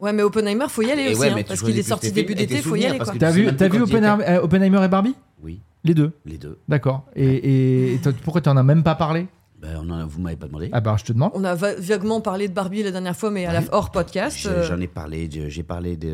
Ouais, 0.01 0.13
mais 0.13 0.23
Oppenheimer, 0.23 0.67
faut 0.69 0.83
y 0.83 0.91
aller 0.91 1.03
Et 1.03 1.11
aussi. 1.13 1.21
ouais, 1.21 1.29
hein, 1.31 1.33
mais 1.37 1.43
tu 1.45 1.49
parce 1.49 1.63
qu'il 1.63 1.79
est 1.79 1.83
sorti 1.83 2.13
début 2.13 2.35
films 2.35 2.39
d'été, 2.47 2.57
faut 2.57 2.61
y 2.61 2.63
souvenirs, 2.81 2.89
aller. 2.91 2.99
parce 2.99 3.11
Quoi. 3.11 3.19
que- 3.19 3.25
T'as 3.25 3.33
sais 3.33 3.39
vu, 3.41 3.47
même 3.47 3.57
t'as 3.57 3.69
plus 3.69 3.79
vu 3.79 3.85
quand 3.85 3.91
il 3.91 3.97
Oppenheimer, 3.97 4.25
euh, 4.29 4.43
Oppenheimer 4.43 4.85
et 4.85 4.89
Barbie? 4.89 5.15
Oui, 5.43 5.61
Les 5.85 5.95
deux? 5.95 6.13
les 6.27 6.37
deux. 6.39 6.59
D'accord. 6.69 7.05
Et, 7.17 7.25
et, 7.27 7.95
et 7.95 8.01
pourquoi 8.23 8.41
tu 8.43 8.49
en 8.49 8.57
as 8.57 8.63
même 8.63 8.83
pas 8.83 8.95
parlé? 8.97 9.27
Bah, 9.63 9.69
on 9.83 9.89
en 9.89 10.01
a- 10.01 10.05
vous 10.05 10.21
m'avez 10.21 10.37
pas 10.37 10.47
demandé. 10.47 10.69
Ah 10.75 10.81
bah 10.83 10.95
je 10.99 11.05
te 11.05 11.13
demande. 11.15 11.31
On 11.33 11.43
a 11.45 11.55
va- 11.55 11.75
vaguement 11.79 12.21
parlé 12.21 12.49
de 12.49 12.53
Barbie 12.53 12.83
la 12.83 12.91
dernière 12.91 13.17
fois, 13.17 13.31
mais 13.31 13.47
à 13.47 13.53
la 13.55 13.61
Ouais. 13.61 13.67
hors 13.73 13.91
podcast. 13.91 14.37
J'ai- 14.41 14.49
euh, 14.51 14.63
J'en 14.69 14.79
ai 14.79 14.89
parlé, 14.89 15.27
de- 15.27 15.49
j'ai 15.49 15.63
parlé 15.63 15.97
de, 15.97 16.09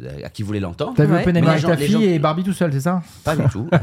de- 0.00 0.24
à 0.24 0.28
qui 0.28 0.42
voulait 0.42 0.58
l'entendre. 0.58 0.94
T'as 0.96 1.04
vu 1.04 1.12
Ouais. 1.12 1.20
Oppenheimer 1.20 1.46
Mais 1.46 1.52
avec 1.52 1.64
ta 1.66 1.74
les 1.76 1.84
fille 1.86 1.92
gens- 1.94 2.00
et 2.00 2.18
Barbie 2.18 2.42
tout 2.42 2.52
seul, 2.52 2.72
c'est 2.72 2.80
ça? 2.80 3.00
Pas 3.22 3.36
du 3.36 3.44
tout. 3.48 3.68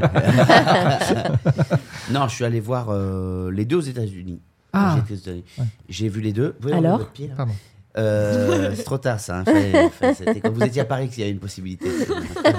non, 2.12 2.28
je 2.28 2.36
suis 2.36 2.46
allé 2.46 2.60
voir 2.60 2.88
euh, 2.90 3.52
les 3.52 3.66
deux 3.66 3.78
aux 3.78 3.82
États-Unis. 3.82 4.40
Ah. 4.74 4.96
J'étais 4.98 5.14
aux 5.14 5.18
États-Unis. 5.24 5.44
J'ai 5.90 6.10
vu 6.10 6.22
les 6.22 6.34
deux. 6.34 6.48
Vous 6.48 6.54
pouvez 6.62 6.74
Alors 6.74 6.86
enlever 6.94 6.98
votre 7.04 7.12
pied, 7.12 7.28
là? 7.28 7.34
Pardon. 7.38 7.54
Euh, 7.98 8.72
C'est 8.76 8.84
trop 8.84 8.98
tard, 8.98 9.20
ça. 9.20 9.40
hein. 9.40 9.44
Fallait- 9.46 9.90
fallait- 10.00 10.14
c'était 10.14 10.40
quand 10.40 10.52
vous 10.52 10.64
étiez 10.64 10.82
à 10.82 10.86
Paris 10.86 11.10
qu'il 11.10 11.20
y 11.20 11.24
avait 11.24 11.32
une 11.32 11.40
possibilité. 11.40 11.90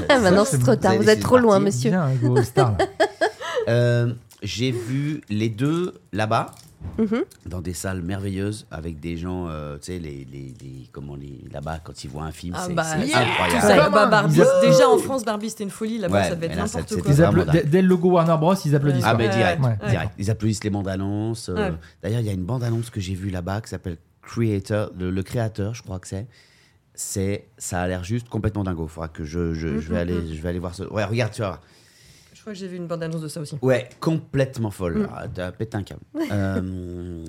Ah, 0.08 0.18
Maintenant, 0.20 0.44
c'est 0.44 0.58
trop 0.58 0.76
tard. 0.76 0.94
Vous 0.96 1.08
êtes 1.08 1.20
trop 1.20 1.38
loin, 1.38 1.58
monsieur. 1.58 1.90
Bien, 1.90 2.10
go 2.22 2.42
star. 2.42 2.76
là. 2.78 2.86
Euh, 3.68 4.12
J'ai 4.42 4.72
vu 4.72 5.20
les 5.30 5.48
deux 5.48 5.94
là-bas. 6.12 6.46
Mhm. 6.98 7.22
Dans 7.46 7.60
des 7.60 7.74
salles 7.74 8.02
merveilleuses 8.02 8.66
avec 8.72 8.98
des 8.98 9.16
gens, 9.16 9.46
euh, 9.48 9.76
tu 9.78 9.92
sais, 9.92 9.98
les, 10.00 10.26
les, 10.32 10.52
les- 10.60 10.88
comment 10.90 11.14
les 11.14 11.44
là-bas 11.52 11.78
quand 11.84 12.02
ils 12.02 12.10
voient 12.10 12.24
un 12.24 12.32
film, 12.32 12.56
Ah 12.58 12.64
c'est 12.66 12.74
bah, 12.74 12.82
c'est 12.84 13.06
yeah. 13.06 13.20
incroyable. 13.20 13.60
Tout 13.60 13.66
ça, 13.68 13.84
Ouais. 13.84 13.90
bah, 13.94 14.06
Barbie, 14.06 14.34
Ils 14.34 14.42
a- 14.42 14.60
déjà 14.62 14.88
en 14.88 14.98
France, 14.98 15.24
Barbie 15.24 15.48
c'était 15.48 15.62
une 15.62 15.70
folie. 15.70 15.98
Là-bas, 15.98 16.22
Ouais, 16.22 16.28
ça 16.28 16.34
devait 16.34 16.46
être 16.46 16.56
là, 16.56 16.62
n'importe 16.64 16.88
ça- 17.14 17.30
quoi. 17.32 17.44
Dès, 17.52 17.62
dès 17.62 17.82
le 17.82 17.88
logo 17.88 18.10
Warner 18.10 18.36
Bros, 18.36 18.54
ils 18.64 18.74
applaudissent. 18.74 19.04
Ah, 19.06 19.14
mais 19.14 19.28
direct, 19.28 19.62
ouais. 19.62 19.88
direct. 19.90 20.12
Ils 20.18 20.28
applaudissent 20.28 20.64
les 20.64 20.70
bandes 20.70 20.88
annonces. 20.88 21.48
euh, 21.50 21.54
Ouais. 21.54 21.72
D'ailleurs, 22.02 22.18
il 22.20 22.26
y 22.26 22.30
a 22.30 22.32
une 22.32 22.44
bande 22.44 22.64
annonce 22.64 22.90
que 22.90 22.98
j'ai 23.00 23.14
vue 23.14 23.30
là-bas 23.30 23.60
qui 23.60 23.70
s'appelle 23.70 23.96
Creator, 24.22 24.92
le, 24.98 25.10
le 25.10 25.22
créateur, 25.22 25.74
je 25.74 25.82
crois 25.82 25.98
que 25.98 26.08
c'est. 26.08 26.26
C'est, 26.94 27.46
ça 27.58 27.80
a 27.80 27.88
l'air 27.88 28.04
juste 28.04 28.28
complètement 28.28 28.64
dingo. 28.64 28.86
Faudra 28.86 29.08
que 29.08 29.24
je, 29.24 29.54
je, 29.54 29.80
je 29.80 29.92
vais 29.92 29.98
aller, 29.98 30.34
je 30.34 30.40
vais 30.42 30.48
aller 30.50 30.58
voir 30.58 30.74
ce. 30.74 30.82
Ouais, 30.84 31.04
regarde, 31.04 31.32
tu 31.32 31.40
vois. 31.42 31.60
Je 32.34 32.40
crois 32.40 32.52
que 32.52 32.58
j'ai 32.58 32.68
vu 32.68 32.76
une 32.76 32.86
bande-annonce 32.86 33.20
de 33.22 33.28
ça 33.28 33.40
aussi. 33.40 33.56
Ouais, 33.62 33.88
complètement 34.00 34.70
folle. 34.70 35.08
Ah, 35.14 35.26
T'as 35.32 35.52
pété 35.52 35.76
un 35.76 35.82
câble. 35.82 36.00
Euh, 36.32 37.24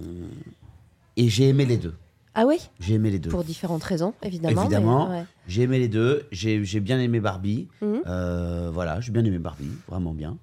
et 1.15 1.29
j'ai 1.29 1.49
aimé 1.49 1.65
les 1.65 1.77
deux. 1.77 1.93
Ah 2.35 2.45
oui 2.47 2.57
J'ai 2.79 2.95
aimé 2.95 3.11
les 3.11 3.19
deux. 3.19 3.29
Pour 3.29 3.43
différentes 3.43 3.83
raisons, 3.83 4.13
évidemment. 4.23 4.61
Évidemment. 4.61 5.09
ouais. 5.11 5.25
J'ai 5.47 5.61
aimé 5.63 5.77
les 5.79 5.87
deux. 5.87 6.23
J'ai 6.31 6.63
j'ai 6.65 6.79
bien 6.79 6.99
aimé 6.99 7.19
Barbie. 7.19 7.67
Euh, 7.83 8.69
voilà, 8.73 8.99
j'ai 9.01 9.11
bien 9.11 9.23
aimé 9.23 9.37
Barbie, 9.39 9.69
vraiment 9.87 10.13
bien. 10.13 10.37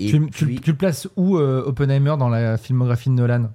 Et 0.00 0.06
Tu, 0.10 0.20
tu- 0.30 0.46
puis, 0.46 0.60
tu 0.60 0.70
le 0.72 0.76
places 0.76 1.08
où 1.16 1.38
euh, 1.38 1.62
Oppenheimer 1.64 2.16
dans 2.18 2.28
la 2.28 2.56
filmographie 2.58 3.08
de 3.08 3.14
Nolan? 3.14 3.50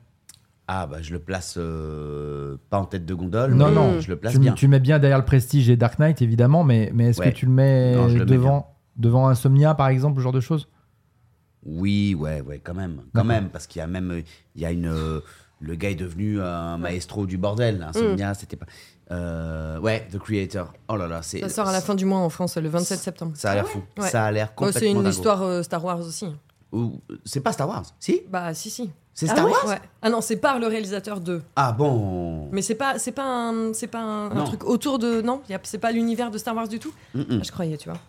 Ah 0.67 0.87
bah 0.87 1.01
je 1.01 1.11
le 1.11 1.19
place 1.19 1.55
euh, 1.57 2.57
pas 2.69 2.79
en 2.79 2.85
tête 2.85 3.05
de 3.05 3.13
gondole. 3.13 3.53
Non, 3.53 3.67
mais 3.69 3.75
non. 3.75 3.99
je 3.99 4.09
le 4.09 4.15
place 4.15 4.33
tu, 4.33 4.39
bien. 4.39 4.53
tu 4.53 4.65
le 4.65 4.71
mets 4.71 4.79
bien 4.79 4.99
derrière 4.99 5.17
le 5.17 5.25
Prestige 5.25 5.69
et 5.69 5.75
Dark 5.77 5.99
Knight, 5.99 6.21
évidemment, 6.21 6.63
mais, 6.63 6.91
mais 6.93 7.09
est-ce 7.09 7.19
Ouais. 7.19 7.31
que 7.31 7.35
tu 7.37 7.45
le 7.45 7.51
mets 7.51 7.95
Non, 7.95 8.07
le 8.07 8.13
mets 8.19 8.25
devant, 8.25 8.75
devant 8.95 9.27
Insomnia, 9.27 9.73
par 9.75 9.87
exemple, 9.89 10.17
ce 10.19 10.23
genre 10.23 10.31
de 10.31 10.39
choses? 10.39 10.67
Oui, 11.65 12.13
ouais, 12.17 12.41
ouais, 12.41 12.59
quand 12.59 12.73
même, 12.73 13.01
quand 13.13 13.23
même, 13.23 13.49
parce 13.49 13.67
qu'il 13.67 13.79
y 13.79 13.83
a 13.83 13.87
même, 13.87 14.21
il 14.55 14.61
y 14.61 14.65
a 14.65 14.71
une, 14.71 14.87
euh, 14.87 15.21
le 15.61 15.75
gars 15.75 15.89
est 15.91 15.95
devenu 15.95 16.41
un 16.41 16.77
maestro 16.77 17.25
du 17.25 17.37
bordel. 17.37 17.81
Insomnia, 17.87 18.33
c'était 18.33 18.57
pas. 18.57 18.65
Euh, 19.11 19.79
ouais, 19.79 20.07
The 20.11 20.17
Creator. 20.17 20.73
Oh 20.89 20.95
là 20.97 21.07
là, 21.07 21.21
c'est. 21.21 21.39
Ça 21.41 21.49
sort 21.49 21.67
à 21.67 21.71
la 21.71 21.81
fin 21.81 21.95
du 21.95 22.03
mois 22.05 22.19
en 22.19 22.29
France, 22.29 22.57
le 22.57 22.67
27 22.67 22.99
septembre. 22.99 23.31
Ça 23.35 23.51
a 23.51 23.55
l'air 23.55 23.67
fou. 23.67 23.81
Ouais? 23.97 24.09
Ça 24.09 24.25
a 24.25 24.31
l'air 24.31 24.49
Oh, 24.51 24.55
complètement 24.55 24.79
c'est 24.79 24.89
une 24.91 24.97
dingo. 24.97 25.09
histoire 25.09 25.41
euh, 25.43 25.61
Star 25.63 25.83
Wars 25.85 25.99
aussi. 25.99 26.27
Ou- 26.73 26.99
C'est 27.25 27.41
pas 27.41 27.51
Star 27.53 27.67
Wars, 27.69 27.85
si? 27.99 28.21
Bah 28.29 28.53
si 28.53 28.69
si. 28.69 28.89
C'est 29.15 29.29
Ah 29.29 29.33
Star 29.33 29.45
ouais 29.45 29.51
Wars 29.51 29.67
Ouais. 29.67 29.81
Ah 30.01 30.09
non, 30.09 30.21
c'est 30.21 30.37
par 30.37 30.57
le 30.59 30.65
réalisateur 30.67 31.19
de. 31.21 31.41
Ah 31.55 31.71
bon. 31.71 32.49
Mais 32.51 32.61
c'est 32.63 32.75
pas 32.75 32.97
c'est 32.97 33.11
pas 33.11 33.23
un 33.49 33.73
c'est 33.73 33.87
pas 33.87 34.01
un, 34.01 34.43
truc 34.45 34.63
autour 34.63 34.97
de 34.99 35.21
non, 35.21 35.41
y 35.49 35.53
a- 35.53 35.59
c'est 35.63 35.77
pas 35.77 35.91
l'univers 35.91 36.31
de 36.31 36.37
Star 36.37 36.55
Wars 36.55 36.67
du 36.67 36.79
tout. 36.79 36.93
Mm-mm. 37.15 37.25
Ah, 37.39 37.43
je 37.43 37.51
croyais, 37.51 37.77
tu 37.77 37.89
vois. 37.89 37.99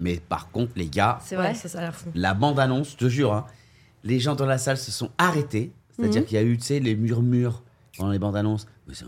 Mais 0.00 0.16
par 0.16 0.50
contre, 0.50 0.72
les 0.76 0.88
gars, 0.88 1.20
C'est 1.24 1.36
Ouais, 1.36 1.42
vrai. 1.44 1.54
ça, 1.54 1.68
ça 1.68 1.78
a 1.78 1.82
l'air 1.82 1.94
fou. 1.94 2.08
la 2.14 2.34
bande-annonce, 2.34 2.90
je 2.92 2.96
te 2.96 3.08
jure, 3.08 3.32
hein, 3.32 3.44
les 4.02 4.18
gens 4.18 4.34
dans 4.34 4.46
la 4.46 4.58
salle 4.58 4.78
se 4.78 4.90
sont 4.90 5.10
arrêtés. 5.16 5.72
C'est-à-dire 5.96 6.24
qu'il 6.26 6.34
y 6.36 6.40
a 6.40 6.42
eu, 6.42 6.56
tu 6.58 6.64
sais, 6.64 6.80
les 6.80 6.96
murmures 6.96 7.62
pendant 7.96 8.10
les 8.10 8.18
bandes-annonces. 8.18 8.66
Mais 8.88 8.94
ça, 8.94 9.04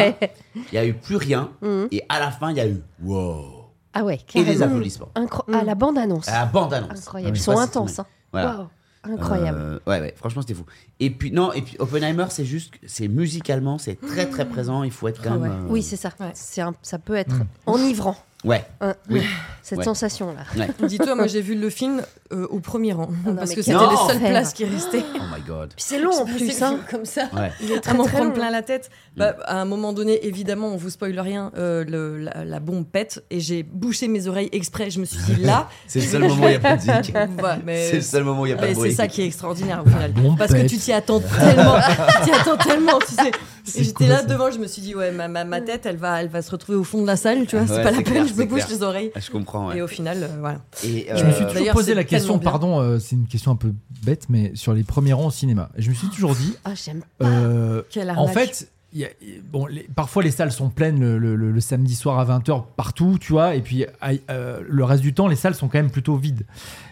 il 0.54 0.62
n'y 0.72 0.78
a 0.78 0.86
eu 0.86 0.94
plus 0.94 1.16
rien. 1.16 1.50
Et 1.90 2.02
à 2.08 2.20
la 2.20 2.30
fin, 2.30 2.50
il 2.52 2.56
y 2.56 2.60
a 2.60 2.66
eu 2.68 2.80
wow. 3.02 3.66
Ah 3.92 4.02
ouais, 4.02 4.14
Et 4.34 4.38
des 4.42 4.44
carrément. 4.54 4.64
applaudissements. 4.66 5.08
Incro- 5.14 5.44
Mm. 5.48 5.54
Ah, 5.54 5.64
la 5.64 5.74
bande-annonce. 5.74 6.28
À 6.28 6.40
la 6.40 6.46
bande-annonce. 6.46 6.98
Incroyable. 6.98 7.36
Je 7.36 7.40
Ils 7.40 7.44
sont 7.44 7.58
intenses. 7.58 7.98
hein. 7.98 8.06
Voilà. 8.32 8.56
Waouh. 8.56 8.66
Incroyable. 9.04 9.58
Euh, 9.60 9.78
ouais, 9.86 10.00
ouais, 10.00 10.14
franchement, 10.16 10.42
c'était 10.42 10.54
fou. 10.54 10.64
Et 11.00 11.10
puis, 11.10 11.30
non, 11.32 11.52
et 11.52 11.62
puis 11.62 11.76
Oppenheimer, 11.78 12.26
c'est 12.30 12.44
juste, 12.44 12.74
c'est 12.86 13.08
musicalement, 13.08 13.78
c'est 13.78 14.00
très, 14.00 14.26
très 14.26 14.48
présent. 14.48 14.82
Il 14.82 14.90
faut 14.90 15.08
être 15.08 15.22
quand 15.22 15.34
Ah 15.34 15.38
même. 15.38 15.42
ouais. 15.42 15.48
euh, 15.56 15.68
Oui, 15.72 15.82
c'est 15.82 15.96
ça. 15.96 16.10
Ouais. 16.20 16.30
C'est 16.34 16.60
un- 16.60 16.74
Ça 16.82 16.98
peut 16.98 17.14
être 17.14 17.34
Mm. 17.34 17.46
enivrant, 17.66 18.16
Ouais, 18.44 18.62
hein, 18.82 18.94
Oui. 19.10 19.22
cette 19.62 19.78
Ouais. 19.78 19.84
sensation-là. 19.84 20.66
Dis-toi, 20.86 21.14
moi 21.14 21.26
j'ai 21.26 21.40
vu 21.40 21.54
le 21.54 21.70
film 21.70 22.02
euh, 22.32 22.46
au 22.50 22.60
premier 22.60 22.92
rang 22.92 23.08
non, 23.26 23.34
parce 23.36 23.54
que 23.54 23.62
c'était 23.62 23.78
les 23.78 23.96
seules 24.12 24.18
places 24.20 24.52
qui 24.52 24.64
restaient. 24.66 25.02
oh 25.14 25.18
my 25.34 25.40
god. 25.46 25.70
Puis 25.74 25.84
c'est 25.86 25.98
long 25.98 26.12
en 26.12 26.26
plus. 26.26 26.62
Hein. 26.62 26.80
comme 26.90 27.04
ça. 27.06 27.22
Ouais. 27.32 27.50
Il 27.62 27.72
est 27.72 27.76
à 27.78 27.80
très 27.80 27.94
m'en 27.94 28.04
très 28.04 28.12
prendre 28.12 28.28
long. 28.30 28.34
plein 28.34 28.50
la 28.50 28.60
tête. 28.62 28.90
Bah, 29.16 29.36
à 29.44 29.60
un 29.60 29.64
moment 29.64 29.92
donné, 29.94 30.26
évidemment, 30.26 30.68
on 30.68 30.76
vous 30.76 30.90
spoile 30.90 31.18
rien, 31.18 31.52
euh, 31.56 31.84
le- 31.88 32.18
la, 32.18 32.44
la 32.44 32.60
bombe 32.60 32.84
pète 32.86 33.24
et 33.30 33.40
j'ai 33.40 33.62
bouché 33.62 34.08
mes 34.08 34.26
oreilles 34.28 34.48
exprès. 34.52 34.90
Je 34.90 35.00
me 35.00 35.04
suis 35.06 35.18
dit 35.22 35.36
là, 35.42 35.68
C'est 35.86 36.00
le 36.00 36.06
seul 36.06 36.22
moment 36.22 36.44
où 36.44 36.48
il 36.48 36.50
n'y 36.50 36.54
a 36.56 36.60
pas 36.60 36.76
de 36.76 36.82
C'est 37.66 37.94
le 37.96 38.00
seul 38.02 38.24
moment 38.24 38.42
où 38.42 38.46
il 38.46 38.50
n'y 38.50 38.54
a 38.54 38.56
pas 38.56 38.62
Mais 38.66 38.70
de 38.72 38.74
bruit. 38.74 38.90
c'est 38.90 38.96
ça 38.96 39.08
qui 39.08 39.22
est 39.22 39.26
extraordinaire 39.26 39.82
au 39.84 39.88
final. 39.88 40.12
Parce 40.36 40.52
que 40.52 40.66
tu 40.66 40.76
t'y 40.76 40.92
attends 40.92 41.20
tellement. 41.20 41.76
tu 42.22 42.30
t'y 42.30 42.32
attends 42.36 42.56
tellement, 42.58 42.98
tu 42.98 43.14
sais. 43.14 43.30
J'étais 43.66 44.06
là 44.06 44.18
ça 44.18 44.24
devant, 44.26 44.50
je 44.50 44.58
me 44.58 44.66
suis 44.66 44.82
dit, 44.82 44.94
ouais, 44.94 45.10
ma, 45.12 45.26
ma, 45.28 45.44
ma 45.44 45.60
tête, 45.60 45.86
elle 45.86 45.96
va, 45.96 46.20
elle 46.22 46.28
va 46.28 46.42
se 46.42 46.50
retrouver 46.50 46.76
au 46.78 46.84
fond 46.84 47.00
de 47.02 47.06
la 47.06 47.16
salle, 47.16 47.46
tu 47.46 47.56
vois. 47.56 47.64
Ouais, 47.64 47.66
c'est 47.68 47.82
pas 47.82 47.90
la 47.90 47.96
c'est 47.98 48.02
peine, 48.02 48.12
clair, 48.12 48.26
je 48.26 48.34
me 48.34 48.44
bouge 48.44 48.64
clair. 48.64 48.68
les 48.76 48.82
oreilles. 48.82 49.10
Ah, 49.14 49.20
je 49.20 49.30
comprends. 49.30 49.68
ouais. 49.68 49.78
Et 49.78 49.82
au 49.82 49.86
final, 49.86 50.18
euh, 50.22 50.28
voilà. 50.38 50.58
Et, 50.84 51.06
Je 51.14 51.24
me 51.24 51.32
suis 51.32 51.44
euh, 51.44 51.50
toujours 51.50 51.72
posé 51.72 51.94
la 51.94 52.04
question, 52.04 52.38
pardon, 52.38 52.80
euh, 52.80 52.98
c'est 52.98 53.16
une 53.16 53.26
question 53.26 53.52
un 53.52 53.56
peu 53.56 53.72
bête, 54.04 54.26
mais 54.28 54.52
sur 54.54 54.74
les 54.74 54.82
premiers 54.84 55.12
rangs 55.14 55.26
au 55.28 55.30
cinéma. 55.30 55.70
Et 55.76 55.82
je 55.82 55.88
me 55.90 55.94
suis 55.94 56.08
toujours 56.08 56.34
dit, 56.34 56.54
Ah, 56.64 56.72
j'aime 56.74 57.02
pas. 57.18 57.26
euh, 57.26 57.82
Quelle 57.90 58.10
en 58.10 58.26
fait, 58.28 58.68
il 58.92 59.00
y 59.00 59.04
a- 59.06 59.08
bon, 59.50 59.66
les- 59.66 59.88
parfois 59.94 60.22
les 60.22 60.30
salles 60.30 60.52
sont 60.52 60.68
pleines 60.70 61.00
le, 61.00 61.18
le- 61.18 61.34
le- 61.34 61.50
le 61.50 61.60
samedi 61.60 61.94
soir 61.96 62.18
à 62.18 62.24
20h 62.24 62.64
partout, 62.76 63.16
tu 63.20 63.32
vois, 63.32 63.54
et 63.56 63.60
puis 63.60 63.86
euh, 64.30 64.60
le 64.68 64.84
reste 64.84 65.02
du 65.02 65.14
temps, 65.14 65.26
les 65.26 65.36
salles 65.36 65.54
sont 65.54 65.68
quand 65.68 65.78
même 65.78 65.90
plutôt 65.90 66.16
vides. 66.16 66.44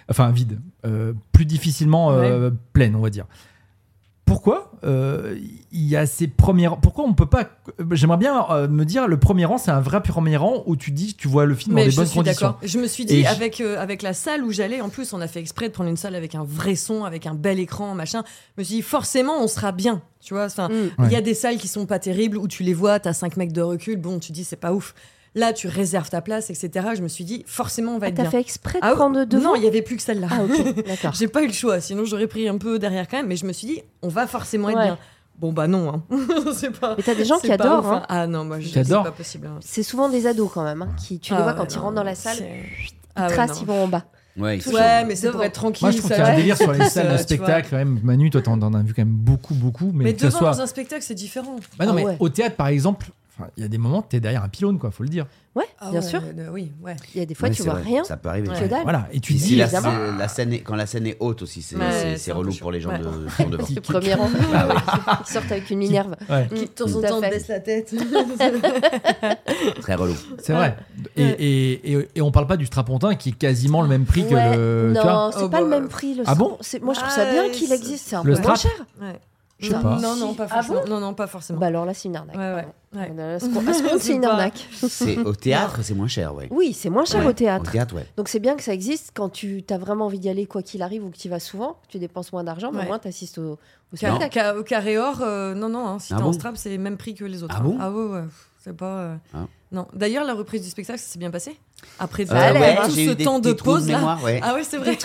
Enfin, 0.09 0.31
vides. 0.33 0.59
Euh, 0.85 1.13
plus 1.33 1.45
difficilement 1.45 2.11
euh, 2.13 2.51
pleines, 2.73 2.97
on 2.97 3.01
va 3.01 3.11
dire. 3.11 3.27
Pourquoi 4.25 4.71
euh, 4.85 5.37
il 5.73 5.83
y 5.87 5.97
a 5.97 6.07
ces 6.07 6.27
premiers 6.29 6.69
rangs? 6.69 6.77
Pourquoi 6.81 7.05
on 7.05 7.13
peut 7.13 7.27
pas 7.27 7.49
J'aimerais 7.91 8.17
bien 8.19 8.47
euh, 8.51 8.69
me 8.69 8.85
dire 8.85 9.07
le 9.09 9.19
premier 9.19 9.45
rang, 9.45 9.59
c'est 9.59 9.71
un 9.73 9.81
vrai 9.81 10.03
premier 10.03 10.37
rang 10.37 10.63
où 10.67 10.77
tu 10.77 10.91
dis 10.91 11.15
tu 11.15 11.29
vois 11.29 11.45
le 11.45 11.55
film 11.55 11.73
dans 11.73 11.77
Mais 11.77 11.85
des 11.87 11.91
je 11.91 11.97
bonnes 11.97 12.07
suis 12.07 12.19
conditions. 12.19 12.47
d'accord. 12.49 12.61
Je 12.63 12.79
me 12.79 12.87
suis 12.87 13.05
dit, 13.05 13.27
avec, 13.27 13.61
euh, 13.61 13.79
avec 13.81 14.01
la 14.01 14.15
salle 14.15 14.45
où 14.45 14.53
j'allais, 14.53 14.81
en 14.81 14.89
plus, 14.91 15.13
on 15.13 15.21
a 15.21 15.27
fait 15.29 15.41
exprès 15.41 15.69
de 15.69 15.73
prendre 15.75 15.91
une 15.91 15.97
salle 15.97 16.15
avec 16.15 16.35
un 16.35 16.45
vrai 16.45 16.77
son, 16.77 17.05
avec 17.05 17.27
un 17.27 17.35
bel 17.35 17.59
écran, 17.59 17.95
machin. 17.95 18.23
Je 18.57 18.63
me 18.63 18.65
suis 18.65 18.77
dit, 18.77 18.83
forcément, 18.83 19.43
on 19.43 19.49
sera 19.49 19.73
bien. 19.73 20.03
Tu 20.21 20.35
vois, 20.35 20.45
enfin, 20.47 20.69
Mm. 20.69 20.73
il 21.01 21.05
y 21.07 21.09
Ouais. 21.09 21.17
a 21.17 21.21
des 21.21 21.35
salles 21.35 21.57
qui 21.59 21.69
sont 21.69 21.85
pas 21.87 21.99
terribles 21.99 22.39
où 22.39 22.47
tu 22.49 22.63
les 22.63 22.75
vois, 22.75 23.01
t'as 23.01 23.13
5 23.13 23.37
mecs 23.37 23.53
de 23.53 23.61
recul, 23.63 23.97
bon, 23.97 24.19
tu 24.21 24.31
dis, 24.33 24.45
c'est 24.45 24.57
pas 24.57 24.73
ouf. 24.73 24.95
Là, 25.35 25.53
tu 25.55 25.67
réserves 25.67 26.11
ta 26.11 26.21
place, 26.21 26.51
etc. 26.51 26.89
Je 26.95 27.01
me 27.03 27.09
suis 27.09 27.25
dit, 27.25 27.43
forcément, 27.47 27.95
on 27.95 27.99
va 27.99 28.07
Ah, 28.07 28.09
être 28.11 28.17
T'as 28.17 28.23
bien. 28.23 28.31
fait 28.33 28.41
exprès 28.41 28.81
de 28.81 28.85
Ah, 28.87 28.93
prendre 28.95 29.25
devant 29.25 29.51
Non, 29.51 29.55
il 29.55 29.65
y 29.65 29.67
avait 29.67 29.81
plus 29.81 29.97
que 29.97 30.03
celle-là. 30.03 30.27
Ah, 30.31 30.45
ok, 30.45 30.85
d'accord. 30.87 31.15
J'ai 31.15 31.29
pas 31.29 31.43
eu 31.43 31.47
le 31.47 31.53
choix, 31.55 31.81
sinon 31.81 32.05
j'aurais 32.05 32.27
pris 32.27 32.47
un 32.49 32.59
peu 32.59 32.79
derrière 32.79 33.09
quand 33.09 33.17
même, 33.17 33.29
mais 33.29 33.37
je 33.37 33.47
me 33.47 33.53
suis 33.55 33.67
dit, 33.67 33.83
on 34.03 34.09
va 34.09 34.27
forcément 34.27 34.69
être 34.69 34.83
bien. 34.83 34.99
Bon, 35.39 35.51
bah 35.53 35.67
non, 35.67 35.89
hein. 35.95 36.03
c'est 36.55 36.79
pas. 36.79 36.95
Mais 36.97 37.03
t'as 37.03 37.15
des 37.15 37.25
gens 37.25 37.39
qui 37.39 37.51
adorent. 37.51 37.81
ouf, 37.81 37.87
hein. 37.93 38.03
Ah 38.09 38.27
non, 38.27 38.45
moi, 38.45 38.61
je 38.61 38.69
c'est 38.69 38.87
pas 38.89 39.11
possible. 39.11 39.47
hein. 39.47 39.59
C'est 39.61 39.83
souvent 39.83 40.09
des 40.11 40.27
ados 40.27 40.51
quand 40.53 40.63
même, 40.65 40.83
hein, 40.83 40.89
qui 41.03 41.19
tu 41.19 41.33
les 41.33 41.39
Ah 41.39 41.43
vois 41.43 41.53
ouais, 41.53 41.59
quand 41.59 41.75
ils 41.75 41.79
rentrent 41.79 41.95
dans 41.95 42.05
la 42.05 42.15
salle, 42.15 42.37
ils 42.39 42.91
Ah 43.17 43.27
ouais, 43.29 43.33
tracent, 43.33 43.61
ils 43.63 43.67
vont 43.67 43.85
en 43.85 43.89
bas. 43.89 44.05
Ouais, 44.37 44.61
Ouais, 44.71 45.05
mais 45.05 45.17
c'est 45.17 45.31
pour 45.31 45.43
être 45.43 45.53
tranquille. 45.55 45.87
Moi, 45.87 45.91
je 45.93 45.99
trouve 45.99 46.11
ça 46.11 46.17
qu'il 46.17 46.25
y 46.25 46.29
a 46.29 46.33
un 46.33 46.37
délire 46.37 46.57
sur 46.59 46.73
les 46.75 46.85
salles 46.89 47.05
de 47.07 47.09
vois. 47.15 47.19
spectacle, 47.19 47.69
quand 47.71 47.77
même. 47.77 47.99
Manu, 48.03 48.29
toi, 48.31 48.43
t'en 48.43 48.61
as 48.75 48.83
vu 48.83 48.93
quand 48.95 49.03
même 49.03 49.09
beaucoup, 49.15 49.55
beaucoup. 49.55 49.91
Mais, 49.95 50.05
Mais 50.05 50.13
que 50.15 50.21
ce 50.21 50.27
devant 50.27 50.39
soit. 50.39 50.51
dans 50.53 50.61
un 50.61 50.67
spectacle, 50.67 51.03
c'est 51.03 51.15
différent. 51.15 51.57
Bah 51.79 51.87
non, 51.87 51.93
Ah 51.93 51.95
mais 51.95 52.05
ouais. 52.05 52.17
au 52.21 52.29
théâtre, 52.29 52.57
par 52.57 52.69
exemple, 52.69 53.09
il 53.57 53.63
y 53.63 53.67
a 53.67 53.69
des 53.69 53.79
moments, 53.79 54.03
t'es 54.03 54.21
derrière 54.21 54.43
un 54.45 54.49
pylône, 54.49 54.79
quoi, 54.79 54.91
faut 54.91 55.03
le 55.03 55.09
dire. 55.09 55.27
Ouais, 55.55 55.65
Ah 55.81 55.91
bien 55.91 56.01
ouais, 56.01 56.07
sûr. 56.07 56.23
euh, 56.39 56.49
oui, 56.51 56.73
ouais. 56.83 56.97
Il 57.15 57.19
y 57.19 57.23
a 57.23 57.27
des 57.27 57.35
fois, 57.35 57.49
Ouais, 57.51 57.55
tu 57.55 57.63
vois 57.63 57.75
vrai, 57.75 57.83
rien. 57.83 58.05
Ça 58.05 58.17
peut 58.17 58.31
arriver. 58.31 58.49
Ouais. 58.49 58.59
Que 58.59 58.65
dalle. 58.69 58.83
Voilà. 58.85 59.07
Et 59.13 59.21
tu 59.21 59.35
dis. 59.35 59.39
si 59.41 59.57
la, 59.57 59.65
évidemment. 59.67 59.91
c'est- 60.13 60.19
la 60.19 60.29
scène 60.29 60.53
est, 60.55 60.61
quand 60.61 60.77
la 60.77 60.87
scène 60.87 61.07
est 61.07 61.17
haute 61.21 61.43
aussi, 61.43 61.61
c'est 61.63 62.33
relou 62.33 62.55
pour 62.55 62.73
les 62.73 62.81
gens 62.81 62.89
Ouais. 62.91 62.99
de, 63.01 63.05
qui 63.29 63.43
sont 63.43 63.49
devant. 63.51 63.67
Le 63.75 63.81
premier 63.83 64.15
rang. 64.15 64.31
Ah 64.55 64.69
ouais, 64.69 64.75
Ils 65.21 65.31
sortent 65.31 65.53
avec 65.53 65.69
une 65.71 65.79
minerve. 65.81 66.17
Ouais, 66.31 66.49
Qui 66.55 66.63
de 66.63 66.67
temps 66.69 66.87
en 66.97 67.01
temps 67.03 67.21
fait. 67.21 67.31
baisse 67.31 67.49
la 67.49 67.61
tête. 67.61 67.95
très 69.81 69.95
relou. 69.95 70.15
c'est 70.39 70.53
vrai. 70.55 70.77
Et, 71.17 71.23
et, 71.23 71.93
et, 71.93 72.09
et 72.15 72.23
on 72.23 72.31
parle 72.31 72.47
pas 72.47 72.57
du 72.57 72.67
strapontin 72.67 73.15
qui 73.15 73.31
est 73.31 73.33
quasiment 73.33 73.83
le 73.83 73.89
même 73.89 74.05
prix 74.07 74.27
que 74.27 74.35
le. 74.35 74.93
tu 74.95 75.07
non, 75.07 75.31
c'est 75.33 75.43
Oh, 75.43 75.49
pas 75.49 75.61
le 75.61 75.69
bah, 75.69 75.81
même 75.81 75.89
prix. 75.89 76.15
Le 76.15 76.25
Ah 76.27 76.35
bon 76.35 76.57
Moi, 76.83 76.95
je 76.95 77.01
trouve 77.01 77.13
ça 77.13 77.27
Ah, 77.29 77.33
bien 77.33 77.49
qu'il 77.51 77.73
existe. 77.73 78.09
C'est 78.09 78.17
un 78.17 78.23
Le 78.25 78.35
peu 78.37 78.43
moins 78.43 78.55
cher. 78.55 78.71
Ouais. 79.63 79.69
Je 79.69 79.69
sais 79.69 79.75
non, 79.77 79.83
pas. 79.83 80.01
non, 80.01 80.17
non, 80.17 80.35
pas 80.35 80.47
Ah 80.51 80.63
forcément. 80.63 80.85
non, 80.89 81.01
non, 81.01 81.15
pas 81.15 81.27
forcément. 81.27 81.59
Bah 81.61 81.67
alors 81.69 81.85
là, 81.87 81.95
c'est 81.95 82.09
une 82.09 82.17
arnaque. 82.17 82.37
Ouais, 82.37 82.53
ouais, 82.55 82.67
ouais. 82.95 83.39
C'est 84.01 84.15
une 84.15 84.25
arnaque. 84.25 84.67
C'est 84.73 85.19
au 85.19 85.35
théâtre, 85.35 85.79
c'est 85.83 85.95
moins 85.95 86.09
cher, 86.09 86.35
ouais. 86.35 86.49
Oui, 86.51 86.73
c'est 86.75 86.91
moins 86.91 87.05
cher 87.05 87.21
Ouais. 87.21 87.27
au 87.27 87.31
Au 87.31 87.33
théâtre. 87.33 87.71
théâtre, 87.71 87.95
ouais. 87.95 88.07
Donc 88.17 88.29
c'est 88.29 88.39
bien 88.41 88.55
que 88.57 88.63
ça 88.63 88.75
existe 88.75 89.13
quand 89.15 89.29
tu 89.31 89.65
as 89.71 89.79
vraiment 89.79 90.07
envie 90.07 90.19
d'y 90.19 90.29
aller, 90.29 90.47
quoi 90.47 90.63
qu'il 90.63 90.83
arrive, 90.83 91.05
ou 91.05 91.11
que 91.11 91.17
tu 91.17 91.29
y 91.29 91.31
vas 91.31 91.41
souvent, 91.41 91.77
tu 91.89 91.99
dépenses 91.99 92.33
moins 92.33 92.45
d'argent, 92.45 92.71
mais 92.73 92.83
au 92.83 92.87
moins 92.87 92.99
tu 92.99 93.09
assistes 93.09 93.39
au, 93.39 93.59
au 93.93 93.97
spectacle. 93.97 94.57
Au 94.59 94.63
carré 94.63 94.99
or, 94.99 95.21
euh, 95.23 95.55
non, 95.55 95.69
non, 95.69 95.87
hein, 95.87 95.99
si 95.99 96.13
Ah 96.13 96.17
t'es 96.17 96.23
bon 96.23 96.29
en 96.31 96.33
strap, 96.33 96.57
c'est 96.57 96.71
le 96.71 96.79
même 96.83 96.97
prix 96.99 97.15
que 97.15 97.25
les 97.25 97.43
autres. 97.43 97.55
Ah 97.57 97.61
hein. 97.61 97.65
bon 97.65 97.77
Ah 97.81 97.91
ouais, 97.91 98.05
ouais. 98.05 98.25
C'est 98.63 98.77
pas. 98.77 98.85
euh, 98.99 99.17
Ah. 99.35 99.39
Non. 99.73 99.87
D'ailleurs, 99.95 100.25
la 100.25 100.35
reprise 100.35 100.63
du 100.63 100.69
spectacle, 100.69 100.99
ça 100.99 101.07
s'est 101.07 101.19
bien 101.19 101.31
passé 101.31 101.59
Après 101.99 102.27
Ça 102.27 102.51
Euh, 102.51 102.61
ouais, 102.61 102.77
tout 102.85 102.91
ce 102.91 103.01
eu 103.01 103.15
des 103.15 103.25
temps 103.25 103.39
de 103.39 103.53
pause 103.55 103.89
là. 103.89 103.97
mémoire, 103.97 104.23
ouais. 104.23 104.39
Ah 104.43 104.53
ouais, 104.55 104.65
c'est 104.65 104.77
vrai. 104.77 104.99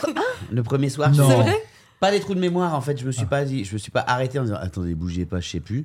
Le 0.51 0.61
premier 0.61 0.89
soir, 0.89 1.09
Non. 1.11 1.27
C'est 1.29 1.35
vrai 1.35 1.63
pas 1.99 2.11
des 2.11 2.19
trous 2.19 2.35
de 2.35 2.39
mémoire 2.39 2.73
en 2.75 2.81
fait. 2.81 2.99
Je 2.99 3.05
me 3.05 3.11
suis 3.11 3.25
pas 3.25 3.43
dit, 3.45 3.63
je 3.65 3.73
me 3.73 3.77
suis 3.77 3.91
pas 3.91 4.03
arrêté 4.07 4.39
en 4.39 4.43
disant 4.43 4.57
attendez, 4.59 4.93
bougez 4.95 5.25
pas, 5.25 5.39
je 5.39 5.49
sais 5.49 5.59
plus. 5.59 5.83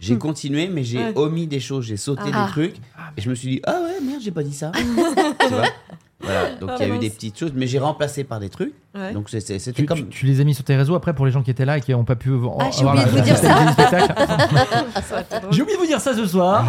J'ai 0.00 0.16
continué, 0.18 0.68
mais 0.68 0.84
j'ai 0.84 1.00
omis 1.16 1.46
des 1.46 1.60
choses, 1.60 1.84
j'ai 1.86 1.96
sauté 1.96 2.30
Ah. 2.32 2.44
des 2.46 2.50
trucs 2.52 2.76
et 3.16 3.20
je 3.20 3.28
me 3.30 3.34
suis 3.34 3.48
dit 3.48 3.60
ah 3.66 3.80
ouais 3.82 4.04
merde, 4.04 4.20
j'ai 4.22 4.30
pas 4.30 4.42
dit 4.42 4.54
ça. 4.54 4.70
tu 5.40 5.46
vois 5.48 5.62
Voilà, 6.20 6.56
donc 6.56 6.70
il 6.80 6.86
y 6.86 6.90
a 6.90 6.92
Ah, 6.92 6.96
eu 6.96 6.98
des 6.98 7.10
petites 7.10 7.38
choses, 7.38 7.52
mais 7.54 7.68
j'ai 7.68 7.78
remplacé 7.78 8.24
par 8.24 8.40
des 8.40 8.48
trucs. 8.48 8.74
Ouais. 8.92 9.12
Donc 9.12 9.30
c'est- 9.30 9.38
c'est- 9.38 9.60
c'était 9.60 9.82
Tu, 9.82 9.86
comme 9.86 9.98
tu- 9.98 10.06
tu 10.08 10.26
les 10.26 10.40
as 10.40 10.44
mis 10.44 10.52
sur 10.52 10.64
tes 10.64 10.74
réseaux 10.74 10.96
après 10.96 11.14
pour 11.14 11.24
les 11.26 11.30
gens 11.30 11.44
qui 11.44 11.50
étaient 11.52 11.64
là 11.64 11.78
et 11.78 11.80
qui 11.80 11.92
n'ont 11.92 12.04
pas 12.04 12.16
pu 12.16 12.32
en- 12.34 12.58
Ah, 12.60 12.70
j'ai 12.72 12.80
avoir 12.80 12.94
oublié 12.94 13.06
de 13.06 13.10
vous 13.18 13.20
dire 13.24 13.36
ça. 13.36 13.64
du 13.66 13.72
spectacle. 13.72 14.14
J'ai 15.52 15.62
oublié 15.62 15.76
de 15.76 15.80
vous 15.80 15.86
dire 15.86 16.00
ça 16.00 16.14
ce 16.14 16.26
soir. 16.26 16.64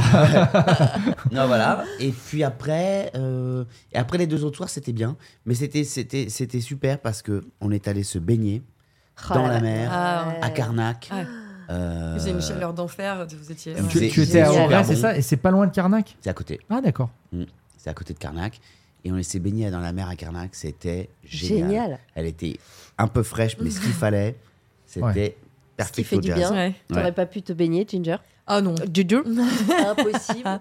Non, 1.32 1.48
voilà. 1.48 1.84
Et 2.00 2.12
puis 2.12 2.44
après, 2.44 3.12
euh, 3.16 3.64
et 3.92 3.98
après 3.98 4.18
les 4.20 4.28
deux 4.28 4.44
autres 4.44 4.58
soirs, 4.58 4.70
c'était 4.70 4.94
bien. 4.94 5.16
Mais 5.46 5.56
c'était, 5.56 5.84
c'était, 5.84 6.30
c'était 6.30 6.62
super 6.62 7.00
parce 7.00 7.22
que 7.22 7.44
on 7.62 7.72
est 7.72 7.88
allé 7.88 8.04
se 8.04 8.20
baigner 8.20 8.62
Oh 9.30 9.34
dans 9.34 9.48
la 9.48 9.60
mer, 9.60 9.90
Ah, 9.92 10.28
Ouais. 10.30 10.40
à 10.42 10.50
Carnac. 10.50 11.10
Ouais. 11.12 11.26
Euh, 11.70 12.16
Vous 12.18 12.22
avez 12.24 12.32
une 12.32 12.42
chaleur 12.42 12.74
d'enfer, 12.74 13.28
vous 13.40 13.52
étiez. 13.52 13.76
Tu- 13.90 14.04
étais 14.22 14.42
à 14.42 14.52
Auray, 14.52 14.84
c'est 14.84 14.96
ça 14.96 15.16
Et 15.16 15.22
c'est 15.22 15.38
pas 15.38 15.52
loin 15.52 15.68
de 15.68 15.72
Carnac 15.72 16.16
C'est 16.22 16.30
à 16.30 16.34
côté. 16.34 16.60
Ah, 16.70 16.82
d'accord. 16.82 17.10
C'est 17.78 17.90
à 17.90 17.94
côté 17.94 18.14
de 18.14 18.20
Carnac. 18.20 18.60
Et 19.06 19.12
on 19.12 19.24
s'est 19.24 19.40
baigné 19.40 19.70
dans 19.72 19.80
la 19.80 19.94
mer 19.94 20.10
à 20.10 20.16
Carnac. 20.16 20.50
C'était 20.54 21.10
génial. 21.24 21.70
Génial. 21.70 22.00
Elle 22.16 22.26
était 22.26 22.58
un 22.98 23.08
peu 23.08 23.24
fraîche, 23.24 23.56
mais 23.62 23.70
ce 23.70 23.80
qu'il 23.80 23.92
fallait, 23.94 24.36
c'était 24.86 25.04
Ouais. 25.04 25.38
Ce 25.80 25.92
qui 25.94 26.04
perfecto 26.04 26.10
fait 26.10 26.20
du 26.20 26.34
bien. 26.34 26.52
Ouais. 26.52 26.74
T'aurais 26.90 27.14
pas 27.14 27.26
pu 27.26 27.42
te 27.42 27.54
baigner, 27.54 27.86
Ginger? 27.88 28.18
Ah 28.48 28.60
non. 28.62 28.76
Ginger 28.92 29.22
Impossible. 29.88 30.60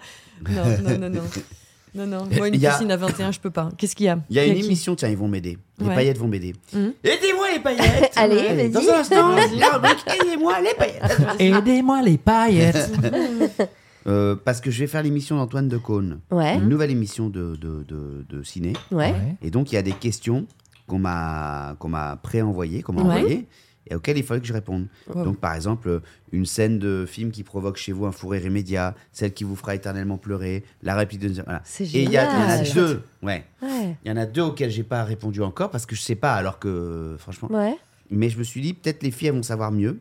Non, 0.48 0.64
non, 0.84 0.98
non, 0.98 1.10
non. 1.10 1.22
Non, 1.98 2.06
non. 2.06 2.28
Moi, 2.36 2.48
une 2.48 2.54
Il 2.54 2.60
y 2.60 2.66
a- 2.66 2.70
piscine 2.70 2.90
à 2.92 2.96
21, 2.96 3.32
je 3.32 3.40
peux 3.40 3.50
pas. 3.50 3.68
Qu'est-ce 3.76 3.94
qu'il 3.96 4.06
y 4.06 4.08
a 4.08 4.18
Il 4.30 4.36
y 4.36 4.38
a 4.38 4.44
une 4.46 4.54
qui 4.54 4.64
émission, 4.64 4.94
tiens, 4.94 5.08
ils 5.08 5.16
vont 5.16 5.28
m'aider. 5.28 5.58
Les 5.80 5.86
Ouais. 5.88 5.94
paillettes 5.94 6.18
vont 6.18 6.28
m'aider. 6.28 6.54
Mhm. 6.72 6.92
Aidez-moi 7.04 7.46
les 7.52 7.60
paillettes 7.60 8.12
Allez, 8.16 8.36
vas-y. 8.54 8.70
Dans 8.70 8.80
un 8.80 9.00
instant, 9.00 9.28
la 9.56 9.68
rubrique 9.70 10.04
Aidez-moi 10.06 10.60
les 10.60 10.74
paillettes 10.74 11.20
Aidez-moi 11.38 12.02
les 12.02 12.18
paillettes. 12.18 12.90
Euh, 14.06 14.36
Parce 14.42 14.62
que 14.62 14.70
je 14.70 14.78
vais 14.80 14.86
faire 14.86 15.02
l'émission 15.02 15.36
d'Antoine 15.36 15.68
Decaune. 15.68 16.20
Ouais, 16.30 16.54
Une 16.56 16.68
nouvelle 16.68 16.90
émission 16.90 17.28
de, 17.28 17.56
de, 17.56 17.84
de, 17.86 18.24
de 18.26 18.42
ciné. 18.42 18.72
ouais. 18.90 19.12
Et 19.42 19.50
donc, 19.50 19.70
il 19.70 19.74
y 19.74 19.78
a 19.78 19.82
des 19.82 19.92
questions 19.92 20.46
qu'on 20.86 20.98
m'a 20.98 21.76
qu'on 21.78 21.88
m'a 21.90 22.16
pré-envoyées, 22.22 22.80
qu'on 22.82 22.94
m'a 22.94 23.02
Ouais. 23.02 23.16
envoyées, 23.18 23.46
et 23.90 23.94
auxquelles 23.94 24.18
il 24.18 24.24
fallait 24.24 24.40
que 24.40 24.46
je 24.46 24.52
réponde. 24.52 24.86
Wow. 25.14 25.24
Donc, 25.24 25.38
par 25.38 25.54
exemple, 25.54 26.00
une 26.32 26.46
scène 26.46 26.78
de 26.78 27.04
film 27.06 27.30
qui 27.30 27.42
provoque 27.42 27.76
chez 27.76 27.92
vous 27.92 28.06
un 28.06 28.12
fou 28.12 28.28
rire 28.28 28.44
immédiat, 28.46 28.94
celle 29.12 29.32
qui 29.32 29.44
vous 29.44 29.56
fera 29.56 29.74
éternellement 29.74 30.18
pleurer, 30.18 30.64
la 30.82 30.94
réplique 30.94 31.20
de... 31.20 31.42
Voilà. 31.42 31.62
C'est 31.64 31.84
Et 31.94 32.02
il 32.02 32.10
y, 32.12 32.18
en 32.18 32.22
a 32.28 32.58
deux, 32.58 33.02
ouais. 33.22 33.44
Ouais. 33.62 33.96
Il 34.04 34.08
y 34.08 34.12
en 34.12 34.16
a 34.16 34.26
deux 34.26 34.42
auxquels 34.42 34.70
j'ai 34.70 34.82
pas 34.84 35.04
répondu 35.04 35.42
encore 35.42 35.70
parce 35.70 35.86
que 35.86 35.94
je 35.96 36.00
sais 36.02 36.14
pas, 36.16 36.34
alors 36.34 36.58
que 36.58 37.16
franchement. 37.18 37.48
Ouais. 37.50 37.76
Mais 38.10 38.28
je 38.30 38.38
me 38.38 38.44
suis 38.44 38.60
dit, 38.60 38.74
peut-être 38.74 39.02
les 39.02 39.10
filles 39.10 39.28
elles 39.28 39.34
vont 39.34 39.42
savoir 39.42 39.70
mieux. 39.72 39.98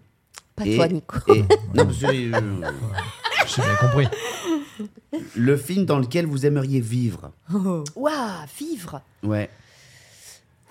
Pas 0.56 0.66
Et- 0.66 0.76
toi, 0.76 0.88
Nico. 0.88 1.18
Et, 1.34 1.42
non, 1.74 1.86
parce 1.86 1.98
que, 1.98 2.06
euh, 2.08 2.72
J'ai 3.48 3.62
bien 3.62 3.76
compris. 3.80 4.08
le 5.36 5.56
film 5.58 5.86
dans 5.86 6.00
lequel 6.00 6.26
vous 6.26 6.46
aimeriez 6.46 6.82
vivre. 6.82 7.32
Oh. 7.54 7.84
Waouh, 7.96 8.14
vivre 8.60 9.02
Ouais. 9.24 9.50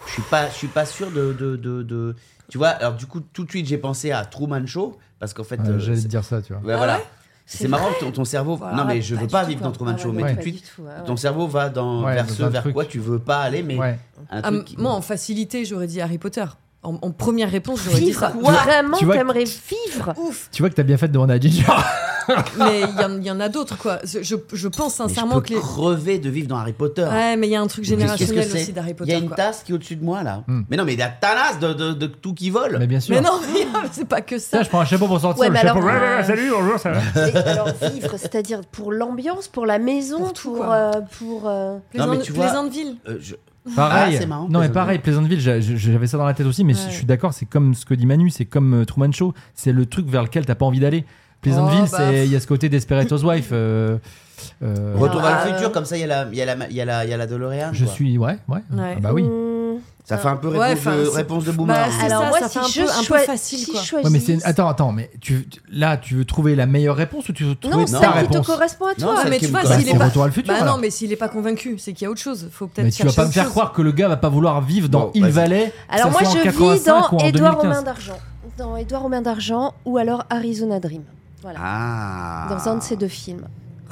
Je 0.07 0.12
suis 0.12 0.22
pas, 0.22 0.48
je 0.50 0.55
suis 0.55 0.68
pas 0.68 0.85
sûr 0.87 1.11
de, 1.11 1.33
de, 1.33 1.57
de, 1.57 1.83
de- 1.83 2.14
Tu 2.48 2.59
vois, 2.59 2.68
alors 2.68 2.94
du 2.94 3.06
coup, 3.06 3.20
tout 3.20 3.44
de 3.44 3.50
suite, 3.50 3.66
j'ai 3.66 3.78
pensé 3.78 4.12
à 4.12 4.24
Truman 4.24 4.66
Show 4.66 4.98
parce 5.18 5.35
qu'en 5.35 5.44
fait. 5.44 5.61
Euh, 5.61 5.78
J'allais 5.78 6.00
te 6.02 6.06
dire 6.06 6.24
ça, 6.24 6.40
tu 6.42 6.52
vois. 6.52 6.62
ouais, 6.62 6.76
voilà. 6.76 6.96
ouais 6.98 7.04
C'est 7.44 7.68
marrant 7.68 7.90
que 7.92 8.00
ton, 8.04 8.12
ton 8.12 8.24
cerveau. 8.24 8.56
Voilà, 8.56 8.76
non, 8.76 8.85
mais 8.85 9.00
je 9.02 9.14
veux 9.14 9.26
pas 9.28 9.44
vivre 9.44 9.61
quoi. 9.61 9.68
dans 9.68 9.72
Truman 9.72 9.92
Ah 9.94 9.98
Show, 10.02 10.09
ouais, 10.11 10.14
mais 10.16 10.22
ouais. 10.24 10.30
tout 10.32 10.37
de 10.37 10.42
suite, 10.42 10.54
du 10.56 10.61
tout, 10.62 10.82
ouais, 10.82 10.88
ouais. 10.88 11.04
ton 11.06 11.16
cerveau 11.16 11.46
va 11.46 11.68
dans, 11.68 12.04
Ouais, 12.04 12.14
vers 12.14 12.28
ce 12.30 12.42
vers 12.44 12.62
truc. 12.62 12.74
quoi 12.74 12.85
tu 12.85 12.98
veux 12.98 13.18
pas 13.18 13.38
aller, 13.40 13.62
mais 13.62 13.76
Ouais. 13.78 13.98
un 14.30 14.40
Ah, 14.42 14.42
truc. 14.42 14.64
qui- 14.64 14.76
moi, 14.78 14.92
en 14.92 15.00
facilité, 15.00 15.64
j'aurais 15.64 15.87
dit 15.87 16.00
Harry 16.00 16.18
Potter. 16.18 16.44
En, 16.87 16.99
en 17.03 17.11
première 17.11 17.51
réponse, 17.51 17.81
j'aurais 17.85 17.99
dit 17.99 18.07
Vivre 18.07 18.20
ça. 18.20 18.33
Vraiment, 18.40 18.96
Tu 18.96 19.05
vois- 19.05 19.16
t'aimerais 19.16 19.44
vivre 19.44 20.14
Ouf 20.18 20.49
Tu 20.53 20.62
vois 20.62 20.70
que 20.70 20.75
t'as 20.75 20.83
bien 20.85 20.96
fait 20.96 21.09
de 21.09 21.12
demander 21.12 21.35
à 21.35 21.40
Ginger. 21.40 21.64
Mais 22.59 22.81
il 22.81 23.01
y, 23.01 23.05
en- 23.05 23.16
il 23.18 23.25
y 23.25 23.31
en 23.31 23.38
a 23.38 23.49
d'autres, 23.49 23.79
quoi. 23.79 24.01
Je, 24.05 24.18
je 24.53 24.68
pense 24.68 24.99
mais 24.99 25.07
sincèrement 25.09 25.37
je 25.37 25.40
que 25.40 25.49
peux 25.49 25.55
les. 25.55 25.61
crever 25.61 26.18
de 26.18 26.29
vivre 26.29 26.49
dans 26.49 26.57
Harry 26.57 26.72
Potter. 26.72 27.05
Ouais, 27.05 27.37
mais 27.37 27.46
il 27.46 27.51
y 27.51 27.55
a 27.57 27.61
un 27.61 27.68
truc 27.68 27.85
que 27.85 27.88
générationnel 27.90 28.49
aussi 28.53 28.72
d'Harry 28.72 28.90
Il 28.90 28.96
Potter. 28.96 29.12
y 29.12 29.14
a 29.14 29.18
une 29.18 29.29
quoi. 29.29 29.37
tasse 29.37 29.62
qui 29.62 29.70
est 29.70 29.75
au-dessus 29.77 29.94
de 29.94 30.05
moi 30.05 30.25
là. 30.25 30.42
Hmm. 30.49 30.62
Mais 30.68 30.77
non, 30.77 30.85
mais 30.85 30.94
il 30.94 30.99
y 30.99 31.03
a 31.03 31.09
tasse 31.09 31.61
de, 31.61 31.72
de, 31.72 31.92
de 31.92 32.07
tout 32.09 32.35
qui 32.35 32.51
vole. 32.51 32.79
Mais 32.81 32.88
bien 32.88 32.99
sûr. 32.99 33.14
Mais 33.14 33.20
non, 33.20 33.38
mais 33.55 33.64
c'est 33.92 34.09
pas 34.09 34.22
que 34.22 34.38
ça. 34.38 34.49
Tiens, 34.57 34.62
je 34.64 34.68
prends 34.68 34.81
un 34.81 34.85
chapeau 34.85 35.07
pour 35.07 35.20
sortir. 35.20 35.40
Ouais, 35.40 35.46
le 35.49 35.53
mais 35.53 35.61
chapeau. 35.61 35.79
alors, 35.87 36.03
euh, 36.03 36.22
salut, 36.25 36.51
bonjour, 36.51 36.79
ça 36.81 36.90
va. 36.90 37.29
Et 37.29 37.37
alors 37.37 37.68
vivre, 37.92 38.16
c'est-à-dire 38.16 38.62
pour 38.72 38.90
l'ambiance, 38.92 39.46
pour 39.46 39.64
la 39.66 39.79
maison, 39.79 40.18
Pour 40.18 40.33
pour 40.33 40.72
euh, 40.72 40.90
pour 41.20 41.49
euh, 41.49 41.75
Non, 41.94 42.07
mais 42.09 42.16
Plaisant- 42.16 42.22
tu 42.22 42.33
vois- 42.33 42.44
Plaisanteville. 42.46 42.96
Pareil. 43.74 44.18
Ah, 44.22 44.26
marrant, 44.26 44.48
non, 44.48 44.61
mais 44.61 44.68
pareil, 44.68 44.98
Pleasantville, 45.00 45.40
j'a- 45.40 45.61
j'avais 45.61 46.07
ça 46.07 46.18
dans 46.18 46.24
la 46.24 46.35
tête 46.35 46.46
aussi, 46.46 46.62
mais 46.62 46.74
Ouais. 46.74 46.81
je 46.88 46.94
suis 46.94 47.07
d'accord, 47.07 47.33
c'est 47.33 47.46
comme 47.46 47.74
ce 47.74 47.85
que 47.85 47.94
dit 47.94 48.07
Manu, 48.07 48.31
c'est 48.31 48.44
comme 48.44 48.74
euh, 48.74 48.85
Truman 48.85 49.11
Show, 49.12 49.35
c'est 49.55 49.72
le 49.72 49.87
truc 49.87 50.07
vers 50.07 50.22
lequel 50.22 50.46
t'as 50.46 50.55
pas 50.55 50.66
envie 50.66 50.81
d'aller. 50.81 51.05
Pleasantville, 51.40 51.81
Oh, 51.85 51.88
bah, 51.92 51.99
c'est 51.99 52.27
il 52.27 52.33
y 52.33 52.37
a 52.37 52.40
ce 52.40 52.46
côté 52.46 52.68
Desperate 52.68 53.11
Housewife. 53.12 53.51
euh, 53.53 53.99
euh, 54.62 54.94
Retour 54.96 55.20
vers 55.20 55.38
Ah, 55.42 55.46
le 55.46 55.53
futur, 55.53 55.68
euh, 55.68 55.72
comme 55.72 55.85
ça, 55.85 55.96
il 55.96 56.01
y 56.01 56.05
a 56.05 56.07
la, 56.07 56.27
il 56.31 56.37
y 56.37 56.42
a 56.42 56.44
la, 56.46 56.57
il 56.68 56.75
y 56.77 56.81
a 56.81 56.85
la, 56.85 57.05
il 57.05 57.11
y 57.11 57.14
a 57.14 57.16
la 57.16 57.27
DeLorean. 57.27 57.70
je 57.72 57.85
quoi. 57.85 57.92
suis, 57.94 58.18
ouais, 58.18 58.37
ouais. 58.49 58.59
Ouais. 58.72 58.94
Ah 58.96 59.01
bah 59.01 59.11
oui. 59.12 59.25
Ça 60.05 60.18
fait 60.18 60.29
un 60.29 60.37
peu 60.37 60.49
Ouais, 60.57 60.68
réponse, 60.68 60.87
enfin, 60.87 60.96
de, 61.03 61.09
réponse 61.09 61.44
de 61.44 61.51
bah, 61.51 61.57
boomer. 61.57 61.88
Alors 62.01 62.22
ça, 62.22 62.29
moi, 62.29 62.38
ça 62.38 62.49
si 62.49 62.55
fait 62.59 62.64
un 62.64 62.68
je 62.68 62.81
peu- 62.83 62.90
un 62.90 62.99
peu 62.99 63.05
choi- 63.05 63.18
facile, 63.18 63.59
si 63.59 63.72
quoi. 63.72 63.81
je 63.83 63.96
Ouais, 63.96 64.03
mais 64.05 64.20
c'est 64.20 64.27
choisis- 64.35 64.46
attends, 64.46 64.68
attends, 64.68 64.92
mais 64.92 65.11
tu 65.20 65.49
là, 65.68 65.96
tu 65.96 66.14
veux 66.14 66.25
trouver 66.25 66.55
la 66.55 66.66
meilleure 66.66 66.94
réponse 66.94 67.29
ou 67.29 67.33
tu 67.33 67.42
veux 67.42 67.57
trouver 67.57 67.77
non, 67.77 67.85
ta 67.87 67.87
celle 67.88 68.01
qui 68.01 68.14
te 68.14 68.18
réponse? 68.35 68.46
correspond 68.46 68.85
à 68.87 68.88
Non, 68.90 68.94
toi. 68.99 69.16
celle 69.22 69.31
mais 69.31 69.38
tu 69.40 69.46
vois, 69.46 69.64
s'il 69.64 69.88
est 69.88 69.99
pas. 69.99 70.05
Retour 70.05 70.22
à 70.22 70.27
le 70.27 70.33
futur. 70.33 70.55
Bah 70.55 70.61
alors. 70.62 70.77
non, 70.77 70.81
mais 70.81 70.90
s'il 70.90 71.12
est 71.12 71.16
pas 71.16 71.29
convaincu, 71.29 71.77
c'est 71.79 71.92
qu'il 71.92 72.05
y 72.05 72.07
a 72.07 72.11
autre 72.12 72.20
chose. 72.20 72.49
Faut 72.53 72.68
peut-être 72.68 72.85
Mais 72.85 72.92
tu 72.92 73.05
vas 73.05 73.12
pas 73.12 73.27
me 73.27 73.33
faire 73.33 73.42
chose. 73.44 73.53
croire 73.53 73.72
que 73.72 73.83
le 73.83 73.90
gars 73.90 74.07
va 74.07 74.16
pas 74.16 74.29
vouloir 74.29 74.61
vivre 74.61 74.88
dans 74.88 75.07
Bon, 75.07 75.11
Il. 75.14 75.27
Valait. 75.27 75.72
Alors 75.88 76.12
moi, 76.12 76.20
je 76.22 76.37
vis 76.38 76.42
85 76.44 77.12
ou 77.12 77.16
dans 77.16 77.25
Édouard 77.27 77.53
2015. 77.57 77.62
Romain 77.62 77.83
d'Argent. 77.83 78.18
Dans 78.59 78.77
Édouard 78.77 79.03
Romain 79.03 79.22
d'Argent 79.22 79.75
ou 79.85 79.99
alors 79.99 80.25
Arizona 80.31 80.79
Dream. 80.79 81.03
Voilà. 81.46 81.61
Ah. 81.62 82.46
Dans 82.50 82.68
un 82.72 82.76
de 82.78 82.82
ces 82.82 82.96
deux 82.96 83.06
films. 83.06 83.42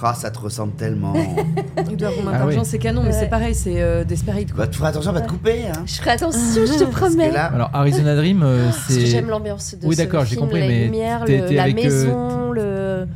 Ah, 0.03 0.13
ça 0.13 0.29
te 0.33 0.41
ressemble 0.41 0.73
tellement. 0.75 1.15
Edouard 1.77 2.13
Romain 2.17 2.33
Ah 2.35 2.39
d'Argent, 2.41 2.59
oui. 2.63 2.67
c'est 2.67 2.79
canon, 2.81 3.03
mais 3.05 3.11
Ouais. 3.11 3.17
c'est 3.21 3.29
pareil, 3.29 3.55
c'est 3.55 3.81
euh, 3.81 4.03
Desperate. 4.03 4.53
Quoi. 4.53 4.65
bah, 4.65 4.67
tu 4.67 4.77
feras 4.79 4.89
attention, 4.89 5.13
on 5.13 5.15
va 5.15 5.21
te 5.21 5.29
couper. 5.31 5.69
Hein. 5.69 5.83
Je 5.87 5.95
ferai 5.95 6.11
attention, 6.11 6.41
je 6.67 6.79
te 6.81 6.85
promets. 6.91 7.31
là, 7.31 7.47
Alors 7.55 7.71
Arizona 7.73 8.17
Dream, 8.17 8.43
euh, 8.43 8.65
Parce 8.67 8.87
que 8.89 8.93
c'est 8.95 9.07
j'aime 9.07 9.29
l'ambiance 9.29 9.77
de 9.81 9.87
Oui, 9.87 9.95
ce 9.95 10.03
d'accord, 10.03 10.23
j'ai 10.25 10.31
film, 10.31 10.41
compris, 10.43 10.61
les 10.63 10.67
mais 10.69 10.85
lumières, 10.87 11.25
t'es- 11.25 11.39
le- 11.39 11.47
t'es 11.49 11.55
la 11.55 11.63
avec, 11.63 11.79
euh, 11.79 11.83
maison, 11.85 12.51
le, 12.53 13.07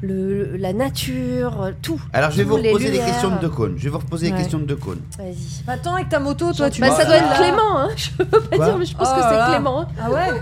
le- 0.00 0.56
la 0.56 0.72
nature, 0.72 1.72
tout. 1.82 2.00
Alors, 2.12 2.30
je 2.30 2.36
vais 2.36 2.44
vous 2.44 2.56
les 2.56 2.68
reposer 2.68 2.84
des 2.86 2.90
lumières. 2.92 3.06
questions 3.08 3.30
de 3.36 3.38
Decaunes. 3.40 3.74
Je 3.76 3.82
vais 3.84 3.90
vous 3.90 3.98
reposer 3.98 4.26
des 4.28 4.32
Ouais. 4.32 4.38
questions 4.38 4.58
de 4.60 4.64
Decaunes. 4.64 5.00
Vas-y. 5.18 5.34
Attends, 5.66 5.96
avec 5.96 6.08
ta 6.08 6.20
moto, 6.20 6.52
toi, 6.52 6.70
tu 6.70 6.80
Bah, 6.80 6.90
ça 6.92 7.04
doit 7.04 7.16
être 7.16 7.28
là. 7.30 7.36
Clément, 7.36 7.78
hein. 7.80 7.88
je 7.96 8.10
peux 8.12 8.24
pas 8.40 8.56
Quoi 8.56 8.66
dire, 8.66 8.78
mais 8.78 8.84
je 8.86 8.96
pense 8.96 9.08
Oh 9.10 9.14
que 9.16 9.20
là 9.20 9.46
c'est. 9.48 9.52
Clément. 9.54 9.80
hein. 9.82 9.88
Ah 10.00 10.10
ouais 10.10 10.40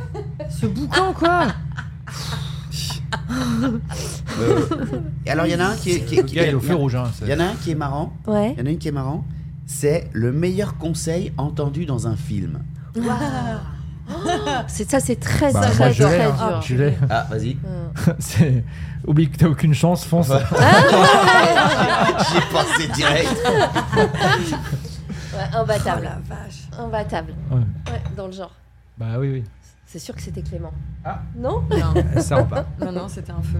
Ce 0.50 0.66
boucan, 0.66 1.14
quoi 1.18 1.46
Euh, 3.30 3.78
alors, 5.26 5.46
il 5.46 5.52
y 5.52 5.54
en 5.56 5.60
a 5.60 5.66
un 5.66 5.76
qui 5.76 5.92
est. 5.92 6.00
qui 6.00 6.16
le 6.16 6.22
qui- 6.22 6.34
gars 6.36 6.44
il 6.44 6.50
est 6.50 6.54
au 6.54 6.60
feu 6.60 6.72
a- 6.72 6.76
rouge. 6.76 6.94
hein, 6.96 7.04
c'est- 7.14 7.24
Il 7.26 7.30
y 7.30 7.34
en 7.34 7.40
a 7.40 7.44
un 7.44 7.54
qui 7.62 7.70
est 7.70 7.74
marrant. 7.76 8.12
Ouais. 8.26 8.52
Il 8.56 8.60
y 8.60 8.62
en 8.62 8.66
a 8.66 8.70
une 8.70 8.78
qui 8.78 8.88
est 8.88 8.92
marrant. 8.92 9.24
C'est 9.66 10.08
le 10.12 10.32
meilleur 10.32 10.76
conseil 10.78 11.32
entendu 11.38 11.86
dans 11.86 12.06
un 12.08 12.16
film. 12.16 12.60
C'est 14.66 14.90
ça, 14.90 14.98
c'est 14.98 15.14
très, 15.20 15.52
Bah, 15.52 15.60
très, 15.60 15.68
moi, 15.68 15.86
très, 15.86 15.92
je 15.92 16.02
l'ai, 16.02 16.08
très 16.08 16.24
hein. 16.24 16.34
dur. 16.36 16.62
Je 16.62 16.74
l'ai. 16.74 16.98
Ah, 17.08 17.26
vas-y. 17.30 17.56
Euh, 17.64 17.88
C'est 18.18 18.64
oublie 19.06 19.30
que 19.30 19.36
t'as 19.36 19.46
aucune 19.46 19.72
chance, 19.74 20.04
fonce. 20.04 20.26
J'y 20.30 20.32
ai 22.36 22.40
pensé 22.52 22.88
direct. 22.92 23.36
Ouais, 25.32 25.56
imbattable. 25.56 26.00
Oh 26.10 26.18
la 26.28 26.36
vache. 26.36 26.62
Imbattable. 26.76 27.34
Ouais. 27.52 27.58
Ouais, 27.92 28.02
dans 28.16 28.26
le 28.26 28.32
genre. 28.32 28.50
Bah 28.98 29.06
oui, 29.20 29.30
oui. 29.30 29.44
C'est 29.92 29.98
sûr 29.98 30.14
que 30.14 30.22
c'était 30.22 30.42
Clément. 30.42 30.72
Ah. 31.04 31.20
Non 31.36 31.64
Non, 31.68 31.94
Ça 32.20 32.36
repart. 32.36 32.64
non, 32.80 32.92
non, 32.92 33.08
c'était 33.08 33.32
un 33.32 33.42
feu. 33.42 33.58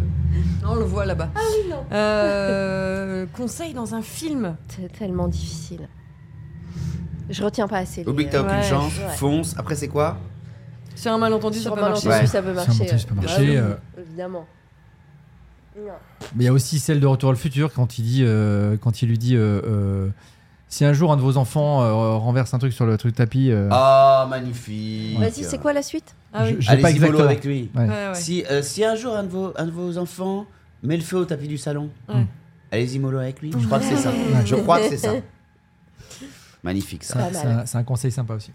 Non, 0.62 0.70
on 0.70 0.74
le 0.76 0.85
voit 0.85 1.05
là-bas. 1.05 1.28
Ah 1.35 1.41
oui, 1.41 1.68
non. 1.68 1.83
Euh, 1.93 3.26
conseil 3.37 3.74
dans 3.74 3.97
un 3.97 4.03
film. 4.03 4.55
C'est 4.68 4.93
tellement 4.97 5.26
difficile. 5.26 5.89
Je 7.28 7.43
retiens 7.43 7.66
pas 7.66 7.78
assez. 7.78 8.07
Oublie 8.09 8.26
que 8.26 8.31
t'as 8.31 8.43
aucune 8.43 8.53
Ouais, 8.59 8.62
chance, 8.62 8.93
ouais. 8.97 9.16
fonce. 9.16 9.55
Après, 9.59 9.74
c'est 9.74 9.89
quoi 9.89 10.18
Sur 10.95 11.11
un 11.12 11.18
malentendu, 11.18 11.59
ça 11.59 11.64
Sur 11.64 11.74
peut 11.74 11.83
un 11.83 11.89
marcher. 11.89 12.07
malentendu, 12.09 12.26
Ouais. 12.26 12.31
ça 12.31 12.43
peut 12.43 12.53
Sur 12.53 12.61
un 12.62 12.64
marcher. 12.66 12.78
malentendu, 12.85 13.03
ça 13.03 13.09
peut 13.09 13.14
marcher, 13.16 13.57
bah 13.57 13.62
euh. 13.62 14.01
Évidemment. 14.01 14.47
Non. 15.76 15.93
Mais 16.37 16.45
il 16.45 16.47
y 16.47 16.49
a 16.49 16.53
aussi 16.53 16.78
celle 16.78 17.01
de 17.01 17.07
Retour 17.09 17.31
à 17.31 17.33
le 17.33 17.39
futur 17.39 17.72
quand 17.72 17.99
il 17.99 18.05
dit, 18.05 18.22
euh, 18.24 18.76
quand 18.81 19.03
il 19.03 19.09
lui 19.09 19.18
dit, 19.18 19.35
euh, 19.35 19.61
euh, 19.64 20.09
si 20.68 20.85
un 20.85 20.93
jour 20.93 21.11
un 21.12 21.16
de 21.16 21.22
vos 21.22 21.37
enfants 21.39 21.83
euh, 21.83 22.14
renverse 22.18 22.55
un 22.55 22.59
truc 22.61 22.72
sur 22.72 22.87
le 22.87 22.97
truc 22.99 23.16
tapis, 23.16 23.51
euh, 23.51 23.68
Ah, 23.72 24.28
magnifique. 24.31 25.18
Vas-y, 25.18 25.43
c'est 25.43 25.59
quoi 25.59 25.72
la 25.72 25.83
suite? 25.83 26.14
Ah 26.33 26.45
oui. 26.45 26.57
je, 26.57 26.61
je 26.61 26.66
sais 26.70 26.76
pas 26.78 26.89
Allez-y, 26.89 27.01
mollo 27.01 27.18
exactement. 27.18 27.28
avec 27.28 27.45
lui. 27.45 27.70
Ouais. 27.74 27.89
Ouais, 27.89 28.09
ouais. 28.09 28.14
Si, 28.14 28.45
euh, 28.51 28.62
si 28.62 28.85
un 28.85 28.95
jour 28.95 29.14
un 29.16 29.24
de, 29.24 29.28
vos, 29.28 29.53
un 29.57 29.66
de 29.66 29.70
vos 29.70 29.99
enfants 29.99 30.47
met 30.83 30.97
le 30.97 31.03
feu 31.03 31.16
au 31.18 31.24
tapis 31.24 31.49
du 31.49 31.59
salon, 31.59 31.91
Ouais. 32.09 32.24
allez-y 32.70 32.99
mollo 32.99 33.18
avec 33.18 33.41
lui. 33.43 33.53
Je 33.59 33.66
crois 33.66 33.78
que 33.81 33.85
c'est 33.87 33.97
ça. 33.97 34.11
Ouais. 34.11 34.47
Je 34.47 34.55
crois 34.57 34.78
que 34.81 34.89
c'est 34.89 34.97
ça. 34.99 35.12
Magnifique 36.62 37.03
C'est 37.05 37.14
ça. 37.14 37.64
c'est 37.66 37.78
un, 37.78 37.85
conseil 37.85 38.12
sympa 38.12 38.35
aussi. 38.35 38.53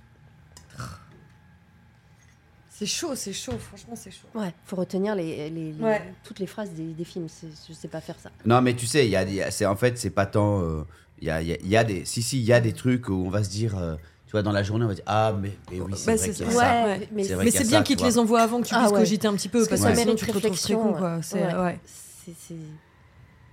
C'est 2.69 2.85
chaud, 2.85 3.15
c'est 3.15 3.31
chaud. 3.31 3.57
Franchement, 3.57 3.93
c'est 3.95 4.11
chaud. 4.11 4.27
Ouais, 4.35 4.53
faut 4.65 4.75
retenir 4.75 5.15
les, 5.15 5.49
les- 5.49 5.71
les- 5.71 5.81
Ouais. 5.81 6.01
toutes 6.25 6.39
les 6.39 6.45
phrases 6.47 6.71
des, 6.71 6.93
des 6.93 7.05
films. 7.05 7.27
Je 7.69 7.73
sais 7.73 7.87
pas 7.87 8.01
faire 8.01 8.19
ça. 8.19 8.29
Non 8.45 8.61
mais 8.61 8.73
tu 8.75 8.85
sais, 8.85 9.05
il 9.05 9.11
y 9.11 9.15
a, 9.15 9.23
y 9.23 9.41
a- 9.41 9.49
c'est 9.49 9.65
en 9.65 9.77
fait 9.77 9.97
c'est 9.97 10.09
pas 10.09 10.25
tant. 10.25 10.61
euh, 10.61 10.83
Il 11.21 11.27
y, 11.27 11.31
a, 11.31 11.41
il 11.41 11.47
y 11.47 11.53
a- 11.53 11.57
il 11.61 11.67
y 11.69 11.77
a 11.77 11.83
des. 11.85 12.03
Si 12.03 12.21
si, 12.21 12.37
il 12.39 12.43
y 12.43 12.51
a 12.51 12.59
des 12.59 12.73
trucs 12.73 13.07
où 13.07 13.13
on 13.13 13.29
va 13.29 13.43
se 13.45 13.49
dire. 13.49 13.77
euh, 13.77 13.95
vois, 14.35 14.43
dans 14.43 14.51
la 14.51 14.63
journée, 14.63 14.85
on 14.85 14.87
va 14.89 14.93
dire 14.93 15.03
ah 15.07 15.33
mais, 15.41 15.51
mais 15.71 15.79
oui 15.81 15.93
c'est 15.95 16.05
Bah, 16.05 16.15
vrai 16.15 16.17
c'est 16.27 16.31
qu'il 16.33 16.45
y 16.45 16.49
a 16.49 16.51
ça. 16.51 16.57
Ouais. 16.85 17.09
mais 17.13 17.23
C'est 17.51 17.63
bien 17.67 17.79
ça, 17.79 17.83
qu'ils 17.83 17.97
te 17.97 18.03
les 18.03 18.17
envoient 18.17 18.41
avant 18.41 18.61
que 18.61 18.67
tu 18.67 18.75
Ah 18.75 18.79
puisses 18.79 18.91
ouais. 18.91 18.99
cogiter 18.99 19.27
un 19.27 19.33
petit 19.33 19.49
peu, 19.49 19.59
Parce 19.59 19.67
que 19.67 19.75
parce 19.75 19.81
que 19.83 19.93
sinon 19.99 20.05
mérite 20.13 20.19
tu 20.19 20.25
te 20.25 20.31
retrouves 20.31 20.41
très 20.41 20.49
réflexion, 20.75 20.79
con. 20.79 20.93
Quoi. 20.93 21.17
C'est, 21.21 21.43
ouais. 21.43 21.79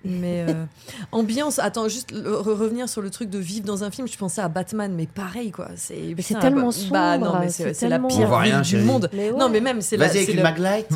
Mais 0.04 0.44
euh, 0.48 0.64
ambiance, 1.12 1.60
attends, 1.60 1.86
juste 1.88 2.12
re- 2.12 2.24
revenir 2.42 2.88
sur 2.88 3.02
le 3.02 3.10
truc 3.10 3.30
de 3.30 3.38
vivre 3.38 3.64
dans 3.64 3.84
un 3.84 3.90
film, 3.92 4.08
je 4.08 4.18
pensais 4.18 4.40
à 4.40 4.48
Batman, 4.48 4.92
mais 4.96 5.06
pareil 5.06 5.52
quoi. 5.52 5.68
C'est 5.76 6.16
tellement 6.40 6.70
bah, 6.70 6.90
Bah 6.90 7.18
non, 7.18 7.26
sombre, 7.26 7.38
mais 7.40 7.48
c'est 7.50 7.62
c'est, 7.64 7.74
c'est 7.74 7.88
la 7.88 8.00
On 8.00 8.08
pire 8.08 8.28
rien, 8.36 8.62
du 8.62 8.68
chérie. 8.68 8.84
monde. 8.84 9.08
Mais 9.12 9.30
ouais. 9.30 9.38
Non, 9.38 9.48
mais 9.48 9.60
même 9.60 9.80
c'est 9.80 9.96
la. 9.96 10.08
Vas-y 10.08 10.16
avec 10.16 10.26
c'est 10.26 10.32
une 10.32 10.38
le- 10.38 10.42
maglite. 10.42 10.88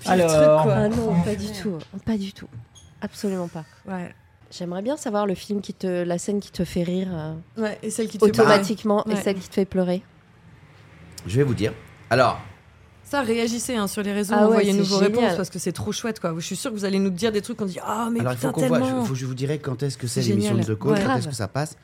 pire 0.00 0.10
Alors. 0.10 0.30
truc, 0.30 0.44
quoi. 0.62 0.74
Ah 0.74 0.88
non, 0.88 1.22
pas 1.22 1.34
du 1.34 1.46
tout. 1.52 1.78
Pas 2.06 2.16
du 2.16 2.32
tout. 2.32 2.48
Absolument 3.02 3.48
pas. 3.48 3.64
Ouais. 3.86 4.14
J'aimerais 4.50 4.82
bien 4.82 4.96
savoir 4.96 5.26
le 5.26 5.34
film 5.34 5.60
qui 5.60 5.74
te, 5.74 6.02
la 6.02 6.18
scène 6.18 6.40
qui 6.40 6.50
te 6.50 6.64
fait 6.64 6.82
rire 6.82 7.08
euh, 7.12 7.34
Ouais, 7.56 7.78
et 7.82 7.90
celle 7.90 8.08
qui 8.08 8.18
te 8.18 8.26
fait 8.26 8.32
pleurer. 8.32 8.48
automatiquement 8.50 9.04
et 9.06 9.10
Ouais. 9.14 9.22
celle 9.22 9.36
qui 9.38 9.48
te 9.48 9.54
fait 9.54 9.64
pleurer. 9.64 10.02
Je 11.26 11.36
vais 11.36 11.42
vous 11.44 11.54
dire. 11.54 11.72
Alors, 12.10 12.38
Ça, 13.04 13.22
réagissez 13.22 13.76
hein, 13.76 13.86
sur 13.86 14.02
les 14.02 14.12
réseaux, 14.12 14.34
Ah 14.36 14.40
ouais, 14.42 14.46
envoyez-nous 14.46 14.84
c'est 14.84 14.90
vos 14.90 15.00
génial. 15.04 15.20
réponses 15.20 15.36
parce 15.36 15.50
que 15.50 15.58
c'est 15.58 15.72
trop 15.72 15.92
chouette 15.92 16.18
quoi. 16.20 16.32
Je 16.36 16.40
suis 16.44 16.56
sûre 16.56 16.70
que 16.72 16.76
vous 16.76 16.84
allez 16.84 16.98
nous 16.98 17.10
dire 17.10 17.30
des 17.32 17.42
trucs 17.42 17.56
qu'on 17.58 17.64
dit 17.66 17.78
Ah, 17.84 18.08
mais 18.12 18.20
alors 18.20 18.32
il 18.32 18.36
putain, 18.36 18.48
faut 18.48 18.54
qu'on 18.54 18.66
voit. 18.68 18.78
Il 18.80 19.04
faut 19.06 19.12
que 19.12 19.18
je 19.18 19.26
vous 19.26 19.34
dirai 19.34 19.58
quand 19.58 19.82
est-ce 19.82 19.96
que 19.98 20.06
c'est 20.06 20.22
C'est 20.22 20.30
l'émission 20.30 20.54
de. 20.56 20.62
The 20.62 20.78
Call, 20.78 20.92
Ouais. 20.92 21.02
quand 21.04 21.16
est-ce 21.16 21.28
que 21.28 21.34
ça 21.34 21.48
passe. 21.48 21.76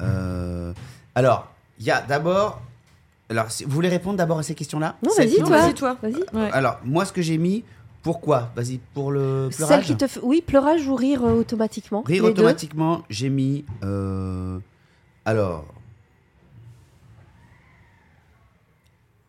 Euh, 0.00 0.72
alors, 1.14 1.48
il 1.78 1.86
y 1.86 1.90
a 1.90 2.00
d'abord. 2.00 2.60
Alors, 3.30 3.50
si- 3.50 3.64
vous 3.64 3.70
voulez 3.70 3.88
répondre 3.90 4.16
d'abord 4.16 4.38
à 4.38 4.42
ces 4.42 4.54
questions-là? 4.54 4.96
Non, 5.04 5.10
vas-y, 5.16 5.36
toi. 5.36 5.48
vas-y, 5.48 5.74
toi. 5.74 5.96
Vas-y. 6.02 6.14
Ouais. 6.32 6.50
Alors, 6.52 6.78
moi, 6.84 7.04
ce 7.04 7.12
que 7.12 7.20
j'ai 7.22 7.36
mis, 7.38 7.62
pourquoi 8.08 8.50
Vas-y, 8.56 8.78
pour 8.94 9.12
le 9.12 9.50
Celle 9.52 9.66
pleurage 9.66 9.84
qui 9.84 9.96
te 9.98 10.18
oui, 10.22 10.40
pleurage 10.40 10.88
ou 10.88 10.94
rire 10.94 11.22
euh, 11.26 11.34
automatiquement. 11.34 12.00
Rire 12.06 12.22
les 12.22 12.30
automatiquement, 12.30 13.02
j'ai 13.10 13.28
mis. 13.28 13.66
euh, 13.84 14.58
alors. 15.26 15.66